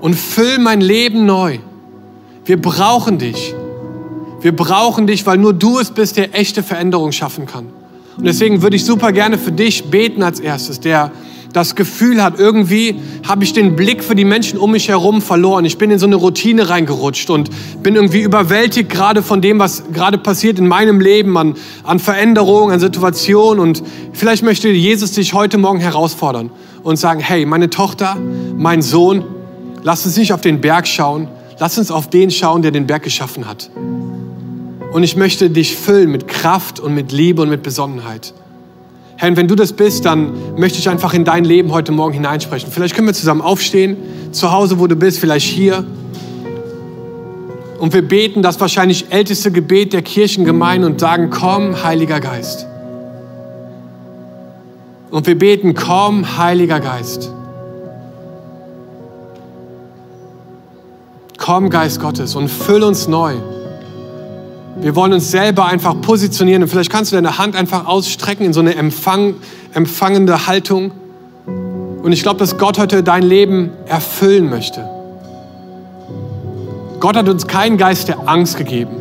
und 0.00 0.14
füll 0.14 0.58
mein 0.58 0.80
Leben 0.80 1.26
neu. 1.26 1.58
Wir 2.46 2.62
brauchen 2.62 3.18
dich. 3.18 3.54
Wir 4.40 4.54
brauchen 4.54 5.08
dich, 5.08 5.26
weil 5.26 5.36
nur 5.36 5.52
du 5.52 5.80
es 5.80 5.90
bist, 5.90 6.16
der 6.16 6.32
echte 6.38 6.62
Veränderung 6.62 7.10
schaffen 7.10 7.46
kann. 7.46 7.66
Und 8.16 8.24
deswegen 8.24 8.62
würde 8.62 8.76
ich 8.76 8.84
super 8.84 9.10
gerne 9.10 9.36
für 9.36 9.50
dich 9.50 9.90
beten 9.90 10.22
als 10.22 10.38
erstes, 10.38 10.78
der 10.78 11.10
das 11.52 11.74
Gefühl 11.74 12.22
hat, 12.22 12.38
irgendwie 12.38 13.00
habe 13.26 13.42
ich 13.42 13.52
den 13.52 13.74
Blick 13.74 14.04
für 14.04 14.14
die 14.14 14.24
Menschen 14.24 14.58
um 14.58 14.72
mich 14.72 14.88
herum 14.88 15.22
verloren. 15.22 15.64
Ich 15.64 15.78
bin 15.78 15.90
in 15.90 15.98
so 15.98 16.06
eine 16.06 16.16
Routine 16.16 16.68
reingerutscht 16.68 17.30
und 17.30 17.50
bin 17.82 17.96
irgendwie 17.96 18.20
überwältigt 18.20 18.90
gerade 18.90 19.22
von 19.22 19.40
dem, 19.40 19.58
was 19.58 19.84
gerade 19.92 20.18
passiert 20.18 20.58
in 20.60 20.68
meinem 20.68 21.00
Leben, 21.00 21.36
an, 21.36 21.54
an 21.82 21.98
Veränderungen, 21.98 22.74
an 22.74 22.80
Situationen. 22.80 23.58
Und 23.58 23.82
vielleicht 24.12 24.44
möchte 24.44 24.68
Jesus 24.68 25.12
dich 25.12 25.32
heute 25.32 25.58
Morgen 25.58 25.80
herausfordern 25.80 26.50
und 26.84 26.96
sagen, 26.96 27.20
hey, 27.20 27.44
meine 27.44 27.70
Tochter, 27.70 28.16
mein 28.56 28.82
Sohn, 28.82 29.24
lass 29.82 30.06
uns 30.06 30.16
nicht 30.16 30.32
auf 30.32 30.42
den 30.42 30.60
Berg 30.60 30.86
schauen, 30.86 31.26
lass 31.58 31.78
uns 31.78 31.90
auf 31.90 32.08
den 32.08 32.30
schauen, 32.30 32.62
der 32.62 32.70
den 32.70 32.86
Berg 32.86 33.02
geschaffen 33.02 33.46
hat. 33.46 33.70
Und 34.92 35.02
ich 35.02 35.16
möchte 35.16 35.50
dich 35.50 35.76
füllen 35.76 36.10
mit 36.10 36.28
Kraft 36.28 36.80
und 36.80 36.94
mit 36.94 37.12
Liebe 37.12 37.42
und 37.42 37.50
mit 37.50 37.62
Besonnenheit. 37.62 38.32
Herr, 39.18 39.34
wenn 39.36 39.48
du 39.48 39.54
das 39.54 39.72
bist, 39.72 40.04
dann 40.04 40.58
möchte 40.58 40.78
ich 40.78 40.88
einfach 40.88 41.14
in 41.14 41.24
dein 41.24 41.44
Leben 41.44 41.72
heute 41.72 41.90
Morgen 41.92 42.14
hineinsprechen. 42.14 42.70
Vielleicht 42.70 42.94
können 42.94 43.06
wir 43.06 43.14
zusammen 43.14 43.40
aufstehen, 43.40 43.96
zu 44.32 44.52
Hause, 44.52 44.78
wo 44.78 44.86
du 44.86 44.96
bist, 44.96 45.18
vielleicht 45.18 45.46
hier. 45.46 45.84
Und 47.78 47.92
wir 47.92 48.02
beten 48.02 48.42
das 48.42 48.60
wahrscheinlich 48.60 49.06
älteste 49.10 49.50
Gebet 49.50 49.92
der 49.92 50.02
Kirchengemeinde 50.02 50.86
und 50.86 51.00
sagen, 51.00 51.30
komm, 51.30 51.82
Heiliger 51.82 52.20
Geist. 52.20 52.66
Und 55.10 55.26
wir 55.26 55.38
beten, 55.38 55.74
komm, 55.74 56.36
Heiliger 56.36 56.80
Geist. 56.80 57.30
Komm, 61.46 61.70
Geist 61.70 62.00
Gottes, 62.00 62.34
und 62.34 62.48
füll 62.48 62.82
uns 62.82 63.06
neu. 63.06 63.34
Wir 64.80 64.96
wollen 64.96 65.12
uns 65.12 65.30
selber 65.30 65.66
einfach 65.66 66.00
positionieren 66.00 66.64
und 66.64 66.68
vielleicht 66.68 66.90
kannst 66.90 67.12
du 67.12 67.16
deine 67.16 67.38
Hand 67.38 67.54
einfach 67.54 67.86
ausstrecken 67.86 68.44
in 68.44 68.52
so 68.52 68.58
eine 68.58 68.74
Empfang, 68.74 69.36
empfangende 69.72 70.48
Haltung. 70.48 70.90
Und 72.02 72.10
ich 72.10 72.24
glaube, 72.24 72.40
dass 72.40 72.58
Gott 72.58 72.78
heute 72.80 73.04
dein 73.04 73.22
Leben 73.22 73.70
erfüllen 73.86 74.50
möchte. 74.50 74.88
Gott 76.98 77.16
hat 77.16 77.28
uns 77.28 77.46
keinen 77.46 77.78
Geist 77.78 78.08
der 78.08 78.28
Angst 78.28 78.56
gegeben, 78.56 78.96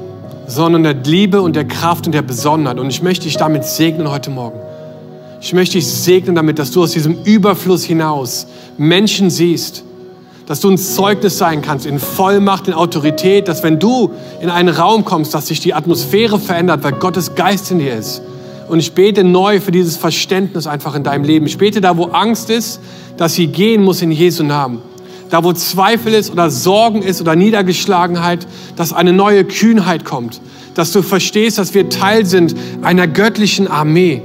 sondern 0.46 0.84
der 0.84 0.94
Liebe 0.94 1.42
und 1.42 1.56
der 1.56 1.66
Kraft 1.66 2.06
und 2.06 2.12
der 2.12 2.22
Besonnenheit. 2.22 2.78
Und 2.78 2.92
ich 2.92 3.02
möchte 3.02 3.24
dich 3.24 3.38
damit 3.38 3.64
segnen 3.64 4.12
heute 4.12 4.30
Morgen. 4.30 4.60
Ich 5.42 5.52
möchte 5.54 5.80
dich 5.80 5.88
segnen 5.88 6.36
damit, 6.36 6.60
dass 6.60 6.70
du 6.70 6.84
aus 6.84 6.92
diesem 6.92 7.24
Überfluss 7.24 7.84
hinaus 7.84 8.46
Menschen 8.78 9.32
siehst, 9.32 9.84
dass 10.46 10.60
du 10.60 10.70
ein 10.70 10.78
Zeugnis 10.78 11.38
sein 11.38 11.62
kannst 11.62 11.86
in 11.86 12.00
Vollmacht, 12.00 12.68
in 12.68 12.74
Autorität, 12.74 13.48
dass 13.48 13.64
wenn 13.64 13.80
du 13.80 14.12
in 14.42 14.50
einen 14.50 14.70
Raum 14.70 15.06
kommst, 15.06 15.34
dass 15.34 15.48
sich 15.48 15.60
die 15.60 15.74
Atmosphäre 15.74 16.40
verändert, 16.40 16.84
weil 16.84 16.94
Gottes 16.94 17.36
Geist 17.36 17.72
in 17.72 17.80
dir 17.80 17.96
ist. 17.96 18.22
Und 18.68 18.80
ich 18.80 18.94
bete 18.94 19.24
neu 19.24 19.60
für 19.60 19.72
dieses 19.72 19.98
Verständnis 19.98 20.68
einfach 20.68 20.96
in 20.96 21.04
deinem 21.04 21.24
Leben. 21.24 21.46
Ich 21.46 21.58
bete 21.58 21.82
da, 21.82 21.98
wo 21.98 22.06
Angst 22.06 22.50
ist, 22.50 22.80
dass 23.18 23.36
sie 23.36 23.48
gehen 23.48 23.84
muss 23.84 24.02
in 24.02 24.12
Jesu 24.12 24.44
Namen. 24.44 24.82
Da, 25.30 25.44
wo 25.44 25.54
Zweifel 25.54 26.14
ist 26.14 26.32
oder 26.32 26.50
Sorgen 26.50 27.02
ist 27.02 27.22
oder 27.22 27.36
Niedergeschlagenheit, 27.36 28.46
dass 28.76 28.94
eine 28.94 29.14
neue 29.14 29.44
Kühnheit 29.46 30.06
kommt. 30.06 30.42
Dass 30.76 30.92
du 30.92 31.02
verstehst, 31.02 31.58
dass 31.58 31.74
wir 31.74 31.90
Teil 31.90 32.26
sind 32.26 32.56
einer 32.82 33.08
göttlichen 33.08 33.68
Armee 33.68 34.22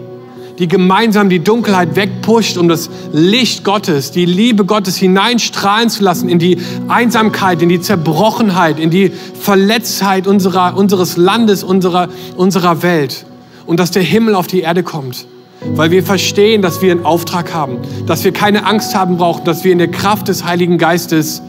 die 0.60 0.68
gemeinsam 0.68 1.30
die 1.30 1.38
Dunkelheit 1.38 1.96
wegpusht, 1.96 2.58
um 2.58 2.68
das 2.68 2.90
Licht 3.12 3.64
Gottes, 3.64 4.10
die 4.10 4.26
Liebe 4.26 4.66
Gottes 4.66 4.98
hineinstrahlen 4.98 5.88
zu 5.88 6.04
lassen 6.04 6.28
in 6.28 6.38
die 6.38 6.58
Einsamkeit, 6.86 7.62
in 7.62 7.70
die 7.70 7.80
Zerbrochenheit, 7.80 8.78
in 8.78 8.90
die 8.90 9.10
Verletztheit 9.10 10.26
unserer, 10.26 10.76
unseres 10.76 11.16
Landes, 11.16 11.64
unserer, 11.64 12.08
unserer 12.36 12.82
Welt. 12.82 13.24
Und 13.64 13.80
dass 13.80 13.90
der 13.90 14.02
Himmel 14.02 14.34
auf 14.34 14.48
die 14.48 14.60
Erde 14.60 14.82
kommt. 14.82 15.26
Weil 15.74 15.90
wir 15.90 16.02
verstehen, 16.02 16.60
dass 16.60 16.82
wir 16.82 16.92
einen 16.92 17.06
Auftrag 17.06 17.54
haben, 17.54 17.78
dass 18.06 18.22
wir 18.24 18.32
keine 18.32 18.66
Angst 18.66 18.94
haben 18.94 19.16
brauchen, 19.16 19.44
dass 19.44 19.64
wir 19.64 19.72
in 19.72 19.78
der 19.78 19.90
Kraft 19.90 20.28
des 20.28 20.44
Heiligen 20.44 20.76
Geistes 20.76 21.40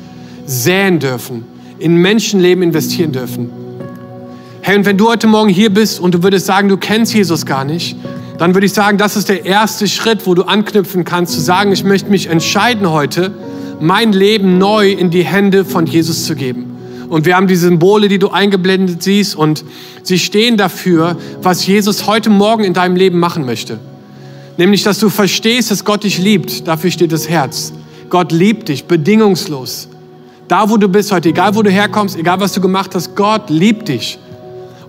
säen 0.45 0.99
dürfen, 0.99 1.43
in 1.79 1.95
Menschenleben 1.95 2.63
investieren 2.63 3.11
dürfen. 3.11 3.49
Hey, 4.61 4.77
und 4.77 4.85
wenn 4.85 4.97
du 4.97 5.09
heute 5.09 5.27
Morgen 5.27 5.49
hier 5.49 5.69
bist 5.69 5.99
und 5.99 6.13
du 6.13 6.23
würdest 6.23 6.45
sagen, 6.45 6.69
du 6.69 6.77
kennst 6.77 7.13
Jesus 7.13 7.45
gar 7.45 7.65
nicht, 7.65 7.97
dann 8.41 8.55
würde 8.55 8.65
ich 8.65 8.73
sagen, 8.73 8.97
das 8.97 9.17
ist 9.17 9.29
der 9.29 9.45
erste 9.45 9.87
Schritt, 9.87 10.25
wo 10.25 10.33
du 10.33 10.41
anknüpfen 10.41 11.05
kannst, 11.05 11.33
zu 11.33 11.39
sagen, 11.39 11.71
ich 11.71 11.83
möchte 11.83 12.09
mich 12.09 12.25
entscheiden 12.25 12.89
heute, 12.89 13.31
mein 13.79 14.13
Leben 14.13 14.57
neu 14.57 14.89
in 14.89 15.11
die 15.11 15.23
Hände 15.23 15.63
von 15.63 15.85
Jesus 15.85 16.25
zu 16.25 16.33
geben. 16.33 16.75
Und 17.07 17.27
wir 17.27 17.35
haben 17.35 17.45
die 17.45 17.55
Symbole, 17.55 18.07
die 18.07 18.17
du 18.17 18.29
eingeblendet 18.29 19.03
siehst, 19.03 19.35
und 19.35 19.63
sie 20.01 20.17
stehen 20.17 20.57
dafür, 20.57 21.17
was 21.43 21.67
Jesus 21.67 22.07
heute 22.07 22.31
Morgen 22.31 22.63
in 22.63 22.73
deinem 22.73 22.95
Leben 22.95 23.19
machen 23.19 23.45
möchte. 23.45 23.77
Nämlich, 24.57 24.81
dass 24.81 24.97
du 24.97 25.09
verstehst, 25.09 25.69
dass 25.69 25.85
Gott 25.85 26.03
dich 26.03 26.17
liebt. 26.17 26.67
Dafür 26.67 26.89
steht 26.89 27.11
das 27.11 27.29
Herz. 27.29 27.73
Gott 28.09 28.31
liebt 28.31 28.69
dich 28.69 28.85
bedingungslos. 28.85 29.87
Da, 30.47 30.67
wo 30.67 30.77
du 30.77 30.89
bist 30.89 31.11
heute, 31.11 31.29
egal 31.29 31.53
wo 31.53 31.61
du 31.61 31.69
herkommst, 31.69 32.17
egal 32.17 32.39
was 32.39 32.53
du 32.53 32.59
gemacht 32.61 32.95
hast, 32.95 33.15
Gott 33.15 33.51
liebt 33.51 33.87
dich. 33.87 34.17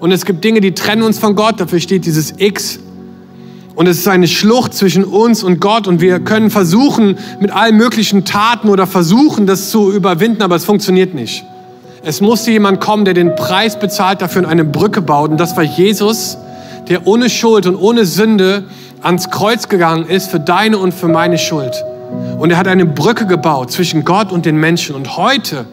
Und 0.00 0.10
es 0.10 0.24
gibt 0.24 0.42
Dinge, 0.42 0.62
die 0.62 0.72
trennen 0.72 1.02
uns 1.02 1.18
von 1.18 1.36
Gott. 1.36 1.60
Dafür 1.60 1.80
steht 1.80 2.06
dieses 2.06 2.32
X. 2.38 2.78
Und 3.74 3.86
es 3.88 3.98
ist 3.98 4.08
eine 4.08 4.28
Schlucht 4.28 4.74
zwischen 4.74 5.04
uns 5.04 5.42
und 5.42 5.60
Gott 5.60 5.86
und 5.86 6.00
wir 6.00 6.20
können 6.20 6.50
versuchen 6.50 7.16
mit 7.40 7.50
allen 7.50 7.76
möglichen 7.76 8.24
Taten 8.24 8.68
oder 8.68 8.86
versuchen, 8.86 9.46
das 9.46 9.70
zu 9.70 9.90
überwinden, 9.90 10.42
aber 10.42 10.56
es 10.56 10.64
funktioniert 10.64 11.14
nicht. 11.14 11.44
Es 12.04 12.20
musste 12.20 12.50
jemand 12.50 12.80
kommen, 12.80 13.04
der 13.04 13.14
den 13.14 13.34
Preis 13.34 13.78
bezahlt 13.78 14.20
dafür 14.20 14.42
und 14.42 14.48
eine 14.48 14.64
Brücke 14.64 15.00
baut. 15.00 15.30
Und 15.30 15.38
das 15.38 15.56
war 15.56 15.62
Jesus, 15.62 16.36
der 16.88 17.06
ohne 17.06 17.30
Schuld 17.30 17.66
und 17.66 17.76
ohne 17.76 18.04
Sünde 18.04 18.64
ans 19.00 19.30
Kreuz 19.30 19.68
gegangen 19.68 20.06
ist 20.06 20.30
für 20.30 20.40
deine 20.40 20.78
und 20.78 20.92
für 20.92 21.08
meine 21.08 21.38
Schuld. 21.38 21.72
Und 22.38 22.50
er 22.50 22.58
hat 22.58 22.68
eine 22.68 22.84
Brücke 22.84 23.26
gebaut 23.26 23.70
zwischen 23.70 24.04
Gott 24.04 24.32
und 24.32 24.44
den 24.44 24.56
Menschen. 24.56 24.94
Und 24.96 25.16
heute 25.16 25.64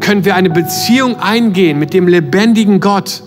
können 0.00 0.24
wir 0.24 0.34
eine 0.34 0.50
Beziehung 0.50 1.20
eingehen 1.20 1.78
mit 1.78 1.92
dem 1.92 2.08
lebendigen 2.08 2.80
Gott 2.80 3.22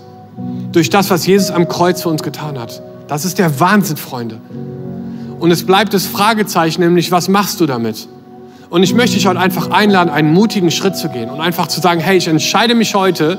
durch 0.72 0.90
das, 0.90 1.12
was 1.12 1.26
Jesus 1.26 1.52
am 1.52 1.68
Kreuz 1.68 2.02
für 2.02 2.10
uns 2.10 2.24
getan 2.24 2.60
hat. 2.60 2.82
Das 3.14 3.26
ist 3.26 3.38
der 3.38 3.60
Wahnsinn, 3.60 3.96
Freunde. 3.96 4.40
Und 5.40 5.52
es 5.52 5.68
bleibt 5.68 5.94
das 5.94 6.08
Fragezeichen, 6.08 6.82
nämlich, 6.82 7.12
was 7.12 7.30
machst 7.30 7.62
du 7.62 7.68
damit? 7.68 8.08
Und 8.72 8.82
ich 8.82 8.96
möchte 8.96 9.18
dich 9.18 9.28
heute 9.28 9.40
einfach 9.40 9.70
einladen, 9.70 10.10
einen 10.10 10.34
mutigen 10.34 10.72
Schritt 10.72 10.96
zu 10.96 11.10
gehen 11.10 11.30
und 11.30 11.40
einfach 11.40 11.68
zu 11.68 11.80
sagen, 11.80 12.02
hey, 12.02 12.18
ich 12.18 12.28
entscheide 12.28 12.74
mich 12.74 12.96
heute, 12.96 13.38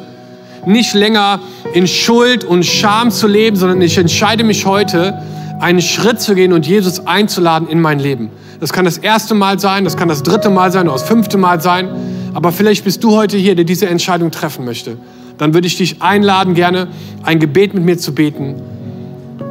nicht 0.65 0.95
länger 0.95 1.41
in 1.73 1.89
Schuld 1.89 2.45
und 2.45 2.65
Scham 2.65 3.11
zu 3.11 3.27
leben, 3.27 3.57
sondern 3.57 3.83
ich 3.83 3.99
entscheide 3.99 4.45
mich 4.45 4.65
heute, 4.65 5.21
einen 5.59 5.83
Schritt 5.83 6.21
zu 6.21 6.37
gehen 6.37 6.53
und 6.53 6.69
Jesus 6.69 7.09
einzuladen 7.09 7.67
in 7.67 7.81
mein 7.81 7.99
Leben. 7.99 8.31
Das 8.61 8.73
kann 8.73 8.85
das 8.85 8.99
erste 8.99 9.35
Mal 9.35 9.59
sein, 9.59 9.83
das 9.83 9.97
kann 9.97 10.09
das 10.09 10.23
dritte 10.23 10.51
Mal 10.51 10.71
sein 10.71 10.87
oder 10.87 10.99
das 10.99 11.09
fünfte 11.09 11.37
Mal 11.37 11.61
sein. 11.61 11.89
Aber 12.33 12.53
vielleicht 12.53 12.85
bist 12.85 13.03
du 13.03 13.11
heute 13.17 13.37
hier, 13.37 13.57
der 13.57 13.65
diese 13.65 13.89
Entscheidung 13.89 14.31
treffen 14.31 14.65
möchte. 14.65 14.99
Dann 15.37 15.53
würde 15.53 15.67
ich 15.67 15.77
dich 15.77 16.01
einladen, 16.01 16.55
gerne 16.55 16.87
ein 17.25 17.41
Gebet 17.41 17.75
mit 17.75 17.85
mir 17.85 17.99
zu 17.99 18.15
beten 18.15 18.63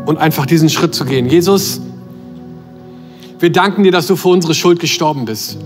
und 0.06 0.18
einfach 0.18 0.45
diesen 0.45 0.70
Schritt 0.70 0.93
zu 0.95 1.06
gehen. 1.06 1.28
Jesus, 1.28 1.82
wir 3.39 3.51
danken 3.51 3.84
dir, 3.84 3.91
dass 3.91 4.08
du 4.08 4.16
für 4.16 4.30
unsere 4.30 4.54
Schuld 4.54 4.80
gestorben 4.80 5.26
bist. 5.26 5.58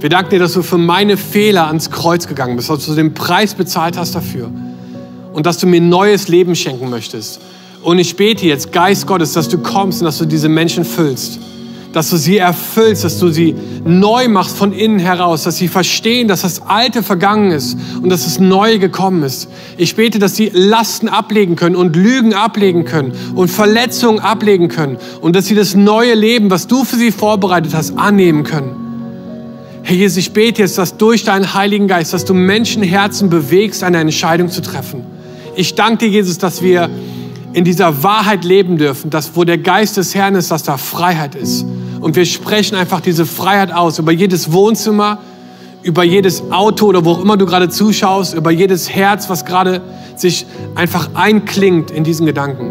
Wir 0.00 0.08
danken 0.08 0.30
dir, 0.30 0.38
dass 0.38 0.54
du 0.54 0.62
für 0.62 0.78
meine 0.78 1.16
Fehler 1.16 1.66
ans 1.66 1.90
Kreuz 1.90 2.26
gegangen 2.26 2.56
bist, 2.56 2.70
dass 2.70 2.86
du 2.86 2.94
den 2.94 3.12
Preis 3.12 3.54
bezahlt 3.54 3.98
hast 3.98 4.14
dafür 4.14 4.50
und 5.32 5.46
dass 5.46 5.58
du 5.58 5.66
mir 5.66 5.80
neues 5.80 6.28
Leben 6.28 6.54
schenken 6.54 6.88
möchtest. 6.88 7.40
Und 7.82 7.98
ich 7.98 8.16
bete 8.16 8.46
jetzt, 8.46 8.72
Geist 8.72 9.06
Gottes, 9.06 9.32
dass 9.32 9.48
du 9.48 9.58
kommst 9.58 10.00
und 10.00 10.06
dass 10.06 10.18
du 10.18 10.26
diese 10.26 10.48
Menschen 10.48 10.84
füllst 10.84 11.38
dass 11.92 12.10
du 12.10 12.16
sie 12.16 12.38
erfüllst, 12.38 13.04
dass 13.04 13.18
du 13.18 13.30
sie 13.30 13.54
neu 13.84 14.28
machst 14.28 14.56
von 14.56 14.72
innen 14.72 14.98
heraus, 14.98 15.42
dass 15.42 15.56
sie 15.56 15.68
verstehen, 15.68 16.28
dass 16.28 16.42
das 16.42 16.62
Alte 16.62 17.02
vergangen 17.02 17.50
ist 17.50 17.76
und 18.00 18.10
dass 18.10 18.24
das 18.24 18.38
Neue 18.38 18.78
gekommen 18.78 19.22
ist. 19.22 19.48
Ich 19.76 19.96
bete, 19.96 20.18
dass 20.18 20.36
sie 20.36 20.50
Lasten 20.52 21.08
ablegen 21.08 21.56
können 21.56 21.76
und 21.76 21.96
Lügen 21.96 22.34
ablegen 22.34 22.84
können 22.84 23.12
und 23.34 23.48
Verletzungen 23.48 24.20
ablegen 24.20 24.68
können 24.68 24.98
und 25.20 25.34
dass 25.34 25.46
sie 25.46 25.54
das 25.54 25.74
neue 25.74 26.14
Leben, 26.14 26.50
was 26.50 26.66
du 26.66 26.84
für 26.84 26.96
sie 26.96 27.10
vorbereitet 27.10 27.74
hast, 27.74 27.98
annehmen 27.98 28.44
können. 28.44 28.76
Herr 29.82 29.96
Jesus, 29.96 30.18
ich 30.18 30.32
bete 30.32 30.62
jetzt, 30.62 30.78
dass 30.78 30.96
durch 30.96 31.24
deinen 31.24 31.54
Heiligen 31.54 31.88
Geist, 31.88 32.12
dass 32.12 32.24
du 32.24 32.34
Menschenherzen 32.34 33.30
bewegst, 33.30 33.82
eine 33.82 33.98
Entscheidung 33.98 34.48
zu 34.48 34.62
treffen. 34.62 35.02
Ich 35.56 35.74
danke 35.74 36.04
dir, 36.04 36.10
Jesus, 36.10 36.38
dass 36.38 36.62
wir 36.62 36.88
in 37.52 37.64
dieser 37.64 38.02
Wahrheit 38.02 38.44
leben 38.44 38.78
dürfen, 38.78 39.10
dass 39.10 39.34
wo 39.34 39.44
der 39.44 39.58
Geist 39.58 39.96
des 39.96 40.14
Herrn 40.14 40.34
ist, 40.34 40.50
dass 40.50 40.62
da 40.62 40.76
Freiheit 40.76 41.34
ist. 41.34 41.66
Und 42.00 42.16
wir 42.16 42.24
sprechen 42.24 42.76
einfach 42.76 43.00
diese 43.00 43.26
Freiheit 43.26 43.72
aus 43.72 43.98
über 43.98 44.12
jedes 44.12 44.52
Wohnzimmer, 44.52 45.18
über 45.82 46.04
jedes 46.04 46.50
Auto 46.50 46.86
oder 46.86 47.04
wo 47.04 47.12
auch 47.12 47.22
immer 47.22 47.36
du 47.36 47.46
gerade 47.46 47.68
zuschaust, 47.68 48.34
über 48.34 48.50
jedes 48.50 48.90
Herz, 48.90 49.28
was 49.28 49.44
gerade 49.44 49.80
sich 50.16 50.46
einfach 50.74 51.10
einklingt 51.14 51.90
in 51.90 52.04
diesen 52.04 52.26
Gedanken. 52.26 52.70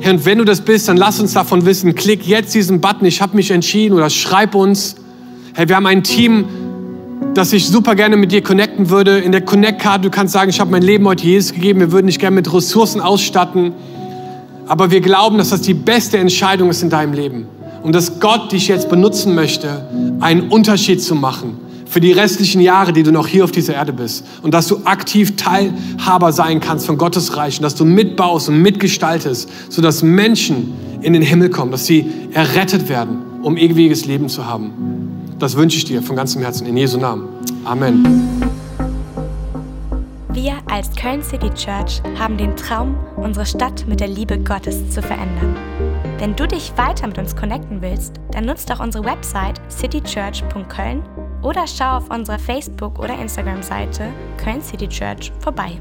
Herr, 0.00 0.14
und 0.14 0.24
wenn 0.24 0.38
du 0.38 0.44
das 0.44 0.62
bist, 0.62 0.88
dann 0.88 0.96
lass 0.96 1.20
uns 1.20 1.34
davon 1.34 1.66
wissen. 1.66 1.94
Klick 1.94 2.26
jetzt 2.26 2.54
diesen 2.54 2.80
Button, 2.80 3.04
ich 3.04 3.20
habe 3.20 3.36
mich 3.36 3.50
entschieden 3.50 3.94
oder 3.94 4.08
schreib 4.08 4.54
uns. 4.54 4.96
Herr, 5.52 5.68
wir 5.68 5.76
haben 5.76 5.86
ein 5.86 6.02
Team, 6.02 6.46
das 7.34 7.52
ich 7.52 7.68
super 7.68 7.94
gerne 7.94 8.16
mit 8.16 8.32
dir 8.32 8.42
connecten 8.42 8.90
würde. 8.90 9.18
In 9.18 9.32
der 9.32 9.42
Connect-Card, 9.42 10.04
du 10.04 10.10
kannst 10.10 10.32
sagen, 10.32 10.50
ich 10.50 10.60
habe 10.60 10.70
mein 10.70 10.82
Leben 10.82 11.06
heute 11.06 11.24
Jesus 11.24 11.52
gegeben, 11.52 11.80
wir 11.80 11.92
würden 11.92 12.06
dich 12.06 12.18
gerne 12.18 12.34
mit 12.34 12.52
Ressourcen 12.52 13.00
ausstatten. 13.00 13.72
Aber 14.66 14.90
wir 14.90 15.00
glauben, 15.00 15.38
dass 15.38 15.50
das 15.50 15.62
die 15.62 15.74
beste 15.74 16.18
Entscheidung 16.18 16.70
ist 16.70 16.82
in 16.82 16.90
deinem 16.90 17.12
Leben. 17.12 17.46
Und 17.82 17.94
dass 17.94 18.20
Gott 18.20 18.52
dich 18.52 18.68
jetzt 18.68 18.88
benutzen 18.88 19.34
möchte, 19.34 19.86
einen 20.20 20.48
Unterschied 20.48 21.02
zu 21.02 21.14
machen 21.14 21.58
für 21.86 22.00
die 22.00 22.12
restlichen 22.12 22.60
Jahre, 22.60 22.92
die 22.92 23.02
du 23.02 23.10
noch 23.10 23.26
hier 23.26 23.42
auf 23.42 23.50
dieser 23.50 23.74
Erde 23.74 23.92
bist. 23.92 24.24
Und 24.42 24.54
dass 24.54 24.68
du 24.68 24.82
aktiv 24.84 25.36
Teilhaber 25.36 26.32
sein 26.32 26.60
kannst 26.60 26.86
von 26.86 26.98
Gottes 26.98 27.36
Reich 27.36 27.58
und 27.58 27.62
dass 27.62 27.74
du 27.74 27.84
mitbaust 27.84 28.48
und 28.48 28.62
mitgestaltest, 28.62 29.48
sodass 29.70 30.02
Menschen 30.02 30.72
in 31.00 31.14
den 31.14 31.22
Himmel 31.22 31.50
kommen, 31.50 31.72
dass 31.72 31.86
sie 31.86 32.06
errettet 32.32 32.88
werden, 32.88 33.18
um 33.42 33.56
ewiges 33.56 34.04
Leben 34.04 34.28
zu 34.28 34.46
haben. 34.46 35.09
Das 35.40 35.56
wünsche 35.56 35.78
ich 35.78 35.86
dir 35.86 36.02
von 36.02 36.16
ganzem 36.16 36.42
Herzen 36.42 36.66
in 36.66 36.76
Jesu 36.76 36.98
Namen. 36.98 37.26
Amen. 37.64 38.04
Wir 40.28 40.58
als 40.70 40.94
Köln 40.94 41.22
City 41.22 41.48
Church 41.54 42.02
haben 42.18 42.36
den 42.36 42.54
Traum, 42.56 42.94
unsere 43.16 43.46
Stadt 43.46 43.86
mit 43.88 44.00
der 44.00 44.08
Liebe 44.08 44.38
Gottes 44.38 44.90
zu 44.90 45.00
verändern. 45.00 45.56
Wenn 46.18 46.36
du 46.36 46.46
dich 46.46 46.72
weiter 46.76 47.06
mit 47.06 47.16
uns 47.16 47.34
connecten 47.34 47.80
willst, 47.80 48.20
dann 48.32 48.44
nutzt 48.44 48.68
doch 48.68 48.80
unsere 48.80 49.02
Website 49.02 49.58
citychurch.köln 49.70 51.02
oder 51.42 51.66
schau 51.66 51.96
auf 51.96 52.10
unserer 52.10 52.38
Facebook- 52.38 52.98
oder 52.98 53.18
Instagram-Seite 53.18 54.08
Köln 54.36 54.60
City 54.60 54.88
Church 54.88 55.32
vorbei. 55.40 55.80